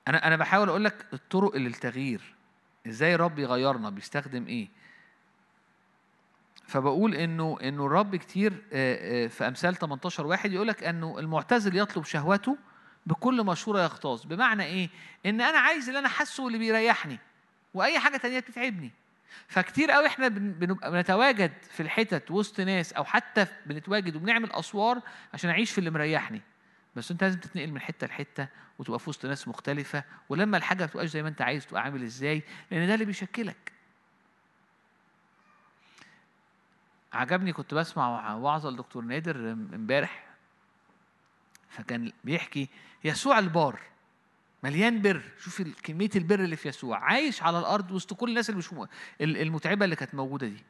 أنا 0.08 0.26
أنا 0.26 0.36
بحاول 0.36 0.68
أقول 0.68 0.84
لك 0.84 1.06
الطرق 1.12 1.56
للتغيير. 1.56 2.34
إزاي 2.86 3.14
الرب 3.14 3.38
يغيرنا؟ 3.38 3.90
بيستخدم 3.90 4.46
إيه؟ 4.46 4.68
فبقول 6.66 7.14
إنه 7.14 7.58
إنه 7.62 7.86
الرب 7.86 8.16
كتير 8.16 8.52
في 9.28 9.44
أمثال 9.48 9.76
18 9.76 10.26
واحد 10.26 10.52
يقول 10.52 10.68
لك 10.68 10.84
إنه 10.84 11.18
المعتزل 11.18 11.76
يطلب 11.76 12.04
شهوته 12.04 12.56
بكل 13.06 13.44
مشوره 13.46 13.82
يغتاظ 13.82 14.24
بمعنى 14.24 14.64
إيه؟ 14.64 14.88
إن 15.26 15.40
أنا 15.40 15.58
عايز 15.58 15.88
اللي 15.88 15.98
أنا 15.98 16.08
حاسه 16.08 16.44
واللي 16.44 16.58
بيريحني 16.58 17.18
وأي 17.74 17.98
حاجة 17.98 18.16
تانية 18.16 18.40
بتتعبني. 18.40 18.90
فكتير 19.48 19.90
قوي 19.90 20.06
إحنا 20.06 20.28
بنتواجد 20.28 21.52
في 21.70 21.80
الحتت 21.82 22.30
وسط 22.30 22.60
ناس 22.60 22.92
أو 22.92 23.04
حتى 23.04 23.46
بنتواجد 23.66 24.16
وبنعمل 24.16 24.52
اسوار 24.52 25.00
عشان 25.34 25.50
اعيش 25.50 25.70
في 25.70 25.78
اللي 25.78 25.90
مريحني. 25.90 26.42
بس 26.96 27.10
انت 27.10 27.24
لازم 27.24 27.40
تتنقل 27.40 27.70
من 27.70 27.80
حتة 27.80 28.06
لحتة 28.06 28.48
وتبقى 28.78 28.98
في 28.98 29.10
وسط 29.10 29.26
ناس 29.26 29.48
مختلفة 29.48 30.04
ولما 30.28 30.56
الحاجة 30.56 30.80
ما 30.80 30.86
تبقاش 30.86 31.08
زي 31.08 31.22
ما 31.22 31.28
انت 31.28 31.42
عايز 31.42 31.66
تبقى 31.66 31.82
عامل 31.82 32.02
إزاي 32.02 32.42
لأن 32.70 32.86
ده 32.86 32.94
اللي 32.94 33.04
بيشكلك. 33.04 33.72
عجبني 37.12 37.52
كنت 37.52 37.74
بسمع 37.74 38.34
وعظة 38.34 38.70
لدكتور 38.70 39.04
نادر 39.04 39.36
امبارح 39.52 40.24
فكان 41.70 42.12
بيحكي 42.24 42.68
يسوع 43.04 43.38
البار. 43.38 43.80
مليان 44.62 45.02
بر. 45.02 45.22
شوف 45.40 45.62
كمية 45.62 46.10
البر 46.16 46.40
اللي 46.40 46.56
في 46.56 46.68
يسوع. 46.68 46.98
عايش 46.98 47.42
على 47.42 47.58
الأرض 47.58 47.90
وسط 47.90 48.14
كل 48.14 48.28
الناس 48.28 48.50
اللي 48.50 48.58
مش 48.58 48.88
المتعبة 49.20 49.84
اللي 49.84 49.96
كانت 49.96 50.14
موجودة 50.14 50.46
دي. 50.46 50.64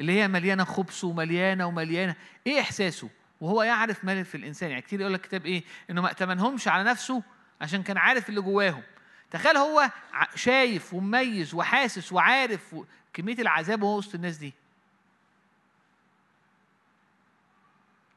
اللي 0.00 0.12
هي 0.12 0.28
مليانة 0.28 0.64
خبث 0.64 1.04
ومليانة 1.04 1.66
ومليانة. 1.66 2.16
إيه 2.46 2.60
إحساسه؟ 2.60 3.10
وهو 3.40 3.62
يعرف 3.62 4.04
ما 4.04 4.22
في 4.22 4.34
الإنسان. 4.34 4.70
يعني 4.70 4.82
كتير 4.82 5.00
يقول 5.00 5.14
لك 5.14 5.20
كتاب 5.20 5.46
إيه؟ 5.46 5.64
إنه 5.90 6.02
ما 6.02 6.08
ائتمنهمش 6.08 6.68
على 6.68 6.84
نفسه 6.90 7.22
عشان 7.60 7.82
كان 7.82 7.96
عارف 7.98 8.28
اللي 8.28 8.40
جواهم. 8.40 8.82
تخيل 9.30 9.56
هو 9.56 9.90
شايف 10.34 10.94
ومميز 10.94 11.54
وحاسس 11.54 12.12
وعارف 12.12 12.76
كمية 13.12 13.38
العذاب 13.38 13.82
وهو 13.82 13.98
وسط 13.98 14.14
الناس 14.14 14.36
دي. 14.36 14.54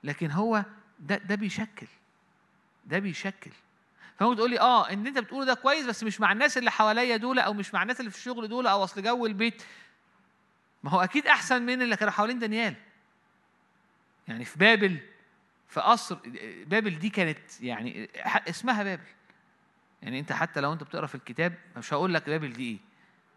لكن 0.03 0.31
هو 0.31 0.65
ده 0.99 1.17
ده 1.17 1.35
بيشكل. 1.35 1.87
ده 2.85 2.99
بيشكل. 2.99 3.51
فممكن 4.21 4.35
تقول 4.37 4.49
لي 4.49 4.59
آه 4.59 4.89
إن 4.89 5.07
أنت 5.07 5.17
بتقوله 5.17 5.45
ده 5.45 5.53
كويس 5.53 5.85
بس 5.85 6.03
مش 6.03 6.19
مع 6.19 6.31
الناس 6.31 6.57
اللي 6.57 6.71
حواليا 6.71 7.17
دول 7.17 7.39
أو 7.39 7.53
مش 7.53 7.73
مع 7.73 7.81
الناس 7.81 7.99
اللي 7.99 8.11
في 8.11 8.17
الشغل 8.17 8.47
دول 8.47 8.67
أو 8.67 8.83
أصل 8.83 9.03
جو 9.03 9.25
البيت. 9.25 9.63
ما 10.83 10.91
هو 10.91 11.01
أكيد 11.01 11.27
أحسن 11.27 11.61
من 11.61 11.81
اللي 11.81 11.95
كانوا 11.95 12.13
حوالين 12.13 12.39
دانيال. 12.39 12.75
يعني 14.27 14.45
في 14.45 14.59
بابل 14.59 14.97
في 15.67 15.79
قصر 15.79 16.17
بابل 16.65 16.99
دي 16.99 17.09
كانت 17.09 17.61
يعني 17.61 18.09
اسمها 18.49 18.83
بابل. 18.83 19.03
يعني 20.01 20.19
أنت 20.19 20.33
حتى 20.33 20.61
لو 20.61 20.73
أنت 20.73 20.83
بتقرأ 20.83 21.07
في 21.07 21.15
الكتاب 21.15 21.53
مش 21.77 21.93
هقول 21.93 22.13
لك 22.13 22.29
بابل 22.29 22.53
دي 22.53 22.71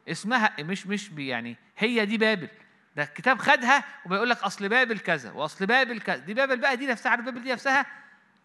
إيه. 0.06 0.12
اسمها 0.12 0.54
مش 0.60 0.86
مش 0.86 1.10
يعني 1.10 1.56
هي 1.78 2.06
دي 2.06 2.18
بابل. 2.18 2.48
ده 2.96 3.02
الكتاب 3.02 3.38
خدها 3.38 3.84
وبيقول 4.06 4.30
لك 4.30 4.42
أصل 4.42 4.68
بابل 4.68 4.98
كذا 4.98 5.32
وأصل 5.32 5.66
بابل 5.66 6.00
كذا. 6.00 6.16
دي 6.16 6.34
بابل 6.34 6.56
بقى 6.56 6.76
دي 6.76 6.86
نفسها 6.86 7.10
عارف 7.10 7.24
بابل 7.24 7.42
دي 7.42 7.52
نفسها؟ 7.52 7.86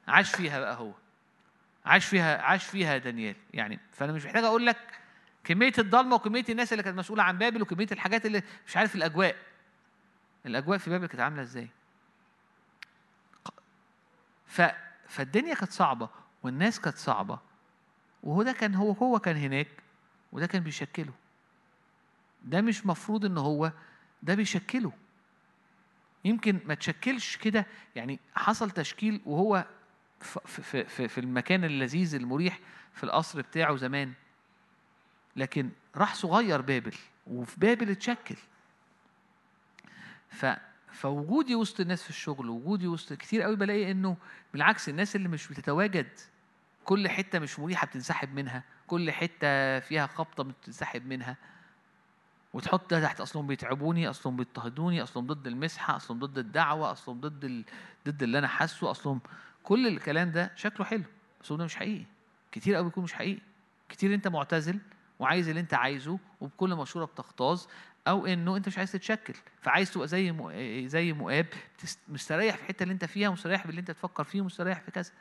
عاش 0.07 0.35
فيها 0.35 0.59
بقى 0.59 0.75
هو. 0.75 0.93
عاش 1.89 2.05
فيها 2.05 2.41
عاش 2.41 2.65
فيها 2.65 2.97
دانيال. 2.97 3.35
يعني 3.53 3.79
فأنا 3.91 4.11
مش 4.13 4.25
محتاج 4.25 4.43
أقول 4.43 4.65
لك 4.65 4.77
كمية 5.43 5.73
الضلمة 5.77 6.15
وكمية 6.15 6.45
الناس 6.49 6.73
اللي 6.73 6.83
كانت 6.83 6.97
مسؤولة 6.97 7.23
عن 7.23 7.37
بابل 7.37 7.61
وكمية 7.61 7.87
الحاجات 7.91 8.25
اللي 8.25 8.43
مش 8.67 8.77
عارف 8.77 8.95
الأجواء. 8.95 9.35
الأجواء 10.45 10.77
في 10.77 10.89
بابل 10.89 11.07
كانت 11.07 11.21
عاملة 11.21 11.41
إزاي؟ 11.41 11.67
ف 14.47 14.61
فالدنيا 15.07 15.53
كانت 15.53 15.71
صعبة 15.71 16.09
والناس 16.43 16.79
كانت 16.79 16.97
صعبة. 16.97 17.39
وهو 18.23 18.43
ده 18.43 18.51
كان 18.51 18.75
هو 18.75 18.91
هو 18.91 19.19
كان 19.19 19.35
هناك 19.35 19.67
وده 20.31 20.47
كان 20.47 20.63
بيشكله. 20.63 21.13
ده 22.43 22.61
مش 22.61 22.85
مفروض 22.85 23.25
إن 23.25 23.37
هو 23.37 23.71
ده 24.23 24.35
بيشكله. 24.35 24.91
يمكن 26.25 26.59
ما 26.65 26.73
تشكلش 26.73 27.37
كده 27.37 27.65
يعني 27.95 28.19
حصل 28.35 28.71
تشكيل 28.71 29.21
وهو 29.25 29.65
في, 30.21 30.83
في, 30.83 31.07
في 31.07 31.17
المكان 31.17 31.63
اللذيذ 31.63 32.15
المريح 32.15 32.59
في 32.93 33.03
القصر 33.03 33.41
بتاعه 33.41 33.75
زمان. 33.75 34.13
لكن 35.35 35.69
راح 35.95 36.15
صغير 36.15 36.61
بابل 36.61 36.95
وفي 37.27 37.59
بابل 37.59 37.89
اتشكل. 37.89 38.35
ف 40.29 40.45
فوجودي 40.91 41.55
وسط 41.55 41.79
الناس 41.79 42.03
في 42.03 42.09
الشغل 42.09 42.49
وجودي 42.49 42.87
وسط 42.87 43.13
كتير 43.13 43.41
قوي 43.41 43.55
بلاقي 43.55 43.91
إنه 43.91 44.17
بالعكس 44.53 44.89
الناس 44.89 45.15
اللي 45.15 45.29
مش 45.29 45.47
بتتواجد 45.47 46.09
كل 46.85 47.09
حتة 47.09 47.39
مش 47.39 47.59
مريحة 47.59 47.87
بتنسحب 47.87 48.33
منها 48.33 48.63
كل 48.87 49.11
حتة 49.11 49.79
فيها 49.79 50.07
خبطة 50.07 50.43
بتنسحب 50.43 51.05
منها. 51.05 51.37
وتحط 52.53 52.91
ده 52.91 53.01
تحت 53.01 53.21
أصلهم 53.21 53.47
بيتعبوني 53.47 54.09
أصلهم 54.09 54.37
بيضطهدوني 54.37 55.03
أصلهم 55.03 55.27
ضد 55.27 55.47
المسحة 55.47 55.95
أصلهم 55.95 56.19
ضد 56.19 56.37
الدعوة 56.37 56.91
أصلهم 56.91 57.19
ضد 57.19 57.45
ال... 57.45 57.65
ضد 58.07 58.23
اللي 58.23 58.39
أنا 58.39 58.47
حاسه 58.47 58.91
أصلهم 58.91 59.21
كل 59.69 59.87
الكلام 59.87 60.31
ده 60.31 60.51
شكله 60.55 60.85
حلو 60.85 61.03
بس 61.41 61.51
هو 61.51 61.57
ده 61.57 61.65
مش 61.65 61.75
حقيقي. 61.75 62.05
كتير 62.51 62.75
قوي 62.75 62.85
بيكون 62.85 63.03
مش 63.03 63.13
حقيقي. 63.13 63.41
كتير 63.89 64.13
انت 64.13 64.27
معتزل 64.27 64.79
وعايز 65.19 65.47
اللي 65.49 65.61
انت 65.61 65.73
عايزه 65.73 66.19
وبكل 66.41 66.75
مشورة 66.75 67.05
بتغتاظ 67.05 67.65
أو 68.07 68.25
إنه 68.25 68.57
أنت 68.57 68.67
مش 68.67 68.77
عايز 68.77 68.91
تتشكل. 68.91 69.33
فعايز 69.61 69.91
تبقى 69.91 70.07
زي. 70.07 70.33
زي 70.87 71.13
مؤاب 71.13 71.45
مستريح 72.07 72.55
في 72.55 72.61
الحتة 72.61 72.83
اللي 72.83 72.93
انت 72.93 73.05
فيها 73.05 73.29
مستريح 73.29 73.67
باللي 73.67 73.79
انت 73.79 73.91
تفكر 73.91 74.23
فيه 74.23 74.41
مستريح 74.41 74.79
في 74.79 74.91
كذا. 74.91 75.11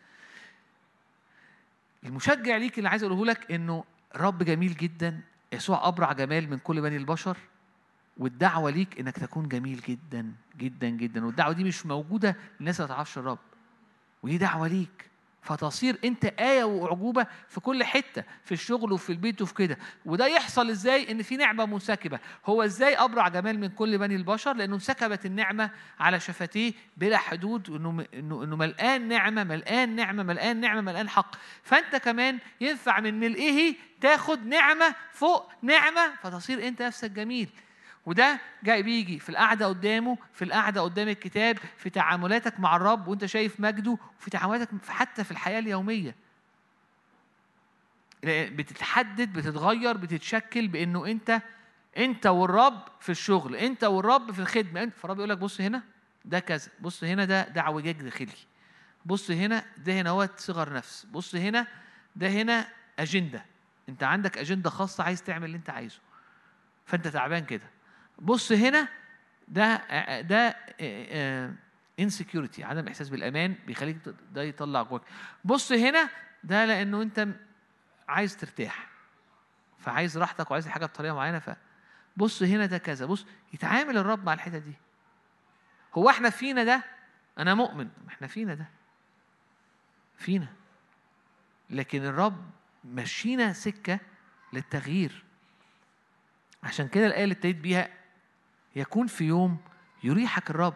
المشجع 2.04 2.56
ليك 2.56 2.78
اللي 2.78 2.88
عايز 2.88 3.02
أقوله 3.04 3.24
لك 3.26 3.52
إنه 3.52 3.84
رب 4.16 4.42
جميل 4.42 4.74
جدا 4.76 5.20
يسوع 5.52 5.88
أبرع 5.88 6.12
جمال 6.12 6.50
من 6.50 6.58
كل 6.58 6.80
بني 6.80 6.96
البشر 6.96 7.36
والدعوة 8.16 8.70
ليك 8.70 9.00
إنك 9.00 9.18
تكون 9.18 9.48
جميل 9.48 9.80
جدا 9.80 10.32
جدا 10.58 10.88
جدا. 10.88 11.26
والدعوة 11.26 11.52
دي 11.52 11.64
مش 11.64 11.86
موجودة 11.86 12.36
للناس 12.60 12.80
اللي 12.80 12.88
ما 12.88 12.94
تعرفش 12.94 13.18
الرب. 13.18 13.38
ودي 14.22 14.38
دعوة 14.38 14.68
ليك. 14.68 15.08
فتصير 15.42 15.98
انت 16.04 16.24
آية 16.24 16.64
وأعجوبة 16.64 17.26
في 17.48 17.60
كل 17.60 17.84
حتة 17.84 18.24
في 18.44 18.52
الشغل 18.52 18.92
وفي 18.92 19.10
البيت 19.10 19.42
وفي 19.42 19.54
كده. 19.54 19.78
وده 20.04 20.26
يحصل 20.26 20.70
إزاي؟ 20.70 21.10
إن 21.10 21.22
في 21.22 21.36
نعمة 21.36 21.66
منسكبة. 21.66 22.18
هو 22.46 22.62
إزاي 22.62 22.94
أبرع 22.94 23.28
جمال 23.28 23.60
من 23.60 23.68
كل 23.68 23.98
بني 23.98 24.16
البشر؟ 24.16 24.52
لأنه 24.52 24.74
انسكبت 24.74 25.26
النعمة 25.26 25.70
على 26.00 26.20
شفتيه 26.20 26.72
بلا 26.96 27.18
حدود 27.18 27.70
إنه 27.70 28.06
إنه 28.14 28.56
ملقان 28.56 29.08
نعمة 29.08 29.44
ملقان 29.44 29.96
نعمة 29.96 30.22
ملقان 30.22 30.60
نعمة 30.60 30.80
ملقان 30.80 31.08
حق. 31.08 31.36
فأنت 31.62 31.96
كمان 31.96 32.38
ينفع 32.60 33.00
من 33.00 33.20
ملئه 33.20 33.74
تاخد 34.00 34.46
نعمة 34.46 34.94
فوق 35.12 35.52
نعمة 35.62 36.14
فتصير 36.22 36.68
أنت 36.68 36.82
نفسك 36.82 37.10
جميل. 37.10 37.48
وده 38.08 38.40
جاي 38.62 38.82
بيجي 38.82 39.18
في 39.18 39.28
القعدة 39.28 39.66
قدامه 39.66 40.18
في 40.32 40.44
القعدة 40.44 40.80
قدام 40.80 41.08
الكتاب 41.08 41.58
في 41.76 41.90
تعاملاتك 41.90 42.60
مع 42.60 42.76
الرب 42.76 43.08
وانت 43.08 43.26
شايف 43.26 43.60
مجده 43.60 43.98
وفي 44.18 44.30
تعاملاتك 44.30 44.68
حتى 44.88 45.24
في 45.24 45.30
الحياة 45.30 45.58
اليومية. 45.58 46.14
بتتحدد 48.24 49.32
بتتغير 49.32 49.96
بتتشكل 49.96 50.68
بإنه 50.68 51.06
انت 51.06 51.42
انت 51.98 52.26
والرب 52.26 52.82
في 53.00 53.12
الشغل 53.12 53.56
انت 53.56 53.84
والرب 53.84 54.32
في 54.32 54.38
الخدمة. 54.38 54.90
فالرب 54.96 55.16
يقول 55.18 55.28
لك 55.30 55.38
بص 55.38 55.60
هنا 55.60 55.82
ده 56.24 56.38
كذا 56.38 56.70
بص 56.80 57.04
هنا 57.04 57.24
ده 57.24 57.48
ده 57.48 57.60
اعوجاج 57.60 58.02
داخلي. 58.02 58.32
بص 59.06 59.30
هنا 59.30 59.64
ده 59.78 59.92
هنا 60.00 60.10
هو 60.10 60.28
صغر 60.36 60.72
نفس. 60.72 61.06
بص 61.12 61.34
هنا 61.34 61.66
ده 62.16 62.28
هنا 62.28 62.68
أجندة. 62.98 63.44
انت 63.88 64.02
عندك 64.02 64.38
أجندة 64.38 64.70
خاصة 64.70 65.04
عايز 65.04 65.22
تعمل 65.22 65.44
اللي 65.44 65.56
انت 65.56 65.70
عايزه. 65.70 65.98
فانت 66.86 67.08
تعبان 67.08 67.44
كده. 67.44 67.77
بص 68.18 68.52
هنا 68.52 68.88
ده 69.48 69.76
ده 70.20 70.56
انسكيورتي 72.00 72.64
عدم 72.64 72.88
إحساس 72.88 73.08
بالأمان 73.08 73.54
بيخليك 73.66 73.98
ده 74.32 74.42
يطلع 74.42 74.82
جواك. 74.82 75.02
بص 75.44 75.72
هنا 75.72 76.10
ده 76.44 76.64
لأنه 76.64 77.02
أنت 77.02 77.28
عايز 78.08 78.36
ترتاح 78.36 78.88
فعايز 79.78 80.18
راحتك 80.18 80.50
وعايز 80.50 80.68
حاجة 80.68 80.86
بطريقة 80.86 81.14
معينة 81.14 81.56
فبص 82.16 82.42
هنا 82.42 82.66
ده 82.66 82.78
كذا. 82.78 83.06
بص 83.06 83.26
يتعامل 83.52 83.98
الرب 83.98 84.24
مع 84.24 84.32
الحتة 84.32 84.58
دي. 84.58 84.74
هو 85.94 86.10
إحنا 86.10 86.30
فينا 86.30 86.64
ده؟ 86.64 86.84
أنا 87.38 87.54
مؤمن 87.54 87.88
إحنا 88.08 88.26
فينا 88.26 88.54
ده. 88.54 88.68
فينا. 90.16 90.48
لكن 91.70 92.04
الرب 92.04 92.50
مشينا 92.84 93.52
سكة 93.52 94.00
للتغيير. 94.52 95.24
عشان 96.62 96.88
كده 96.88 97.06
الآية 97.06 97.24
اللي 97.24 97.34
ابتديت 97.34 97.56
بيها 97.56 97.97
يكون 98.78 99.06
في 99.06 99.24
يوم 99.24 99.56
يريحك 100.04 100.50
الرب 100.50 100.74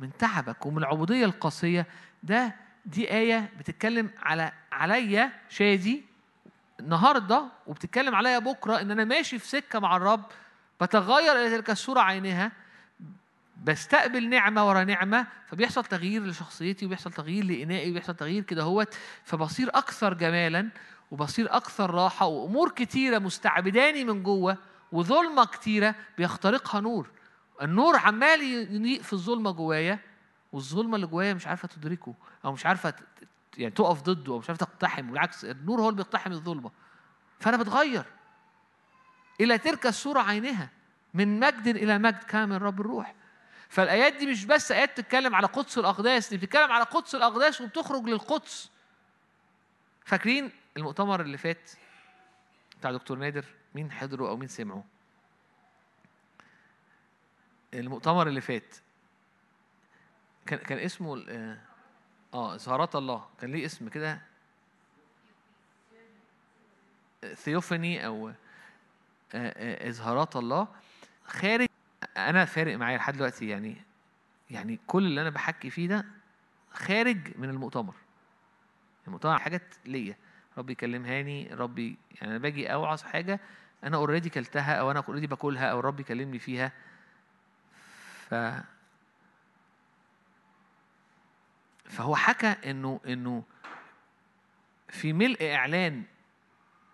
من 0.00 0.10
تعبك 0.18 0.66
ومن 0.66 0.78
العبودية 0.78 1.24
القاسية. 1.24 1.86
ده 2.22 2.54
دي 2.86 3.10
آية 3.12 3.50
بتتكلم 3.58 4.10
على 4.22 4.52
عليا 4.72 5.32
شادي 5.48 6.02
النهاردة 6.80 7.44
وبتتكلم 7.66 8.14
عليا 8.14 8.38
بكرة 8.38 8.80
إن 8.80 8.90
أنا 8.90 9.04
ماشي 9.04 9.38
في 9.38 9.48
سكة 9.48 9.78
مع 9.78 9.96
الرب 9.96 10.24
بتغير 10.80 11.32
إلى 11.32 11.56
تلك 11.56 11.70
الصورة 11.70 12.00
عينها 12.00 12.52
بستقبل 13.64 14.28
نعمة 14.28 14.68
ورا 14.68 14.84
نعمة 14.84 15.26
فبيحصل 15.46 15.84
تغيير 15.84 16.22
لشخصيتي 16.26 16.86
وبيحصل 16.86 17.12
تغيير 17.12 17.44
لإنائي 17.44 17.90
وبيحصل 17.90 18.14
تغيير 18.14 18.42
كده 18.42 18.62
هوت 18.62 18.94
فبصير 19.24 19.68
أكثر 19.74 20.14
جمالا 20.14 20.68
وبصير 21.10 21.56
أكثر 21.56 21.90
راحة 21.90 22.26
وأمور 22.26 22.70
كتيرة 22.70 23.18
مستعبداني 23.18 24.04
من 24.04 24.22
جوه. 24.22 24.58
وظلمة 24.94 25.44
كتيرة 25.44 25.94
بيخترقها 26.18 26.80
نور. 26.80 27.10
النور 27.62 27.96
عمال 27.96 28.42
يضيء 28.42 29.02
في 29.02 29.12
الظلمة 29.12 29.50
جوايا 29.50 29.98
والظلمة 30.52 30.96
اللي 30.96 31.06
جوايا 31.06 31.34
مش 31.34 31.46
عارفة 31.46 31.68
تدركه 31.68 32.14
أو 32.44 32.52
مش 32.52 32.66
عارفة 32.66 32.94
يعني 33.58 33.70
تقف 33.70 34.02
ضده 34.02 34.32
أو 34.32 34.38
مش 34.38 34.50
عارفة 34.50 34.66
تقتحم 34.66 35.10
بالعكس 35.10 35.44
النور 35.44 35.80
هو 35.80 35.88
اللي 35.88 35.96
بيقتحم 36.02 36.32
الظلمة. 36.32 36.70
فأنا 37.40 37.56
بتغير 37.56 38.04
إلى 39.40 39.58
تلك 39.58 39.86
الصورة 39.86 40.20
عينها 40.20 40.70
من 41.14 41.40
مجد 41.40 41.66
إلى 41.66 41.98
مجد 41.98 42.22
كان 42.22 42.48
من 42.48 42.56
رب 42.56 42.80
الروح. 42.80 43.14
فالآيات 43.68 44.12
دي 44.12 44.26
مش 44.26 44.44
بس 44.44 44.72
آيات 44.72 44.90
بتتكلم 44.90 45.34
على 45.34 45.46
قدس 45.46 45.78
الأقداس 45.78 46.30
دي 46.30 46.36
بتتكلم 46.36 46.72
على 46.72 46.84
قدس 46.84 47.14
الأقداس 47.14 47.60
وبتخرج 47.60 48.04
للقدس. 48.04 48.70
فاكرين 50.04 50.50
المؤتمر 50.76 51.20
اللي 51.20 51.38
فات 51.38 51.70
بتاع 52.78 52.92
دكتور 52.92 53.18
نادر؟ 53.18 53.44
مين 53.74 53.92
حضروا 53.92 54.28
أو 54.28 54.36
مين 54.36 54.48
سمعوا. 54.48 54.82
المؤتمر 57.74 58.28
اللي 58.28 58.40
فات. 58.40 58.76
كان 60.46 60.58
كان 60.58 60.78
اسمه 60.78 61.24
آه 62.34 62.54
اظهارات 62.54 62.96
الله. 62.96 63.28
كان 63.40 63.52
ليه 63.52 63.66
اسم 63.66 63.88
كده. 63.88 64.20
ثيوفاني 67.34 68.06
أو 68.06 68.32
اظهارات 69.34 70.36
الله. 70.36 70.68
خارج 71.24 71.68
أنا 72.16 72.44
فارق 72.44 72.76
معايا 72.76 72.98
لحد 72.98 73.14
دلوقتي 73.14 73.48
يعني 73.48 73.76
يعني 74.50 74.80
كل 74.86 75.06
اللي 75.06 75.20
أنا 75.20 75.30
بحكي 75.30 75.70
فيه 75.70 75.88
ده 75.88 76.04
خارج 76.72 77.38
من 77.38 77.50
المؤتمر. 77.50 77.94
المؤتمر 79.06 79.38
حاجات 79.38 79.62
ليا. 79.86 80.16
ربي 80.58 80.72
يكلمهاني 80.72 81.54
ربي 81.54 81.96
يعني 82.14 82.30
أنا 82.30 82.38
باجي 82.38 82.72
أوعظ 82.72 83.02
حاجة 83.02 83.40
أنا 83.84 83.96
already 83.96 84.30
كلتها 84.30 84.74
أو 84.74 84.90
أنا 84.90 85.04
already 85.08 85.26
باكلها 85.26 85.66
أو 85.66 85.80
الرب 85.80 86.00
يكلمني 86.00 86.38
فيها. 86.38 86.72
ف 88.30 88.34
فهو 91.84 92.16
حكى 92.16 92.46
إنه 92.46 93.00
إنه 93.06 93.42
في 94.88 95.12
ملء 95.12 95.54
إعلان 95.54 96.02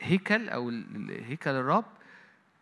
هيكل 0.00 0.48
أو 0.48 0.68
هيكل 1.08 1.50
الرب 1.50 1.84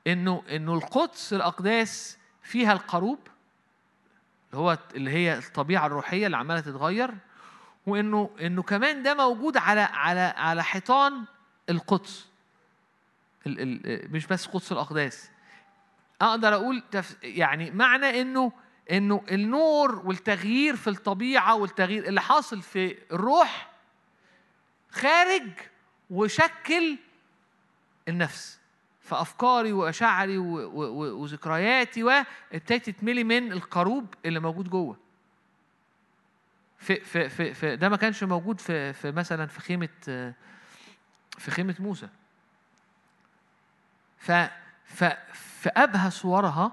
إنه 0.07 0.43
إنه 0.51 0.74
القدس 0.74 1.33
الأقداس 1.33 2.18
فيها 2.43 2.72
الكروب 2.73 3.19
اللي 4.51 4.62
هو 4.62 4.79
اللي 4.95 5.11
هي 5.11 5.39
الطبيعة 5.39 5.87
الروحية 5.87 6.26
اللي 6.26 6.37
عمالة 6.37 6.61
تتغير 6.61 7.14
وإنه 7.87 8.31
إنه 8.41 8.62
كمان 8.62 9.03
ده 9.03 9.14
موجود 9.14 9.57
على 9.57 9.81
على 9.81 10.20
على 10.20 10.64
حيطان 10.64 11.24
القدس. 11.70 12.28
مش 14.11 14.27
بس 14.27 14.47
قدس 14.47 14.73
الأقداس. 14.73 15.31
أقدر 16.23 16.55
أقول 16.55 16.83
يعني 17.23 17.71
معنى 17.71 18.21
إنه 18.21 18.53
إنه 18.91 19.25
النور 19.31 20.03
والتغيير 20.05 20.77
في 20.77 20.91
الطبيعة 20.91 21.55
والتغيير 21.55 22.09
اللي 22.09 22.21
حاصل 22.21 22.63
في 22.63 22.99
الروح 23.13 23.71
خارج 24.91 25.51
وشكل 26.11 26.99
النفس. 28.09 28.59
فأفكاري 29.01 29.73
واشعري 29.73 30.39
وذكرياتي 30.39 32.03
وابتدت 32.03 32.91
تتملي 32.91 33.25
من 33.25 33.53
القروب 33.53 34.15
اللي 34.25 34.41
موجود 34.41 34.71
جوه. 34.71 34.97
في 36.79 37.01
في, 37.29 37.55
في 37.55 37.77
ده 37.77 37.89
ما 37.89 37.97
كانش 37.97 38.25
موجود 38.25 38.61
في 38.61 38.93
في 38.93 39.13
مثلا 39.13 39.47
في 39.47 39.61
خيمة 39.61 39.89
في 41.39 41.51
خيمة 41.51 41.75
موسى. 41.79 42.09
ف 44.19 44.33
ف 44.85 45.05
فأبهى 45.61 46.11
صورها 46.11 46.73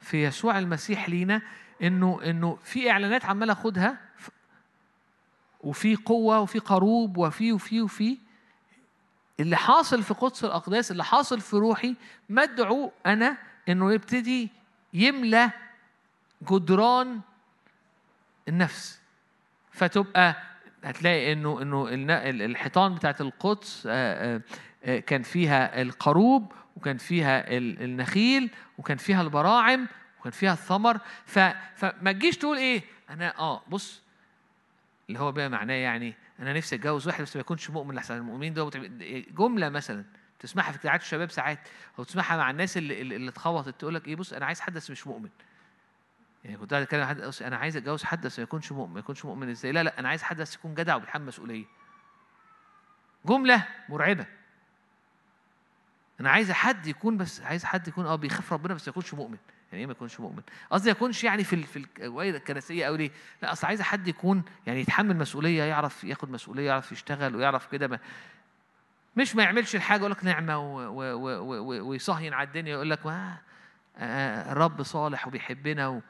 في 0.00 0.24
يسوع 0.24 0.58
المسيح 0.58 1.08
لينا 1.08 1.42
انه 1.82 2.20
إنه 2.24 2.58
في 2.64 2.90
إعلانات 2.90 3.24
عمال 3.24 3.50
أخدها 3.50 3.98
وفي 5.60 5.96
قوة 5.96 6.40
وفي 6.40 6.58
قروب 6.58 7.16
وفي 7.16 7.52
وفي 7.52 7.82
وفي. 7.82 8.18
اللي 9.40 9.56
حاصل 9.56 10.02
في 10.02 10.14
قدس 10.14 10.44
الأقداس 10.44 10.90
اللي 10.90 11.04
حاصل 11.04 11.40
في 11.40 11.56
روحي 11.56 11.96
مدعو 12.28 12.92
أنا 13.06 13.36
إنه 13.68 13.92
يبتدي 13.92 14.50
يملى 14.94 15.50
جدران 16.50 17.20
النفس. 18.48 19.00
فتبقى 19.72 20.36
هتلاقي 20.84 21.32
انه 21.32 21.62
إنه 21.62 22.14
الحيطان 22.30 22.94
بتاعت 22.94 23.20
القدس 23.20 23.82
كان 25.06 25.22
فيها 25.22 25.82
القروب 25.82 26.52
وكان 26.76 26.96
فيها 26.96 27.44
النخيل 27.58 28.50
وكان 28.78 28.96
فيها 28.96 29.22
البراعم 29.22 29.88
وكان 30.20 30.32
فيها 30.32 30.52
الثمر. 30.52 30.98
فما 31.26 32.12
تجيش 32.12 32.38
تقول 32.38 32.56
إيه؟ 32.56 32.82
أنا 33.10 33.38
آه 33.38 33.62
بص 33.68 34.02
اللي 35.08 35.20
هو 35.20 35.32
بقى 35.32 35.48
معناه 35.48 35.74
يعني 35.74 36.14
أنا 36.40 36.52
نفسي 36.52 36.76
أتجوز 36.76 37.06
واحد 37.06 37.22
بس 37.22 37.36
ما 37.36 37.40
يكونش 37.40 37.70
مؤمن 37.70 37.94
لحسن 37.94 38.16
المؤمنين 38.16 38.54
ده 38.54 38.70
جملة 39.30 39.68
مثلا 39.68 40.04
تسمعها 40.38 40.70
في 40.72 40.76
اجتماعات 40.76 41.00
الشباب 41.00 41.30
ساعات 41.30 41.58
أو 41.98 42.04
تسمعها 42.04 42.36
مع 42.36 42.50
الناس 42.50 42.76
اللي 42.76 43.02
اللي 43.02 43.28
اتخبطت 43.28 43.80
تقول 43.80 43.94
لك 43.94 44.08
إيه؟ 44.08 44.16
بص 44.16 44.32
أنا 44.32 44.46
عايز 44.46 44.60
حد 44.60 44.74
بس 44.74 44.90
مش 44.90 45.06
مؤمن. 45.06 45.28
يعني 46.44 46.56
كنت 46.56 46.70
قاعد 46.70 46.82
أتكلم 46.82 47.04
حد 47.04 47.20
أنا 47.42 47.56
عايز 47.56 47.76
أتجوز 47.76 48.04
حد 48.04 48.26
بس 48.26 48.38
ما 48.38 48.42
يكونش 48.42 48.72
مؤمن 48.72 48.92
ما 48.94 49.00
يكونش 49.00 49.24
مؤمن 49.24 49.50
إزاي؟ 49.50 49.72
لا 49.72 49.82
لا 49.82 49.98
أنا 49.98 50.08
عايز 50.08 50.22
حد 50.22 50.36
بس 50.40 50.54
يكون 50.54 50.74
جدع 50.74 50.96
وبيتحمل 50.96 51.26
مسؤوليه 51.26 51.64
جملة 53.26 53.66
مرعبة. 53.88 54.26
أنا 56.20 56.30
عايز 56.30 56.52
حد 56.52 56.86
يكون 56.86 57.16
بس 57.16 57.40
عايز 57.40 57.64
حد 57.64 57.88
يكون 57.88 58.06
آه 58.06 58.16
بيخاف 58.16 58.52
ربنا 58.52 58.74
بس 58.74 58.88
ما 58.88 58.90
يكونش 58.90 59.14
مؤمن. 59.14 59.38
يعني 59.72 59.80
إيه 59.80 59.86
ما 59.86 59.92
يكونش 59.92 60.20
مؤمن؟ 60.20 60.42
قصدي 60.70 60.86
ما 60.86 60.90
يكونش 60.90 61.24
يعني 61.24 61.44
في 61.44 61.62
في 61.62 61.86
الوائل 61.98 62.34
الكنسية 62.34 62.88
أو 62.88 62.94
ليه؟ 62.94 63.10
لا 63.42 63.52
أصل 63.52 63.66
عايز 63.66 63.82
حد 63.82 64.08
يكون 64.08 64.42
يعني 64.66 64.80
يتحمل 64.80 65.16
مسؤولية 65.16 65.62
يعرف 65.62 66.04
ياخد 66.04 66.30
مسؤولية 66.30 66.66
يعرف 66.66 66.92
يشتغل 66.92 67.36
ويعرف 67.36 67.66
كده 67.66 68.00
مش 69.16 69.36
ما 69.36 69.42
يعملش 69.42 69.76
الحاجة 69.76 70.00
يقول 70.00 70.10
لك 70.10 70.24
نعمة 70.24 70.58
ويصهين 71.58 72.34
على 72.34 72.46
الدنيا 72.46 72.72
يقول 72.72 72.90
لك 72.90 73.06
ما 73.06 73.36
آه، 73.96 74.52
الرب 74.52 74.82
صالح 74.82 75.26
وبيحبنا. 75.26 75.88
و... 75.88 76.00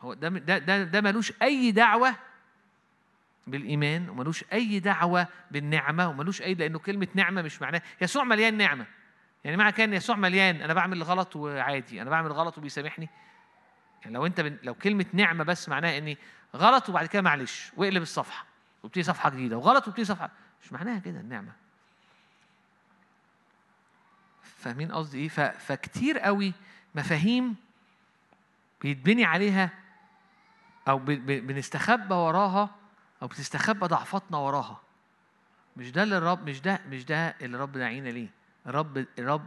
هو 0.00 0.14
ده 0.14 0.28
ده 0.28 0.58
ده, 0.58 0.82
ده 0.82 1.00
ملوش 1.00 1.32
أي 1.42 1.72
دعوة 1.72 2.14
بالإيمان 3.46 4.08
وملوش 4.08 4.44
أي 4.52 4.80
دعوة 4.80 5.28
بالنعمة 5.50 6.08
وملوش 6.08 6.42
أي 6.42 6.54
لأنه 6.54 6.78
كلمة 6.78 7.08
نعمة 7.14 7.42
مش 7.42 7.62
معناها 7.62 7.82
يسوع 8.00 8.24
مليان 8.24 8.56
نعمة. 8.56 8.86
يعني 9.44 9.56
معنى 9.56 9.72
كان 9.72 9.94
يسوع 9.94 10.16
مليان 10.16 10.62
أنا 10.62 10.74
بعمل 10.74 11.02
غلط 11.02 11.36
وعادي 11.36 12.02
أنا 12.02 12.10
بعمل 12.10 12.32
غلط 12.32 12.58
وبيسامحني. 12.58 13.08
يعني 14.02 14.14
لو 14.14 14.28
بن... 14.28 14.58
لو 14.62 14.74
كلمة 14.74 15.06
نعمة 15.12 15.44
بس 15.44 15.68
معناها 15.68 15.98
إني 15.98 16.18
غلط 16.56 16.88
وبعد 16.88 17.06
كده 17.06 17.22
معلش 17.22 17.72
واقلب 17.76 18.02
الصفحة 18.02 18.46
وابتدي 18.82 19.02
صفحة 19.02 19.30
جديدة. 19.30 19.56
وغلط 19.56 19.86
وابتدي 19.88 20.04
صفحة 20.04 20.30
مش 20.62 20.72
معناها 20.72 20.98
كده 20.98 21.20
النعمة. 21.20 21.52
فاهمين 24.42 24.92
قصدي 24.92 25.28
ف... 25.28 25.40
فكتير 25.40 26.18
قوي 26.18 26.52
مفاهيم 26.94 27.56
بيتبني 28.82 29.24
عليها. 29.24 29.70
ب... 30.86 31.46
بنستخبى 31.46 32.14
وراها 32.14 32.85
أو 33.26 33.30
بتستخبى 33.30 33.86
ضعفاتنا 33.86 34.38
وراها. 34.38 34.80
مش 35.76 35.90
ده 35.92 36.02
اللي 36.02 36.18
الرب 36.18 36.48
مش 36.48 36.60
ده 36.60 36.80
مش 36.90 37.04
ده 37.04 37.28
اللي 37.42 37.58
رب 37.58 37.72
داعينا 37.72 38.08
ليه. 38.08 38.28
الرب 38.66 39.06
الرب 39.18 39.46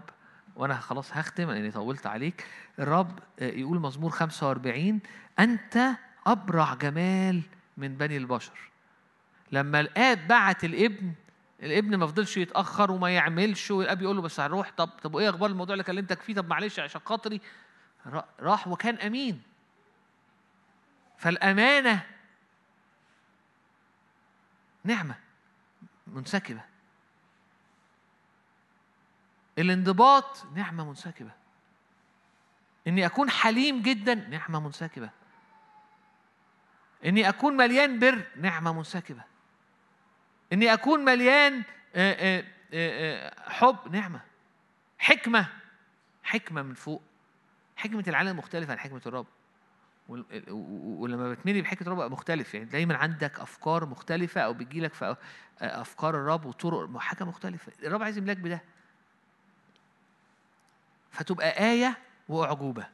وأنا 0.55 0.75
خلاص 0.79 1.17
هختم 1.17 1.51
لأني 1.51 1.71
طولت 1.71 2.07
عليك. 2.07 2.45
الرب 2.79 3.19
آه، 3.39 3.43
يقول 3.51 3.79
مزمور 3.79 4.11
45 4.11 4.99
أنت 5.39 5.91
أبرع 6.27 6.73
جمال 6.73 7.41
من 7.77 7.97
بني 7.97 8.17
البشر. 8.17 8.59
لما 9.51 9.79
الآب 9.79 10.27
بعت 10.27 10.63
الابن 10.63 11.13
الابن 11.63 11.95
ما 11.95 12.07
فضلش 12.07 12.37
يتأخر 12.37 12.91
وما 12.91 13.09
يعملش 13.09 13.71
والآب 13.71 14.01
يقول 14.01 14.15
له 14.15 14.21
بس 14.21 14.39
هنروح 14.39 14.71
طب 14.77 14.87
طب 14.87 15.15
وايه 15.15 15.29
أخبار 15.29 15.49
الموضوع 15.49 15.73
اللي 15.73 15.83
كلمتك 15.83 16.21
فيه؟ 16.21 16.35
طب 16.35 16.47
معلش 16.49 16.79
عشان 16.79 17.01
خاطري. 17.05 17.41
را- 18.05 18.25
راح 18.39 18.67
وكان 18.67 18.95
أمين. 18.95 19.41
فالأمانة 21.17 22.05
نعمة 24.89 25.15
منسكبة. 26.07 26.61
الانضباط 29.57 30.45
نعمة 30.55 30.85
منسكبة. 30.85 31.31
إني 32.87 33.05
أكون 33.05 33.29
حليم 33.29 33.81
جدا 33.81 34.15
نعمة 34.15 34.59
منسكبة. 34.59 35.09
إني 37.05 37.29
أكون 37.29 37.57
مليان 37.57 37.99
بر 37.99 38.27
نعمة 38.35 38.73
منسكبة. 38.73 39.23
إني 40.53 40.73
أكون 40.73 41.05
مليان 41.05 41.63
آه، 41.95 42.39
آه، 42.39 42.43
آه، 42.73 43.49
حب 43.49 43.95
نعمة. 43.95 44.21
حكمة 44.99 45.45
حكمة 46.23 46.61
من 46.61 46.73
فوق. 46.73 47.01
حكمة 47.75 48.03
العالم 48.07 48.37
مختلفة 48.37 48.71
عن 48.71 48.79
حكمة 48.79 49.01
الرب. 49.05 49.27
ولما 50.09 51.31
بتملي 51.31 51.61
بحكمة 51.61 51.87
الرب 51.93 52.11
مختلف 52.11 52.53
يعني 52.53 52.65
دايما 52.65 52.95
عندك 52.97 53.39
أفكار 53.39 53.85
مختلفة 53.85 54.41
أو 54.41 54.53
بتجيلك 54.53 54.93
في 54.93 55.15
أ- 55.15 55.17
أفكار 55.63 56.15
الرب 56.15 56.45
وطرق 56.45 56.97
حاجة 56.97 57.23
مختلفة. 57.23 57.71
الرب 57.83 58.03
عايز 58.03 58.17
يملاك 58.17 58.37
بده. 58.37 58.61
فتبقى 61.11 61.71
آية 61.71 61.97
وأعجوبة. 62.29 62.87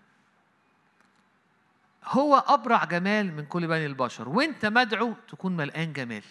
هو 2.06 2.36
أبرع 2.36 2.84
جمال 2.86 3.34
من 3.34 3.46
كل 3.46 3.68
بني 3.68 3.86
البشر 3.86 4.30
وأنت 4.30 4.66
مدعو 4.66 5.14
تكون 5.28 5.58
ملقان 5.58 5.94
جمال. 5.94 6.24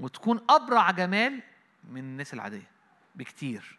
وتكون 0.00 0.40
أبرع 0.50 0.90
جمال 0.90 1.42
من 1.90 2.00
الناس 2.00 2.34
العادية 2.34 2.70
بكتير. 3.14 3.78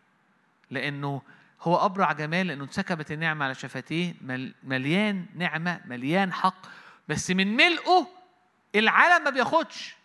لأنه 0.72 1.22
هو 1.64 1.86
أبرع 1.86 2.11
جمال 2.11 2.47
لأنه 2.47 2.64
انسكبت 2.64 3.11
النعمة 3.11 3.45
على 3.45 3.55
شفتيه 3.55 4.14
مل- 4.22 4.53
مليان 4.64 5.26
نعمة 5.36 5.82
مليان 5.86 6.34
حق 6.34 6.66
بس 7.07 7.32
من 7.32 7.55
ملئه 7.55 8.07
العالم 8.76 9.24
ما 9.24 9.30
بياخدش. 9.30 9.95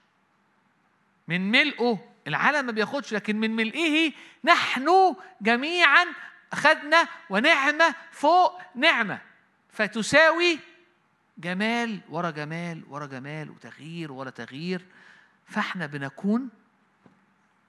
من 1.28 1.50
ملئه 1.50 1.98
العالم 2.26 2.66
ما 2.66 2.72
بياخدش 2.72 3.12
لكن 3.14 3.36
من 3.40 3.56
ملئه 3.56 4.12
نحن 4.44 5.14
جميعا 5.40 6.06
أخذنا 6.52 7.08
ونعمة 7.30 7.94
فوق 8.12 8.60
نعمة. 8.74 9.18
فتساوي 9.72 10.58
جمال 11.38 12.00
ورا 12.08 12.30
جمال 12.30 12.82
ورا 12.88 13.06
جمال 13.06 13.50
وتغيير 13.50 14.12
ورا 14.12 14.30
تغيير 14.30 14.84
فإحنا 15.46 15.86
بنكون 15.86 16.48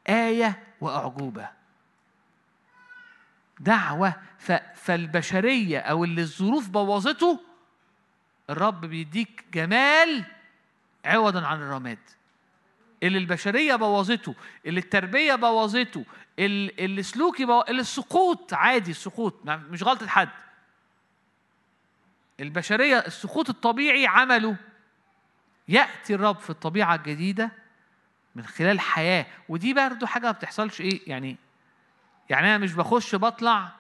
آية 0.10 0.64
وأعجوبة. 0.82 1.50
دعوة 3.60 4.14
فالبشرية 4.76 5.80
أو 5.80 6.04
اللي 6.04 6.22
الظروف 6.22 6.70
بوظته 6.70 7.40
الرب 8.50 8.86
بيديك 8.86 9.46
جمال 9.54 10.26
عوضا 11.06 11.46
عن 11.46 11.62
الرماد. 11.62 12.00
اللي 13.04 13.18
البشرية 13.18 13.76
بوظته 13.76 14.36
اللي 14.66 14.80
التربية 14.80 15.36
بوظته 15.36 16.06
اللي 16.40 17.04
سلوكي 17.04 17.46
بو... 17.46 17.62
اللي 17.62 17.82
السقوط 17.82 18.54
عادي 18.54 18.92
السقوط 18.92 19.36
مش 19.46 19.84
غلطة 19.84 20.08
حد. 20.08 20.30
البشرية 22.40 22.98
السقوط 22.98 23.50
الطبيعي 23.50 24.08
عمله. 24.08 24.56
يأتي 25.68 26.16
الرب 26.16 26.38
في 26.40 26.50
الطبيعة 26.50 26.96
الجديدة 26.96 27.52
من 28.36 28.46
خلال 28.46 28.80
حياة. 28.80 29.26
ودي 29.50 29.74
برضه 29.74 30.08
حاجة 30.08 30.26
ما 30.26 30.32
بتحصلش 30.32 30.82
إيه 30.82 31.02
يعني 31.08 31.38
يعني 32.30 32.48
أنا 32.48 32.58
مش 32.58 32.74
بخش 32.74 33.16
بطلع 33.16 33.76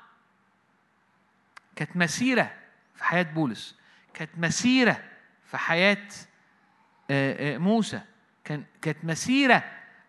كانت 1.76 1.97
مسيرة 1.97 2.56
في 2.95 3.04
حياة 3.04 3.24
بولس. 3.24 3.76
كانت 4.14 4.32
مسيرة 4.38 5.04
في 5.45 5.58
حياة 5.58 6.08
آه، 7.12 7.56
آه، 7.56 7.58
موسى. 7.58 8.02
كان 8.43 8.66
كانت 8.82 9.06
مسيرة 9.06 9.64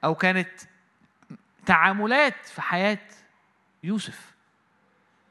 أو 0.04 0.14
كانت 0.14 0.50
تعاملات 1.66 2.46
في 2.46 2.62
حياة 2.62 2.98
يوسف. 3.82 4.34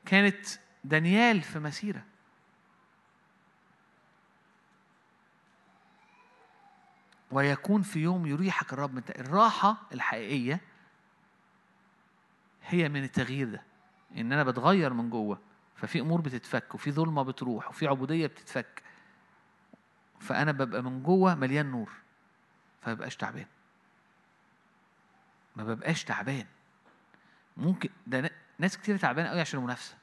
كانت 0.06 0.46
دانيال 0.84 1.42
في 1.42 1.60
مسيرة. 1.60 2.04
ويكون 7.32 7.82
في 7.82 8.00
يوم 8.00 8.26
يريحك 8.26 8.74
الرب 8.74 8.94
من 8.94 9.02
الراحة 9.10 9.78
الحقيقية 9.94 10.60
هي 12.70 12.90
من 12.90 13.04
التغيير 13.04 13.50
ده 13.50 13.64
إن 14.18 14.34
أنا 14.34 14.44
بتغير 14.44 14.94
من 14.94 15.10
جوه 15.10 15.40
ففي 15.76 16.00
أمور 16.00 16.22
بتتفك 16.22 16.76
وفي 16.76 16.92
ظلمة 16.92 17.24
بتروح 17.24 17.70
وفي 17.70 17.88
عبودية 17.88 18.28
بتتفك. 18.28 18.84
فأنا 20.20 20.52
ببقى 20.52 20.84
من 20.84 21.04
جوه 21.04 21.36
مليان 21.36 21.72
نور 21.72 21.90
فما 22.82 22.94
ببقاش 22.94 23.16
تعبان. 23.16 23.46
ما 25.56 25.64
ببقاش 25.64 26.04
تعبان. 26.04 26.46
ممكن 27.58 27.90
ده 28.08 28.30
ناس 28.60 28.78
كتير 28.78 28.98
تعبانة 28.98 29.30
قوي 29.30 29.42
عشان 29.42 29.60
المنافسة. 29.60 29.96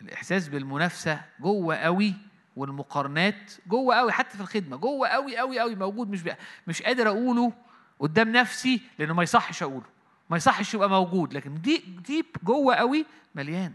الإحساس 0.00 0.48
بالمنافسة 0.48 1.20
جوه 1.40 1.76
قوي 1.76 2.14
والمقارنات 2.56 3.52
جوه 3.66 3.96
قوي 3.96 4.12
حتى 4.12 4.36
في 4.36 4.40
الخدمة 4.42 4.76
جوه 4.76 5.08
قوي 5.08 5.36
قوي 5.36 5.60
قوي 5.60 5.74
موجود 5.74 6.10
مش 6.10 6.22
بقى 6.22 6.38
مش 6.66 6.82
قادر 6.82 7.08
أقوله 7.08 7.52
قدام 8.00 8.32
نفسي 8.32 8.82
لأنه 8.98 9.14
ما 9.14 9.22
يصحش 9.22 9.62
أقوله. 9.62 9.86
ما 10.30 10.36
يصحش 10.36 10.74
يبقى 10.74 10.88
موجود 10.88 11.32
لكن 11.34 11.60
دي 11.60 11.78
ديب 11.78 12.26
جوه 12.42 12.74
قوي 12.74 13.06
مليان. 13.34 13.74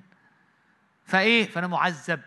فإيه؟ 1.06 1.46
فأنا 1.50 1.68
معذب. 1.68 2.22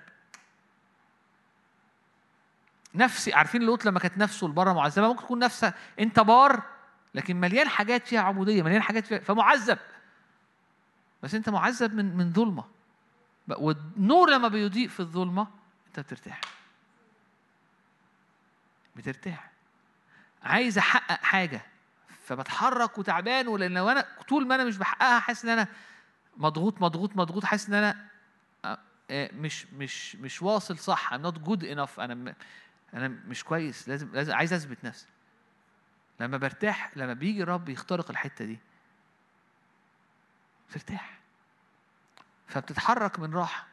نفسي 2.94 3.32
عارفين 3.32 3.62
لوط 3.62 3.84
لما 3.84 3.98
كانت 4.00 4.18
نفسه 4.18 4.46
لبره 4.46 4.72
معذبة؟ 4.72 5.08
ممكن 5.08 5.24
تكون 5.24 5.38
نفسها 5.38 5.74
أنت 6.00 6.20
بار 6.20 6.62
لكن 7.14 7.36
مليان 7.36 7.68
حاجات 7.68 8.06
فيها 8.06 8.20
عبودية 8.20 8.62
مليان 8.62 8.82
حاجات 8.82 9.06
فيها 9.06 9.18
فمعذب. 9.18 9.78
بس 11.22 11.34
أنت 11.34 11.48
معذب 11.48 11.94
من 11.94 12.16
من 12.16 12.32
ظلمة. 12.32 12.64
والنور 13.48 14.30
لما 14.30 14.48
بيضيء 14.48 14.88
في 14.88 15.00
الظلمة 15.00 15.46
أنت 15.88 16.00
بترتاح. 16.00 16.40
بترتاح. 18.96 19.50
عايز 20.42 20.78
أحقق 20.78 21.22
حاجة. 21.22 21.60
فبتحرك 22.26 22.98
وتعبان 22.98 23.48
ولأن 23.48 23.74
لو 23.74 23.88
أنا 23.88 24.06
طول 24.28 24.46
ما 24.46 24.54
أنا 24.54 24.64
مش 24.64 24.76
بحققها 24.76 25.18
حاسس 25.20 25.44
إن 25.44 25.50
أنا 25.50 25.68
مضغوط 26.36 26.80
مضغوط 26.82 27.16
مضغوط 27.16 27.44
حاسس 27.44 27.68
إن 27.68 27.74
أنا 27.74 28.06
آه، 28.64 28.78
آه، 29.10 29.30
مش 29.34 29.66
مش 29.66 30.16
مش 30.16 30.42
واصل 30.42 30.78
صح. 30.78 31.14
I'm 31.14 31.20
not 31.20 31.34
good 31.48 31.62
enough. 31.62 31.98
أنا 31.98 32.34
أنا 32.94 33.08
مش 33.08 33.44
كويس. 33.44 33.88
لازم 33.88 34.10
لازم 34.12 34.34
عايز 34.34 34.52
أثبت 34.52 34.84
نفسي. 34.84 35.06
لما 36.20 36.36
برتاح 36.36 36.96
لما 36.96 37.12
بيجي 37.12 37.42
الرب 37.42 37.68
يخترق 37.68 38.10
الحتة 38.10 38.44
دي 38.44 38.58
بترتاح. 40.70 41.18
فبتتحرك 42.48 43.18
من 43.18 43.34
راحة. 43.34 43.66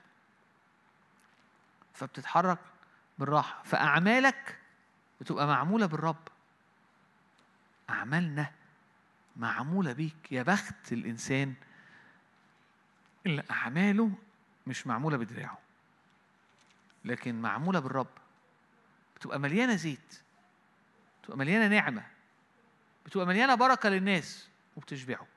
فبتتحرك 1.94 2.60
بالراحة 3.20 3.64
فأعمالك 3.64 4.58
بتبقى 5.22 5.48
معمولة 5.48 5.86
بالرب. 5.86 6.28
أعمالنا 7.94 8.52
معمولة 9.36 9.94
بيك 9.94 10.32
يا 10.32 10.44
بخت 10.44 10.92
الإنسان. 10.94 11.54
اللي 13.26 13.44
أعماله 13.52 14.12
مش 14.68 14.88
معمولة 14.88 15.18
بدراعه 15.18 15.58
لكن 17.06 17.42
معمولة 17.42 17.80
بالرب. 17.80 18.08
بتبقى 19.16 19.40
مليانة 19.40 19.76
زيت 19.76 20.22
بتبقى 21.22 21.38
مليانة 21.38 21.68
نعمة 21.68 22.04
بتبقى 23.06 23.26
مليانة 23.26 23.56
بركة 23.56 23.90
للناس 23.90 24.50
وبتشبعه. 24.76 25.28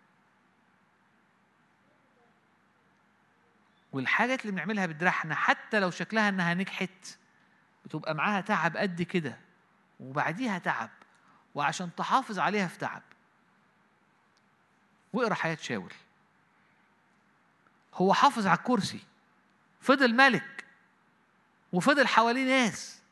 والحاجات 3.92 4.40
اللي 4.40 4.52
بنعملها 4.52 4.86
بدراعنا 4.86 5.34
حتى 5.34 5.80
لو 5.80 5.90
شكلها 5.90 6.28
إنها 6.28 6.54
نجحت 6.54 7.18
بتبقى 7.84 8.14
معاها 8.14 8.40
تعب 8.40 8.76
قد 8.76 9.02
كده 9.02 9.38
وبعديها 10.00 10.59
تعب. 10.59 10.90
وعشان 11.57 11.90
تحافظ 11.96 12.38
عليها 12.38 12.68
في 12.68 12.78
تعب. 12.78 13.02
واقرأ 15.12 15.34
حياة 15.34 15.59
شاول. 15.61 15.92
هو 17.94 18.14
حافظ 18.14 18.46
على 18.46 18.59
الكرسي. 18.59 19.00
فضل 19.80 20.14
ملك. 20.14 20.64
وفضل 21.72 22.07
حواليه 22.07 22.44
ناس. 22.44 23.02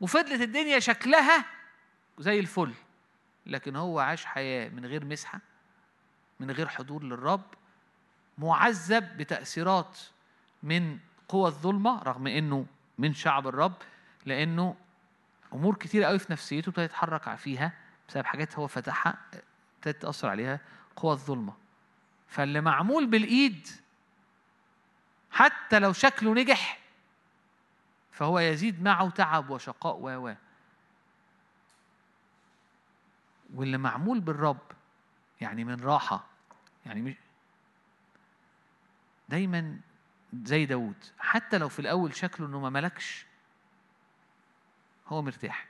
وفضلت 0.00 0.40
الدنيا 0.40 0.78
شكلها 0.78 1.44
زي 2.18 2.40
الفل. 2.40 2.74
لكن 3.46 3.76
هو 3.76 3.98
عاش 3.98 4.24
حياة 4.24 4.68
من 4.68 4.86
غير 4.86 5.04
مسحة 5.04 5.40
من 6.40 6.50
غير 6.50 6.68
حضور 6.68 7.02
للرب 7.04 7.44
معذب 8.38 9.16
بتأثيرات 9.16 9.98
من 10.62 10.98
قوى 11.28 11.48
الظلمة 11.48 12.02
رغم 12.02 12.26
إنه 12.26 12.66
من 12.98 13.14
شعب 13.14 13.48
الرب 13.48 13.74
لأنه 14.26 14.76
أمور 15.52 15.74
كتير 15.74 16.04
قوي 16.04 16.18
في 16.18 16.32
نفسيته 16.32 16.68
ابتدى 16.68 16.84
يتحرك 16.84 17.34
فيها 17.34 17.72
بسبب 18.08 18.26
حاجات 18.26 18.58
هو 18.58 18.66
فتحها 18.66 19.18
ابتدت 19.76 20.02
تأثر 20.02 20.28
عليها 20.28 20.60
قوى 20.96 21.12
الظلمة. 21.12 21.54
فاللي 22.28 22.60
معمول 22.60 23.06
بالإيد 23.06 23.68
حتى 25.30 25.78
لو 25.78 25.92
شكله 25.92 26.34
نجح 26.34 26.78
فهو 28.12 28.38
يزيد 28.38 28.82
معه 28.82 29.10
تعب 29.10 29.50
وشقاء 29.50 29.96
و 29.96 30.28
و. 30.28 30.34
واللي 33.54 33.78
معمول 33.78 34.20
بالرب 34.20 34.72
يعني 35.40 35.64
من 35.64 35.80
راحة 35.80 36.26
يعني 36.86 37.02
مش 37.02 37.14
دايما 39.28 39.78
زي 40.44 40.66
داود 40.66 41.04
حتى 41.18 41.58
لو 41.58 41.68
في 41.68 41.78
الأول 41.78 42.14
شكله 42.14 42.46
إنه 42.46 42.60
ما 42.60 42.70
ملكش 42.70 43.26
هو 45.12 45.22
مرتاح. 45.22 45.66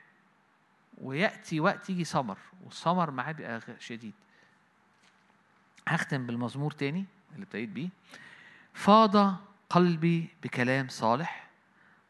ويأتي 0.97 1.59
وقت 1.59 1.89
يجي 1.89 2.03
سمر 2.03 2.37
والسمر 2.63 3.11
معاه 3.11 3.31
بيبقى 3.31 3.61
شديد. 3.79 4.13
هختم 5.87 6.25
بالمزمور 6.25 6.71
تاني 6.71 7.05
اللي 7.33 7.43
ابتديت 7.43 7.69
بيه. 7.69 7.89
فاض 8.73 9.37
قلبي 9.69 10.27
بكلام 10.43 10.87
صالح 10.87 11.47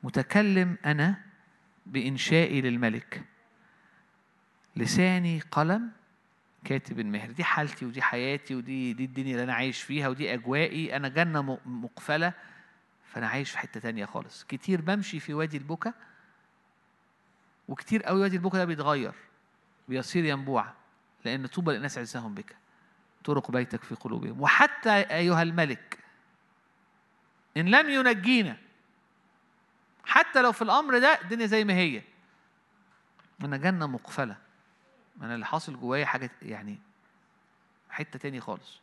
متكلم 0.04 0.78
أنا 0.86 1.22
بإنشائي 1.86 2.62
للملك. 2.62 3.24
لساني 4.76 5.40
قلم 5.40 5.92
كاتب 6.64 7.00
المهر. 7.00 7.32
دي 7.32 7.44
حالتي 7.44 7.86
ودي 7.86 8.02
حياتي 8.02 8.56
ودي 8.56 8.94
دي 8.94 9.06
الدنيا 9.06 9.32
اللي 9.32 9.44
أنا 9.44 9.54
عايش 9.54 9.82
فيها 9.82 10.08
ودي 10.08 10.34
أجوائي. 10.34 10.96
أنا 10.96 11.08
جنة 11.08 11.60
مقفلة 11.66 12.34
فأنا 13.06 13.28
عايش 13.28 13.52
في 13.52 13.58
حتة 13.58 13.80
تانية 13.80 14.06
خالص. 14.06 14.44
كتير 14.44 14.82
بمشي 14.82 15.20
في 15.20 15.34
وادي 15.34 15.58
البكا 15.58 15.94
وكتير 17.72 18.04
قوي 18.04 18.22
وادي 18.22 18.36
البكا 18.36 18.58
ده 18.58 18.66
بيتغير 18.66 19.14
بيصير 19.90 20.26
ينبوع 20.26 20.74
لأن 21.26 21.48
طوبى 21.48 21.72
للناس 21.72 21.98
عزهم 21.98 22.36
بك 22.36 22.56
طرق 23.24 23.52
بيتك 23.52 23.84
في 23.84 23.96
قلوبهم 23.96 24.42
وحتى 24.42 24.90
أيها 24.90 25.42
الملك 25.42 26.00
إن 27.58 27.66
لم 27.68 27.90
ينجينا 27.90 28.58
حتى 30.06 30.42
لو 30.42 30.52
في 30.52 30.62
الأمر 30.62 31.00
ده 31.00 31.20
الدنيا 31.22 31.46
زي 31.46 31.64
ما 31.64 31.74
هي. 31.74 32.02
أنا 33.44 33.58
جنة 33.58 33.88
مقفلة. 33.88 34.38
أنا 35.22 35.36
اللي 35.36 35.46
حاصل 35.46 35.80
جوايا 35.80 36.06
حاجة 36.06 36.32
يعني 36.42 36.80
حتة 37.90 38.20
تاني 38.20 38.42
خالص. 38.42 38.80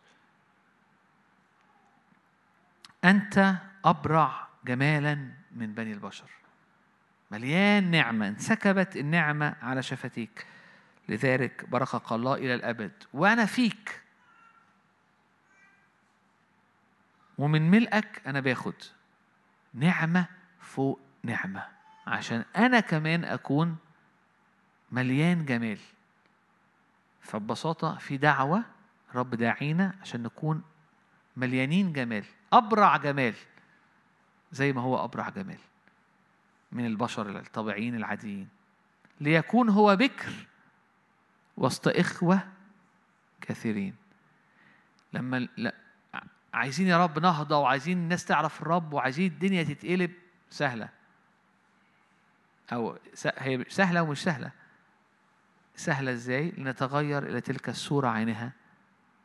أنت 3.04 3.54
أبرع 3.84 4.48
جمالا 4.64 5.32
من 5.52 5.74
بني 5.74 5.92
البشر. 5.92 6.30
مليان 7.30 7.90
نعمة 7.90 8.28
انسكبت 8.28 8.96
النعمة 8.96 9.56
على 9.62 9.82
شفتيك. 9.82 10.46
لذلك 11.08 11.68
بركك 11.68 12.12
الله 12.12 12.34
إلى 12.34 12.54
الأبد. 12.54 12.92
وأنا 13.12 13.46
فيك. 13.46 14.02
ومن 17.38 17.70
ملئك 17.70 18.22
أنا 18.26 18.40
باخد. 18.40 18.74
نعمة 19.74 20.26
فوق 20.60 21.00
نعمة. 21.22 21.66
عشان 22.06 22.44
أنا 22.56 22.80
كمان 22.80 23.24
أكون 23.24 23.76
مليان 24.92 25.44
جمال. 25.44 25.78
فببساطة 27.20 27.98
في 27.98 28.16
دعوة 28.16 28.64
رب 29.14 29.34
داعينا 29.34 29.94
عشان 30.02 30.22
نكون 30.22 30.62
مليانين 31.36 31.92
جمال. 31.92 32.24
أبرع 32.52 32.96
جمال. 32.96 33.34
زي 34.52 34.72
ما 34.72 34.80
هو 34.80 35.04
أبرع 35.04 35.28
جمال. 35.28 35.58
من 36.72 36.86
البشر 36.86 37.38
الطبيعيين 37.38 37.94
العاديين. 37.94 38.48
ليكون 39.20 39.68
هو 39.68 39.96
بكر 39.96 40.32
وسط 41.56 41.88
إخوة 41.88 42.48
كثيرين. 43.40 43.94
لما 45.12 45.48
عايزين 46.54 46.86
يا 46.86 47.04
رب 47.04 47.18
نهضة 47.18 47.58
وعايزين 47.58 47.98
الناس 47.98 48.24
تعرف 48.24 48.62
الرب 48.62 48.92
وعايزين 48.92 49.32
الدنيا 49.32 49.62
تتقلب 49.62 50.12
سهلة. 50.50 50.88
أو 52.72 52.98
هي 53.38 53.64
سهلة 53.68 54.02
ومش 54.02 54.22
سهلة. 54.22 54.50
سهلة 55.76 56.12
إزاي؟ 56.12 56.50
لنتغير 56.50 57.26
إلى 57.26 57.40
تلك 57.40 57.68
الصورة 57.68 58.08
عينها 58.08 58.52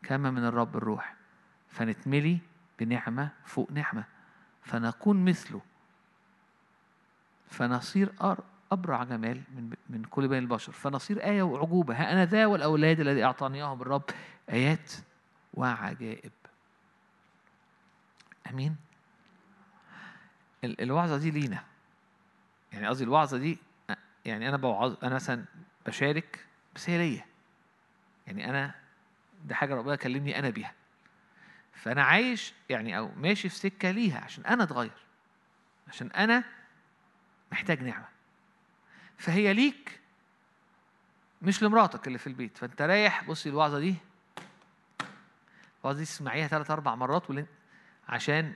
كما 0.03 0.31
من 0.31 0.45
الرب 0.45 0.77
الروح. 0.77 1.15
فنتملي 1.69 2.39
بنعمة 2.79 3.29
فوق 3.45 3.71
نعمة. 3.71 4.03
فنكون 4.63 5.25
مثله. 5.25 5.61
فنصير 7.53 8.11
أبرع 8.71 9.03
جمال 9.03 9.41
من 9.55 9.73
من 9.89 10.03
كل 10.03 10.27
بين 10.27 10.39
البشر. 10.43 10.71
فنصير 10.71 11.23
آية 11.23 11.43
وعجوبة. 11.43 11.95
ها 11.95 12.11
أنا 12.11 12.25
ذا 12.25 12.45
والأولاد 12.45 12.99
الذي 12.99 13.23
أعطانيهم 13.23 13.81
الرب. 13.81 14.03
آيات 14.49 14.91
وعجائب. 15.53 16.31
آمين. 18.49 18.75
الوعظة 20.63 21.17
دي 21.17 21.31
لينا. 21.31 21.63
يعني 22.73 22.87
قصدي 22.87 23.03
الوعظة 23.03 23.37
دي 23.37 23.57
يعني 24.25 24.49
أنا 24.49 24.57
بوعظ 24.57 24.95
أنا 25.03 25.15
مثلا 25.15 25.45
بشارك 25.85 26.45
بس 26.75 26.89
هي 26.89 26.97
ليا. 26.97 27.25
يعني 28.27 28.49
أنا 28.49 28.75
دي 29.45 29.55
حاجة 29.55 29.75
ربنا 29.75 29.95
كلمني 29.95 30.39
أنا 30.39 30.49
بيها. 30.49 30.73
فأنا 31.73 32.03
عايش 32.03 32.53
يعني 32.69 32.97
أو 32.97 33.11
ماشي 33.17 33.49
في 33.49 33.55
سكة 33.55 33.91
ليها 33.91 34.19
عشان 34.19 34.45
أنا 34.45 34.63
اتغير. 34.63 35.03
عشان 35.87 36.07
أنا 36.07 36.43
محتاج 37.53 37.83
نعمة. 37.83 38.07
فهي 39.17 39.53
ليك 39.53 39.99
مش 41.41 41.63
لمراتك 41.63 42.07
اللي 42.07 42.17
في 42.17 42.27
البيت. 42.27 42.57
فأنت 42.57 42.81
رايح 42.81 43.23
بصي 43.23 43.49
الوعظة 43.49 43.79
دي 43.79 43.95
الوعظة 45.81 45.99
دي 45.99 46.05
تسمعيها 46.05 46.47
ثلاث 46.47 46.71
أربع 46.71 46.95
مرات 46.95 47.29
واللي 47.29 47.45
عشان 48.09 48.53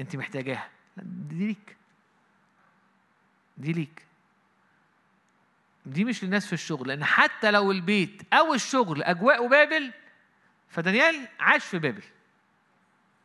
أنت 0.00 0.16
محتاجاها. 0.16 0.70
دي 0.96 1.46
ليك. 1.46 1.76
دي 3.56 3.72
ليك. 3.72 4.06
دي 5.86 6.04
مش 6.04 6.24
للناس 6.24 6.46
في 6.46 6.52
الشغل 6.52 6.88
لأن 6.88 7.04
حتى 7.04 7.50
لو 7.50 7.70
البيت 7.70 8.22
أو 8.32 8.54
الشغل 8.54 9.02
أجواء 9.02 9.48
بابل 9.48 9.92
فدانيال 10.68 11.28
عاش 11.40 11.64
في 11.64 11.78
بابل. 11.78 12.04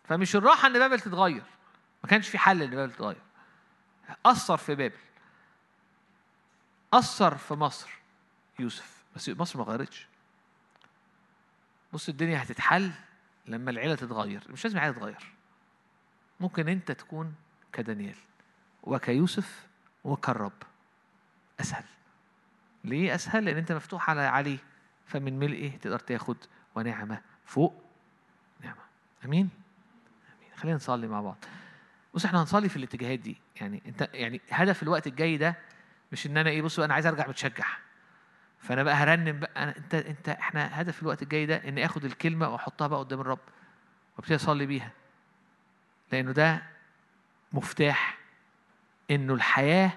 فمش 0.03 0.35
الراحة 0.35 0.67
إن 0.67 0.73
بابل 0.73 0.99
تتغير. 0.99 1.43
ما 2.03 2.09
كانش 2.09 2.29
في 2.29 2.37
حل 2.37 2.61
إن 2.61 2.69
بابل 2.69 2.91
تتغير. 2.91 3.28
أثر 4.25 4.57
في 4.57 4.75
بابل. 4.75 4.97
أثر 6.93 7.37
في 7.37 7.53
مصر. 7.53 7.89
يوسف 8.59 9.03
بس 9.15 9.29
مصر 9.29 9.59
ما 9.59 9.65
غيرتش. 9.65 10.07
بص 11.93 12.09
الدنيا 12.09 12.43
هتتحل 12.43 12.91
لما 13.45 13.71
العيلة 13.71 13.95
تتغير. 13.95 14.43
مش 14.49 14.63
لازم 14.63 14.77
العيلة 14.77 14.93
تتغير. 14.93 15.31
ممكن 16.39 16.69
أنت 16.69 16.91
تكون 16.91 17.35
كدانيال 17.73 18.15
وكيوسف 18.83 19.67
وكالرب. 20.03 20.53
أسهل. 21.59 21.83
ليه 22.83 23.15
أسهل؟ 23.15 23.45
لأن 23.45 23.57
أنت 23.57 23.71
مفتوح 23.71 24.09
على 24.09 24.21
عليه 24.21 24.57
فمن 25.05 25.39
ملئه 25.39 25.77
تقدر 25.77 25.99
تاخد 25.99 26.37
ونعمة 26.75 27.21
فوق 27.45 27.83
نعمة. 28.61 28.81
أمين؟ 29.25 29.49
أمين. 30.37 30.51
خلينا 30.55 30.75
نصلي 30.75 31.07
مع 31.07 31.21
بعض. 31.21 31.37
بص 32.13 32.25
إحنا 32.25 32.41
هنصلي 32.41 32.69
في 32.69 32.77
الاتجاهات 32.77 33.19
دي. 33.19 33.37
يعني 33.61 33.81
انت 33.85 34.09
يعني 34.13 34.41
هدف 34.49 34.83
الوقت 34.83 35.07
الجاي 35.07 35.37
ده 35.37 35.55
مش 36.11 36.25
إن 36.27 36.37
أنا 36.37 36.49
إيه 36.49 36.61
بصوا 36.61 36.85
أنا 36.85 36.93
عايز 36.93 37.05
أرجع 37.07 37.27
متشجع. 37.27 37.65
فأنا 38.59 38.83
بقى 38.83 38.95
هرنم 38.95 39.39
بقى. 39.39 39.51
أنا 39.63 39.77
أنت 39.77 39.95
أنت 39.95 40.29
إحنا 40.29 40.81
هدف 40.81 41.01
الوقت 41.01 41.21
الجاي 41.21 41.45
ده 41.45 41.55
إني 41.55 41.85
آخد 41.85 42.05
الكلمة 42.05 42.49
وأحطها 42.49 42.87
بقى 42.87 42.99
قدام 42.99 43.21
الرب 43.21 43.39
وأبتدي 44.17 44.35
أصلي 44.35 44.65
بيها. 44.65 44.91
لأنه 46.11 46.31
ده 46.31 46.63
مفتاح 47.53 48.17
إنه 49.11 49.33
الحياة 49.33 49.91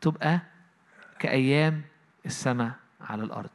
تبقى 0.00 0.40
كأيام 1.18 1.82
السماء 2.26 2.72
على 3.00 3.22
الأرض. 3.22 3.50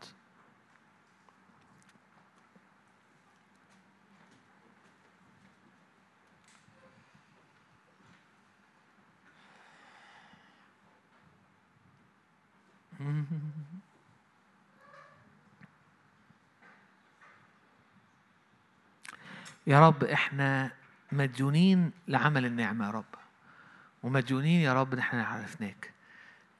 يا 19.67 19.87
رب 19.87 20.03
إحنا 20.03 20.71
مديونين 21.11 21.91
لعمل 22.07 22.45
النعمة 22.45 22.85
يا 22.85 22.91
رب. 22.91 23.05
ومديونين 24.03 24.61
يا 24.61 24.73
رب 24.73 24.93
إن 24.93 24.99
إحنا 24.99 25.25
عرفناك. 25.25 25.93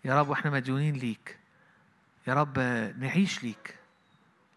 يا 0.06 0.20
رب 0.20 0.30
وإحنا 0.30 0.52
مديونين 0.52 0.96
ليك. 0.96 1.38
يا 2.28 2.34
رب 2.34 2.60
نعيش 3.00 3.44
ليك. 3.44 3.76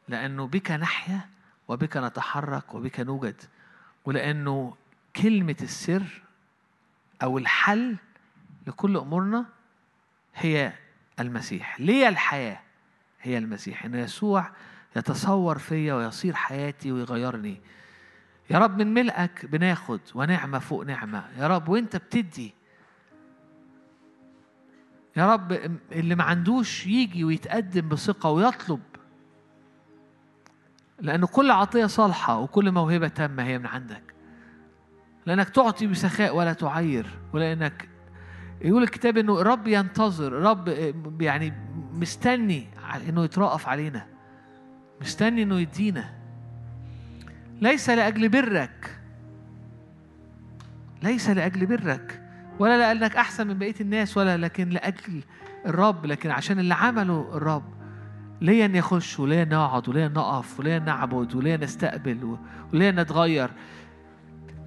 لأنه 0.08 0.46
بك 0.46 0.70
نحيا 0.70 1.28
وبك 1.68 1.96
نتحرك 1.96 2.74
وبك 2.74 3.00
نوجد. 3.00 3.42
ولأنه 4.04 4.76
كلمة 5.16 5.56
السر 5.62 6.22
أو 7.22 7.38
الحل 7.38 7.96
لكل 8.66 8.96
أمورنا 8.96 9.46
هي 10.34 10.72
المسيح. 11.20 11.80
ليه 11.80 12.08
الحياة 12.08 12.60
هي 13.20 13.38
المسيح؟ 13.38 13.84
إن 13.84 13.94
يسوع 13.94 14.50
يتصور 14.96 15.58
فيا 15.58 15.94
ويصير 15.94 16.34
حياتي 16.34 16.92
ويغيرني. 16.92 17.60
يا 18.50 18.58
رب 18.58 18.78
من 18.78 18.94
ملئك 18.94 19.46
بناخد 19.46 20.00
ونعمة 20.14 20.58
فوق 20.58 20.84
نعمة. 20.84 21.24
يا 21.38 21.46
رب 21.46 21.68
وإنت 21.68 21.96
بتدي. 21.96 22.54
يا 25.16 25.32
رب 25.32 25.52
اللي 25.92 26.14
ما 26.14 26.24
عندوش 26.24 26.86
يجي 26.86 27.24
ويتقدم 27.24 27.88
بثقة 27.88 28.30
ويطلب. 28.30 28.80
لأن 30.98 31.24
كل 31.24 31.50
عطية 31.50 31.86
صالحة 31.86 32.38
وكل 32.38 32.72
موهبة 32.72 33.08
تامة 33.08 33.42
هي 33.42 33.58
من 33.58 33.66
عندك. 33.66 34.14
لأنك 35.26 35.48
تعطي 35.48 35.86
بسخاء 35.86 36.36
ولا 36.36 36.52
تعير 36.52 37.06
ولأنك 37.32 37.88
يقول 38.60 38.82
الكتاب 38.82 39.18
إنه 39.18 39.40
الرب 39.40 39.66
ينتظر 39.68 40.26
الرب 40.26 40.68
يعني 41.22 41.52
مستني 41.92 42.66
إنه 43.08 43.24
يترأف 43.24 43.68
علينا 43.68 44.06
مستني 45.00 45.42
إنه 45.42 45.60
يدينا. 45.60 46.10
ليس 47.60 47.90
لأجل 47.90 48.28
برك. 48.28 49.00
ليس 51.02 51.30
لأجل 51.30 51.66
برك. 51.66 52.22
ولا 52.58 52.78
لأنك 52.78 53.16
أحسن 53.16 53.46
من 53.46 53.58
بقية 53.58 53.74
الناس 53.80 54.16
ولا 54.16 54.36
لكن 54.36 54.68
لأجل 54.68 55.22
الرب 55.66 56.06
لكن 56.06 56.30
عشان 56.30 56.58
اللي 56.58 56.74
عمله 56.74 57.30
الرب. 57.34 57.64
ليه 58.40 58.66
نخش 58.66 59.20
وليه 59.20 59.44
نقعد 59.44 59.88
وليه 59.88 60.08
نقف 60.08 60.60
وليه 60.60 60.78
نعبد 60.78 61.34
وليه 61.34 61.56
نستقبل 61.56 62.38
وليه 62.72 62.90
نتغير. 62.90 63.50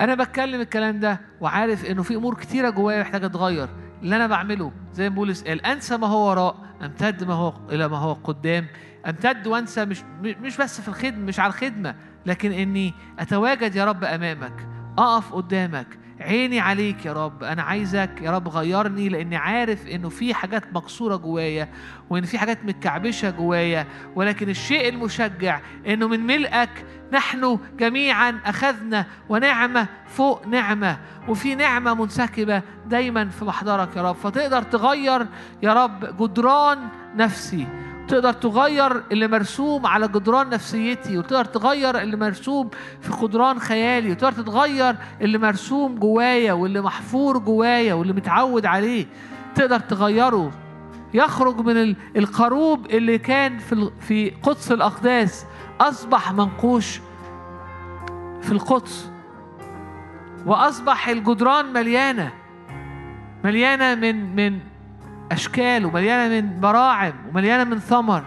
أنا 0.01 0.15
بتكلم 0.15 0.61
الكلام 0.61 0.99
ده 0.99 1.21
وعارف 1.41 1.85
إنه 1.85 2.03
في 2.03 2.15
أمور 2.15 2.35
كتيرة 2.35 2.69
جوايا 2.69 3.01
محتاجة 3.01 3.25
اتغير 3.25 3.69
اللي 4.03 4.15
أنا 4.15 4.27
بعمله. 4.27 4.71
زي 4.93 5.09
ما 5.09 5.15
بولس 5.15 5.43
قال 5.43 5.65
انسى 5.65 5.97
ما 5.97 6.07
هو 6.07 6.29
وراء 6.29 6.55
أمتد 6.81 7.23
ما 7.23 7.33
هو 7.33 7.53
إلى 7.71 7.87
ما 7.87 7.97
هو 7.97 8.13
قدام. 8.13 8.67
أمتد 9.07 9.47
وأنسى 9.47 9.85
مش 9.85 10.03
مش 10.21 10.57
بس 10.57 10.81
في 10.81 10.87
الخدمة 10.87 11.25
مش 11.25 11.39
على 11.39 11.49
الخدمة 11.49 11.95
لكن 12.25 12.51
إني 12.51 12.93
أتواجد 13.19 13.75
يا 13.75 13.85
رب 13.85 14.03
أمامك 14.03 14.67
أقف 14.97 15.33
قدامك 15.33 15.87
عيني 16.23 16.59
عليك 16.59 17.05
يا 17.05 17.13
رب. 17.13 17.43
أنا 17.43 17.61
عايزك 17.63 18.09
يا 18.21 18.31
رب 18.31 18.47
غيرني 18.47 19.09
لأني 19.09 19.35
عارف 19.35 19.87
إنه 19.87 20.09
في 20.09 20.33
حاجات 20.33 20.63
مكسورة 20.73 21.15
جوايا 21.15 21.69
وإن 22.09 22.23
في 22.23 22.37
حاجات 22.37 22.65
متكعبشة 22.65 23.29
جوايا 23.29 23.87
ولكن 24.15 24.49
الشيء 24.49 24.89
المشجع 24.89 25.59
إنه 25.87 26.07
من 26.07 26.19
ملئك 26.19 26.85
نحن 27.11 27.59
جميعا 27.77 28.39
أخذنا 28.45 29.05
ونعمة 29.29 29.87
فوق 30.07 30.47
نعمة 30.47 30.97
وفي 31.27 31.55
نعمة 31.55 31.93
منسكبة 31.93 32.61
دايما 32.85 33.29
في 33.29 33.45
محضرك 33.45 33.95
يا 33.95 34.01
رب. 34.01 34.15
فتقدر 34.15 34.61
تغير 34.61 35.27
يا 35.63 35.73
رب 35.73 36.17
جدران 36.23 36.79
نفسي. 37.15 37.67
تقدر 38.13 38.33
تغير 38.33 39.03
اللي 39.11 39.27
مرسوم 39.27 39.85
على 39.87 40.07
جدران 40.07 40.49
نفسيتي 40.49 41.17
وتقدر 41.17 41.45
تغير 41.45 42.01
اللي 42.01 42.17
مرسوم 42.17 42.69
في 43.01 43.11
جدران 43.21 43.59
خيالي 43.59 44.11
وتقدر 44.11 44.43
تتغير 44.43 44.95
اللي 45.21 45.37
مرسوم 45.37 45.95
جوايا 45.95 46.53
واللي 46.53 46.81
محفور 46.81 47.37
جوايا 47.37 47.93
واللي 47.93 48.13
متعود 48.13 48.65
عليه. 48.65 49.05
تقدر 49.55 49.79
تغيره. 49.79 50.51
يخرج 51.13 51.59
من 51.59 51.95
القروب 52.15 52.85
اللي 52.85 53.17
كان 53.17 53.57
في 53.57 53.91
في 53.99 54.29
قدس 54.29 54.71
الأقداس. 54.71 55.45
أصبح 55.81 56.31
منقوش 56.31 56.99
في 58.41 58.51
القدس. 58.51 59.11
وأصبح 60.45 61.07
الجدران 61.07 61.73
مليانة. 61.73 62.33
مليانة 63.43 63.95
من 63.95 64.35
من 64.35 64.72
أشكال 65.31 65.85
ومليانة 65.85 66.41
من 66.41 66.59
براعم 66.59 67.13
ومليانة 67.29 67.63
من 67.63 67.79
ثمر. 67.79 68.23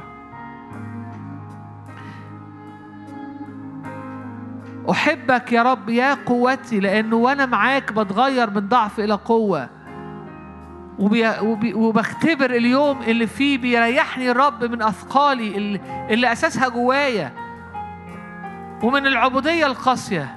أحبك 4.90 5.52
يا 5.52 5.62
رب 5.62 5.88
يا 5.88 6.14
قوتي 6.14 6.80
لأنه 6.80 7.16
وأنا 7.16 7.46
معاك 7.46 7.92
بتغير 7.92 8.50
من 8.50 8.68
ضعف 8.68 9.00
إلى 9.00 9.14
قوة. 9.14 9.68
وبختبر 11.74 12.50
اليوم 12.50 13.02
اللي 13.02 13.26
فيه 13.26 13.58
بيريحني 13.58 14.30
الرب 14.30 14.64
من 14.64 14.82
أثقالي 14.82 15.80
اللي 16.10 16.32
أساسها 16.32 16.68
جوايا. 16.68 17.32
ومن 18.82 19.06
العبودية 19.06 19.66
القاسية. 19.66 20.35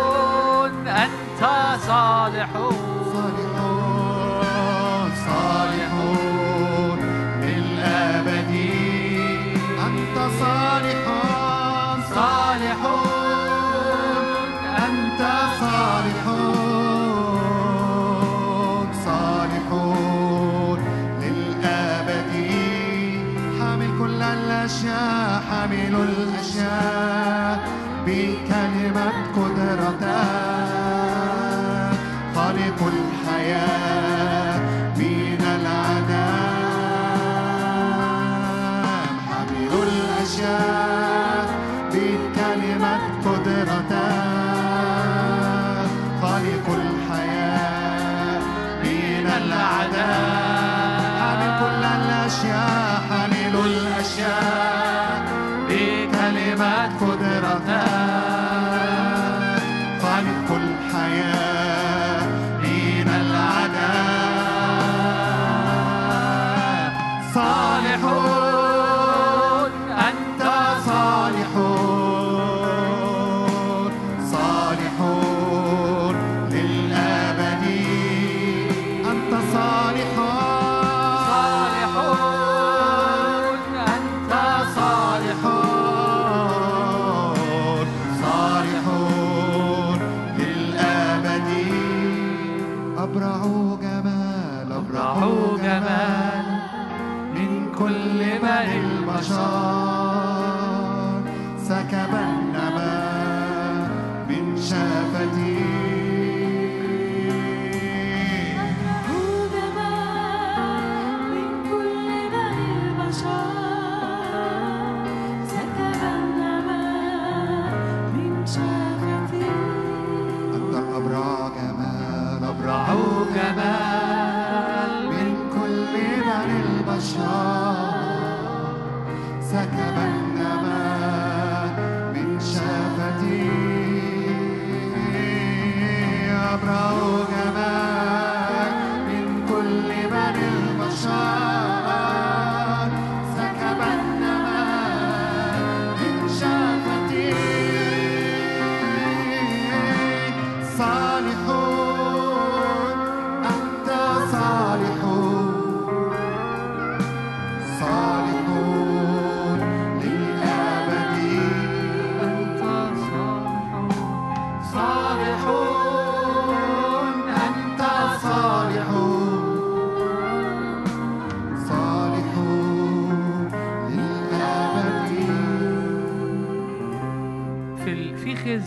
أنت 0.88 1.42
صالحون. 1.86 2.75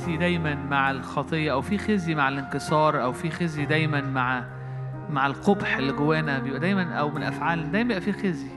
خزي 0.10 0.18
دايما 0.18 0.56
مع 0.56 0.92
الخطية 0.92 1.52
أو 1.52 1.62
في 1.62 1.78
خزي 1.78 2.16
مع 2.16 2.30
الانكسار 2.30 3.04
أو 3.04 3.12
في 3.14 3.30
خزي 3.30 3.66
دايما 3.66 4.02
مع 4.02 4.44
مع 5.10 5.28
القبح 5.28 5.78
اللي 5.78 5.94
جوانا 5.94 6.40
بيبقى 6.40 6.60
دايما 6.60 6.94
أو 6.94 7.10
من 7.12 7.24
أفعال 7.24 7.72
دايما 7.72 7.88
بيبقى 7.88 8.02
في 8.02 8.14
خزي. 8.14 8.48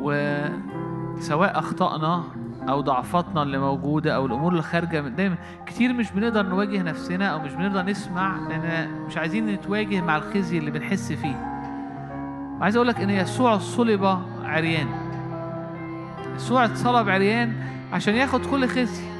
وسواء 0.00 1.58
أخطأنا 1.58 2.24
أو 2.68 2.80
ضعفاتنا 2.80 3.42
اللي 3.42 3.58
موجودة 3.58 4.14
أو 4.16 4.26
الأمور 4.26 4.52
اللي 4.52 4.62
خارجة 4.62 5.00
دايما 5.00 5.36
كتير 5.66 5.92
مش 5.92 6.10
بنقدر 6.12 6.46
نواجه 6.46 6.82
نفسنا 6.82 7.26
أو 7.26 7.38
مش 7.38 7.52
بنقدر 7.52 7.82
نسمع 7.82 8.36
لأن 8.48 8.90
مش 9.06 9.16
عايزين 9.16 9.46
نتواجه 9.46 10.00
مع 10.00 10.16
الخزي 10.16 10.58
اللي 10.58 10.70
بنحس 10.70 11.12
فيه. 11.12 11.36
وعايز 12.60 12.76
أقول 12.76 12.88
لك 12.88 13.00
إن 13.00 13.10
يسوع 13.10 13.58
صلب 13.58 14.18
عريان. 14.44 14.88
يسوع 16.36 16.64
اتصلب 16.64 17.08
عريان 17.08 17.52
عشان 17.92 18.14
ياخد 18.14 18.46
كل 18.46 18.68
خزي. 18.68 19.11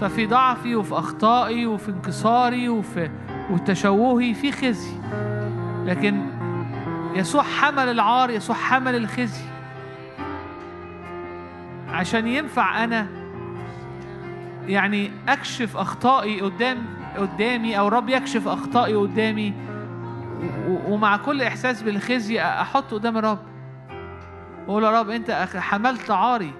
ففي 0.00 0.26
ضعفي 0.26 0.76
وفي 0.76 0.94
أخطائي 0.94 1.66
وفي 1.66 1.88
انكساري 1.90 2.68
وفي 2.68 3.10
وتشوهي 3.50 4.34
في 4.34 4.52
خزي. 4.52 5.00
لكن 5.84 6.26
يسوع 7.14 7.42
حمل 7.42 7.88
العار 7.88 8.30
يسوع 8.30 8.56
حمل 8.56 8.94
الخزي. 8.94 9.44
عشان 11.88 12.26
ينفع 12.26 12.84
أنا 12.84 13.06
يعني 14.66 15.10
أكشف 15.28 15.76
أخطائي 15.76 16.40
قدام 16.40 16.86
قدامي 17.16 17.78
أو 17.78 17.88
رب 17.88 18.08
يكشف 18.08 18.48
أخطائي 18.48 18.94
قدامي 18.94 19.54
ومع 20.68 21.16
كل 21.16 21.42
إحساس 21.42 21.82
بالخزي 21.82 22.40
أحط 22.40 22.94
قدام 22.94 23.16
الرب. 23.16 23.38
وأقول 24.66 24.84
يا 24.84 25.00
رب 25.00 25.10
أنت 25.10 25.30
حملت 25.56 26.10
عاري 26.10 26.52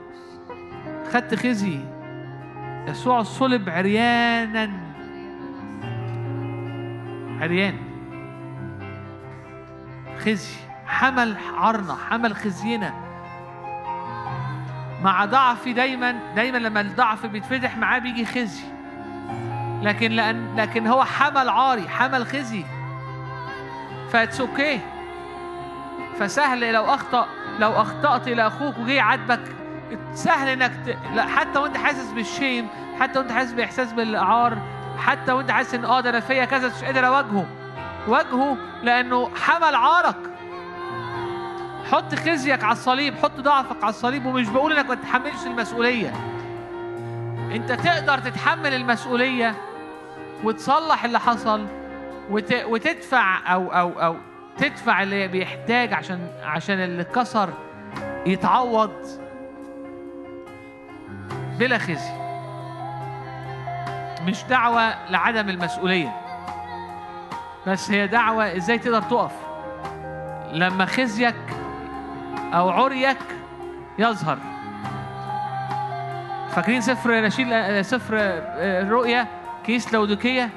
خدت 1.13 1.35
خزي. 1.35 2.00
يسوع 2.89 3.23
صلب 3.23 3.69
عريانا. 3.69 4.71
عريان. 7.41 7.79
خزي. 10.19 10.55
حمل 10.87 11.37
عارنا 11.57 11.97
حمل 12.11 12.37
خزينا. 12.37 12.95
مع 15.03 15.25
ضعفي 15.25 15.73
دايما 15.73 16.35
دايما 16.37 16.59
لما 16.59 16.81
الضعف 16.81 17.27
بيتفتح 17.27 17.77
معاه 17.77 17.99
بيجي 17.99 18.25
خزي. 18.25 18.65
لكن 19.83 20.11
لأن 20.11 20.57
لكن 20.57 20.87
هو 20.87 21.05
حمل 21.05 21.49
عاري 21.49 21.89
حمل 21.89 22.27
خزي. 22.27 22.65
ف 24.11 24.15
that's 24.15 24.41
okay 24.41 24.81
فسهل 26.19 26.73
لو 26.73 26.85
أخطأ 26.85 27.27
لو 27.59 27.73
أخطأت 27.73 28.29
إلى 28.29 28.47
أخوك 28.47 28.79
وجي 28.79 28.95
يعاتبك 28.95 29.60
سهل 30.15 30.49
إنك 30.49 30.73
ت... 30.87 30.97
لا 31.15 31.27
حتى 31.27 31.59
وأنت 31.59 31.77
حاسس 31.77 32.13
بال 32.13 32.29
shame 32.29 32.69
حتى 33.01 33.19
وأنت 33.19 33.33
حاسس 33.33 33.53
بإحساس 33.53 33.93
بالعار 33.93 34.59
حتى 34.99 35.33
وأنت 35.33 35.51
حاسس 35.51 35.75
إن 35.75 35.85
آه 35.85 36.01
ده 36.01 36.11
أنا 36.11 36.21
فيا 36.21 36.45
كذا 36.45 36.69
مش 36.69 36.85
قادر 36.85 37.07
أواجهه. 37.07 37.47
واجهه 38.09 38.57
لأنه 38.83 39.31
حمل 39.35 39.75
عارك. 39.75 40.17
حط 41.91 42.15
خزيك 42.15 42.65
على 42.65 42.73
الصليب 42.73 43.15
حط 43.23 43.41
ضعفك 43.41 43.77
على 43.83 43.91
الصليب 43.91 44.27
ومش 44.27 44.49
بقول 44.49 44.73
إنك 44.73 44.89
ما 44.89 44.95
تتحملش 44.95 45.47
المسؤولية. 45.47 46.13
أنت 47.53 47.73
تقدر 47.73 48.19
تتحمل 48.19 48.75
المسؤولية 48.75 49.55
وتصلح 50.45 51.05
اللي 51.05 51.21
حصل 51.21 51.67
وت... 52.31 52.53
وتدفع 52.65 53.53
أو 53.55 53.69
أو 53.73 53.91
أو 53.91 54.17
تدفع 54.59 55.03
اللي 55.03 55.29
بيحتاج 55.29 55.93
عشان 55.93 56.29
عشان 56.43 56.81
اللي 56.81 57.03
اتكسر 57.03 57.49
يتعوض. 58.27 59.20
بلا 61.61 61.79
خزي. 61.79 62.13
مش 64.27 64.45
دعوة 64.45 65.11
لعدم 65.11 65.49
المسؤولية. 65.49 66.17
بس 67.67 67.91
هي 67.91 68.07
دعوة 68.07 68.57
إزاي 68.57 68.79
تقدر 68.79 69.03
تقف؟ 69.03 69.33
لما 70.53 70.87
خزيك 70.87 71.35
أو 72.55 72.71
عريك 72.71 73.19
يظهر. 73.99 74.39
فاكرين 76.51 76.81
سفر 76.81 77.21
نشيل 77.21 77.85
سفر 77.85 78.15
الرؤيا 78.15 79.27
كيس 79.65 79.95
لودوكية؟ 79.95 80.51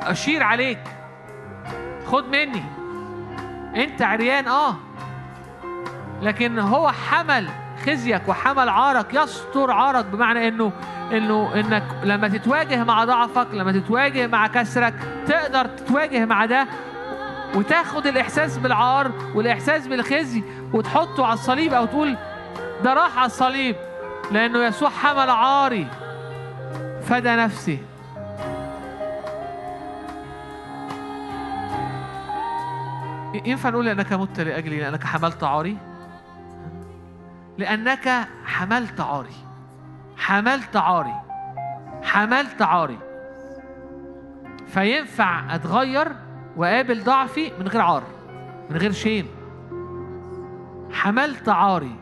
أشير 0.00 0.42
عليك. 0.42 0.80
خد 2.06 2.24
مني. 2.28 2.64
أنت 3.76 4.02
عريان 4.02 4.48
آه. 4.48 4.76
لكن 6.22 6.58
هو 6.58 6.92
حمل. 6.92 7.48
خزيك 7.86 8.28
وحمل 8.28 8.68
عارك 8.68 9.14
يستر 9.14 9.70
عارك 9.70 10.04
بمعنى 10.04 10.48
إنه 10.48 10.72
إنه 11.12 11.54
إنك 11.54 11.84
لما 12.04 12.28
تتواجه 12.28 12.84
مع 12.84 13.04
ضعفك 13.04 13.46
لما 13.52 13.72
تتواجه 13.72 14.26
مع 14.26 14.46
كسرك 14.46 14.94
تقدر 15.26 15.64
تتواجه 15.66 16.24
مع 16.24 16.44
ده 16.44 16.66
وتاخد 17.54 18.06
الإحساس 18.06 18.58
بالعار 18.58 19.12
والإحساس 19.34 19.86
بالخزي 19.86 20.42
وتحطه 20.72 21.24
على 21.24 21.34
الصليب 21.34 21.72
أو 21.74 21.84
تقول 21.86 22.16
ده 22.84 22.94
راح 22.94 23.18
على 23.18 23.26
الصليب 23.26 23.76
لأنه 24.32 24.64
يسوع 24.64 24.90
حمل 24.90 25.30
عاري 25.30 25.86
فدى 27.02 27.30
نفسي 27.36 27.78
ينفع 33.44 33.70
نقول 33.70 33.86
لأنك 33.86 34.12
مت 34.12 34.40
لأجلي 34.40 34.80
لأنك 34.80 35.04
حملت 35.04 35.44
عاري؟ 35.44 35.76
لأنك 37.58 38.28
حملت 38.44 39.00
عاري. 39.00 39.36
حملت 40.16 40.76
عاري. 40.76 41.14
حملت 42.02 42.62
عاري. 42.62 42.98
فينفع 44.66 45.54
أتغير 45.54 46.08
وأقابل 46.56 47.04
ضعفي 47.04 47.52
من 47.60 47.68
غير 47.68 47.80
عار 47.80 48.02
من 48.70 48.76
غير 48.76 48.92
شيم 48.92 49.26
حملت 50.92 51.48
عاري. 51.48 51.96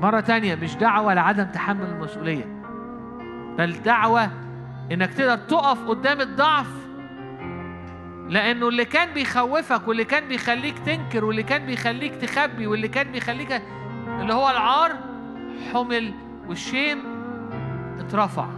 مرة 0.00 0.20
تانية 0.20 0.54
مش 0.54 0.74
دعوة 0.76 1.14
لعدم 1.14 1.44
تحمل 1.44 1.86
المسؤولية 1.86 2.44
بل 3.58 3.82
دعوة 3.82 4.30
إنك 4.92 5.14
تقدر 5.14 5.36
تقف 5.36 5.88
قدام 5.88 6.20
الضعف 6.20 6.87
لأنه 8.28 8.68
اللي 8.68 8.84
كان 8.84 9.14
بيخوفك 9.14 9.88
واللي 9.88 10.04
كان 10.04 10.28
بيخليك 10.28 10.78
تنكر 10.78 11.24
واللي 11.24 11.42
كان 11.42 11.66
بيخليك 11.66 12.14
تخبي 12.14 12.66
واللي 12.66 12.88
كان 12.88 13.12
بيخليك 13.12 13.62
اللي 14.20 14.34
هو 14.34 14.50
العار 14.50 14.96
حمل 15.72 16.14
والشيم 16.48 16.98
اترفع. 17.98 18.48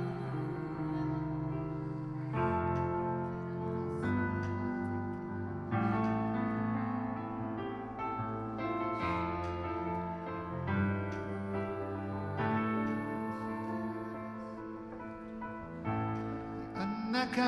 أنك 16.76 17.38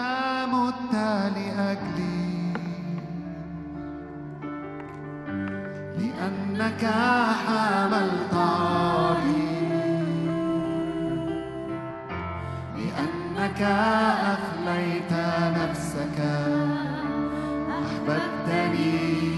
مت 0.52 0.94
لأجلي. 1.36 2.52
لأنك 5.98 6.84
حملت 7.46 8.34
عاري 8.34 9.62
لأنك 12.76 13.62
أخليت 14.32 15.12
نفسك. 15.58 16.18
أحببتني. 17.68 19.31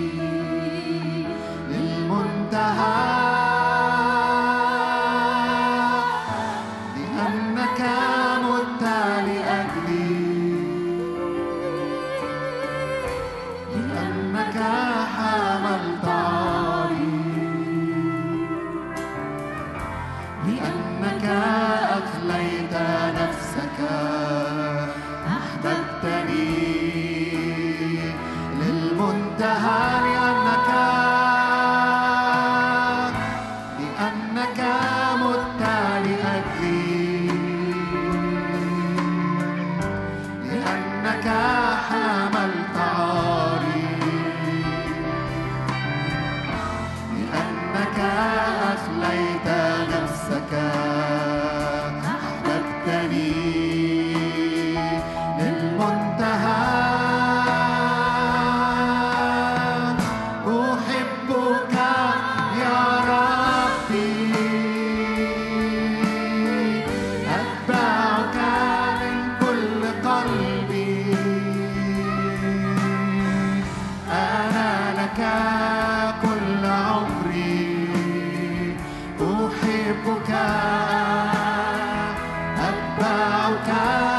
God. 83.67 84.14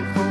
and 0.00 0.29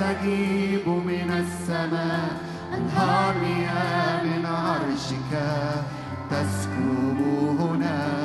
تستجيب 0.00 0.88
من 0.88 1.30
السماء. 1.30 2.28
أنهار 2.74 3.34
مياه 3.38 4.22
من 4.22 4.46
عرشك. 4.46 5.32
تسكب 6.30 7.18
هنا. 7.60 8.24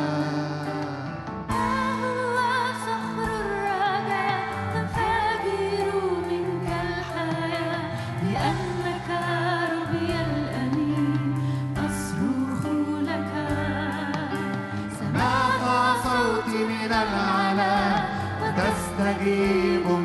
هو 19.87 19.98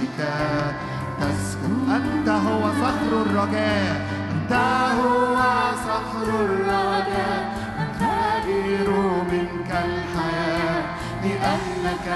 عرشك 0.00 0.74
تسكن 1.20 1.90
أنت 1.90 2.28
هو 2.28 2.70
صخر 2.70 3.22
الرجاء. 3.22 4.06
أنت 4.32 4.52
هو 5.00 5.36
صخر 5.74 6.28
الرجاء. 6.40 7.60
تنفجر 7.78 8.90
منك 9.32 9.70
الحياة. 9.70 10.82
لأنك 11.22 12.06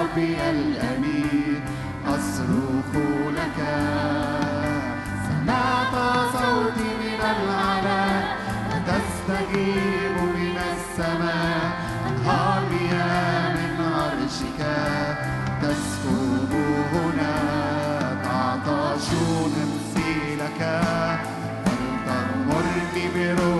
ربي 0.00 0.36
الأمين. 0.50 1.60
أصرخ 2.08 2.90
لك. 3.30 3.58
سمعت 5.28 5.94
صوتي 6.32 6.90
من 7.00 7.20
العلا 7.20 8.06
وتستجيب 8.70 10.16
من 10.36 10.58
السماء. 10.72 11.72
أنهار 12.08 12.62
لك 20.60 21.18
ولتغمرني 21.66 23.04
بروحك 23.14 23.53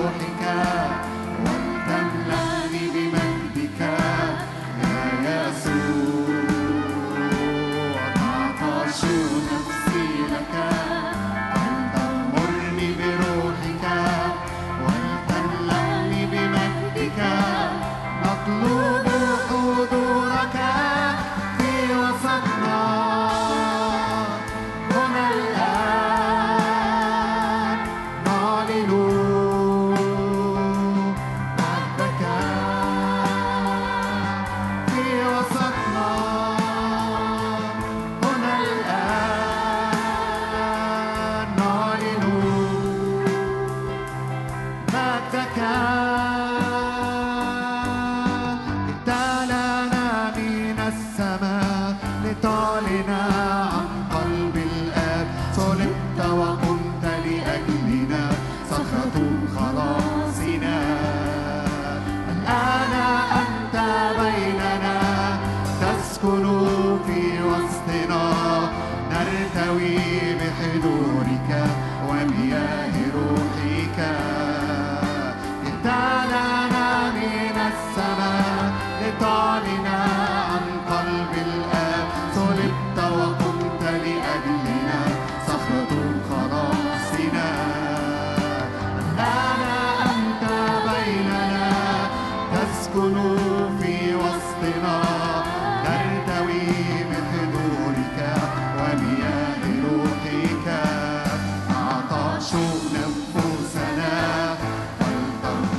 نفوسنا 103.05 104.57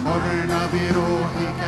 ولتغمرنا 0.05 0.59
بروحك 0.73 1.61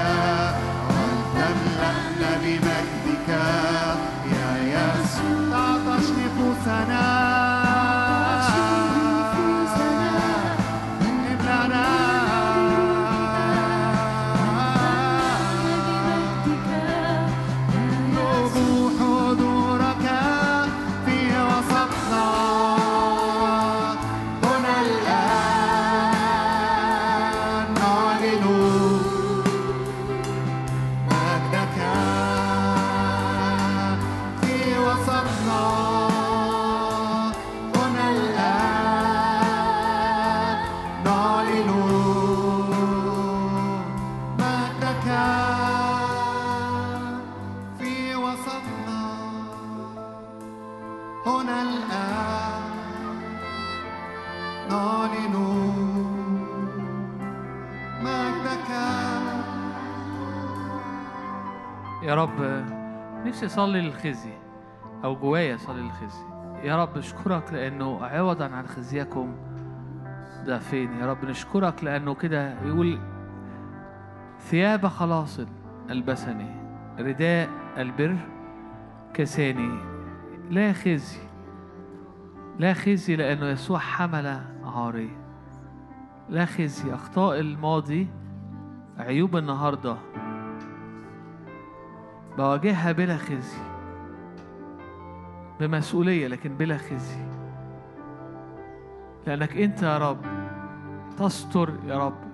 نفسي 63.38 63.46
أصلي 63.46 63.82
للخزي 63.82 64.34
أو 65.04 65.16
جوايا 65.16 65.56
أصلي 65.56 65.82
للخزي. 65.82 66.26
يا 66.64 66.84
رب 66.84 66.98
أشكرك 66.98 67.54
لأنه 67.54 68.06
عوضا 68.06 68.46
عن 68.46 68.68
خزيكم 68.68 69.36
ضعفين. 70.46 70.94
يا 70.94 71.06
رب 71.06 71.26
نشكرك 71.26 71.84
لأنه 71.84 72.14
كده 72.14 72.62
يقول 72.62 73.00
ثياب 74.40 74.88
خلاص 74.88 75.40
البسني 75.90 76.56
رداء 77.00 77.50
البر 77.78 78.18
كساني. 79.14 79.80
لا 80.50 80.74
خزي 80.74 81.20
لا 82.60 82.74
خزي 82.74 83.16
لأنه 83.16 83.46
يسوع 83.46 83.80
حمل 83.80 84.42
عاري. 84.64 85.18
لا 86.30 86.46
خزي 86.46 86.94
أخطاء 86.94 87.40
الماضي 87.40 88.08
عيوب 88.98 89.38
النهارده. 89.38 89.98
بواجهها 92.38 92.92
بلا 92.92 93.18
خزي 93.18 93.58
بمسؤولية 95.60 96.28
لكن 96.28 96.58
بلا 96.58 96.78
خزي. 96.78 97.26
لأنك 99.28 99.58
أنت 99.58 99.84
يا 99.84 99.98
رب 99.98 100.26
تستر 101.18 101.74
يا 101.86 101.98
رب. 101.98 102.28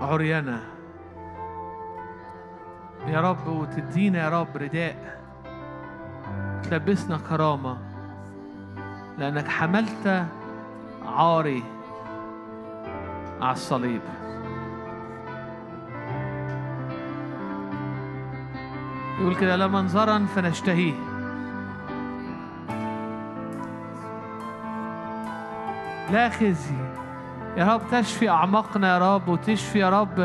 عريانة 0.00 0.60
يا 3.06 3.20
رب 3.20 3.46
وتدينا 3.48 4.18
يا 4.18 4.28
رب 4.40 4.56
رداء. 4.56 5.22
تلبسنا 6.62 7.18
كرامة. 7.28 7.78
لأنك 9.18 9.48
حملت 9.48 10.26
عاري 11.06 11.62
على 13.40 13.52
الصليب. 13.52 14.02
يقول 19.22 19.34
كده 19.34 19.56
لا 19.56 19.66
منظرا 19.66 20.26
فنشتهيه. 20.34 20.94
لا 26.10 26.28
خزي 26.28 26.74
يا 27.56 27.74
رب 27.74 27.80
تشفي 27.90 28.30
أعماقنا 28.30 28.94
يا 28.94 29.14
رب 29.14 29.28
وتشفي 29.28 29.78
يا 29.78 30.00
رب 30.00 30.18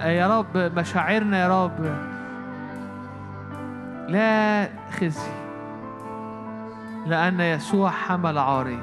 يا 0.00 0.38
رب 0.38 0.56
مشاعرنا 0.78 1.38
يا 1.38 1.64
رب. 1.64 1.84
لا 4.08 4.68
خزي 5.00 5.30
لأن 7.06 7.40
يسوع 7.40 7.90
حمل 7.90 8.38
عاري 8.38 8.78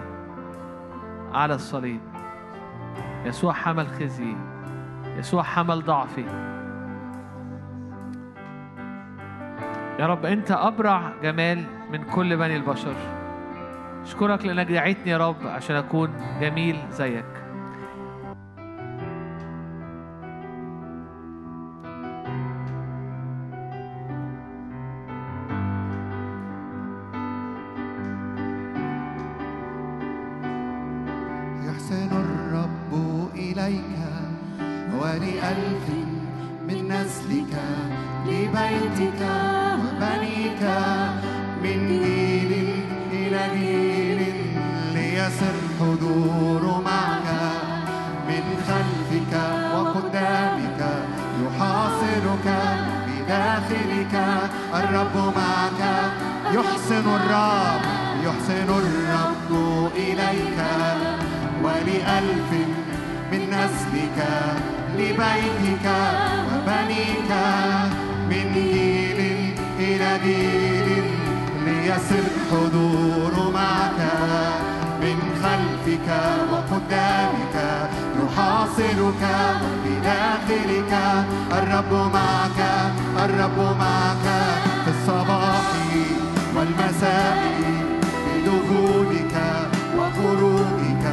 على 1.33 1.55
الصليب. 1.55 2.01
يسوع 3.25 3.53
حمل 3.53 3.87
خزي 3.87 4.35
يسوع 5.17 5.43
حمل 5.43 5.85
ضعفي. 5.85 6.25
يا 9.99 10.05
رب 10.05 10.25
أنت 10.25 10.51
أبرع 10.51 11.13
جمال 11.23 11.63
من 11.91 12.03
كل 12.03 12.37
بني 12.37 12.55
البشر. 12.55 12.95
أشكرك 14.03 14.45
لأنك 14.45 14.71
دعيتني 14.71 15.11
يا 15.11 15.17
رب 15.17 15.47
عشان 15.47 15.75
أكون 15.75 16.09
جميل 16.41 16.77
زيك. 16.91 17.25
يحسن 31.65 32.09
الرب 32.11 32.91
إليك 33.35 33.97
ولألف 35.01 35.89
من 36.67 36.87
نسلك 36.87 37.53
لبيتك. 38.25 39.56
وبنيك 40.57 41.13
من 41.63 41.87
جيل 41.87 42.51
إلى 43.11 43.41
جيل 43.53 44.19
ليسر 44.93 45.57
حضور 45.79 46.81
معك. 46.85 47.27
من 48.27 48.43
خلفك 48.67 49.33
وقدامك 49.73 50.81
يحاصرك 51.43 52.47
بداخلك 53.07 54.15
الرب 54.73 55.33
معك. 55.35 55.81
يحسن 56.53 57.05
الرب 57.15 57.81
يحسن 58.25 58.69
الرب 58.69 59.51
إليك. 59.95 60.59
ولألف 61.63 62.51
من 63.31 63.41
نسلك 63.49 64.19
لبيتك 64.97 65.87
وبنيك. 66.49 67.31
من 68.29 68.53
جيل 68.53 69.36
إلى 69.79 70.19
جيل 70.23 71.03
ليسر 71.65 72.23
حضور 72.51 73.51
معك. 73.53 73.99
من 75.01 75.19
خلفك 75.43 76.09
وقدامك 76.51 77.55
يحاصرك 78.19 79.23
بداخلك 79.85 80.93
الرب 81.51 81.93
معك 82.13 82.59
الرب 83.23 83.59
معك 83.79 84.25
في 84.85 84.91
الصباح 84.91 85.71
والمساء 86.55 87.37
بدخولك 88.25 89.35
وخروجك 89.97 91.05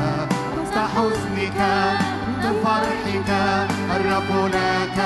وسط 0.58 0.78
حزنك 0.94 1.60
من 2.42 2.52
فرحك. 2.64 3.30
الرب 3.96 4.50
لك 4.54 4.98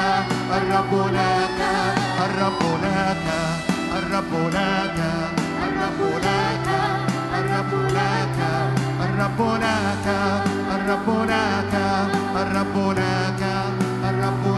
الرب 0.56 1.09
لك. 1.12 1.98
الرب 3.09 4.32
لك 4.55 4.98
الرب 9.05 9.40
لك 11.28 11.74
الرب 12.36 12.98
لك 12.98 13.43
الرب 14.09 14.57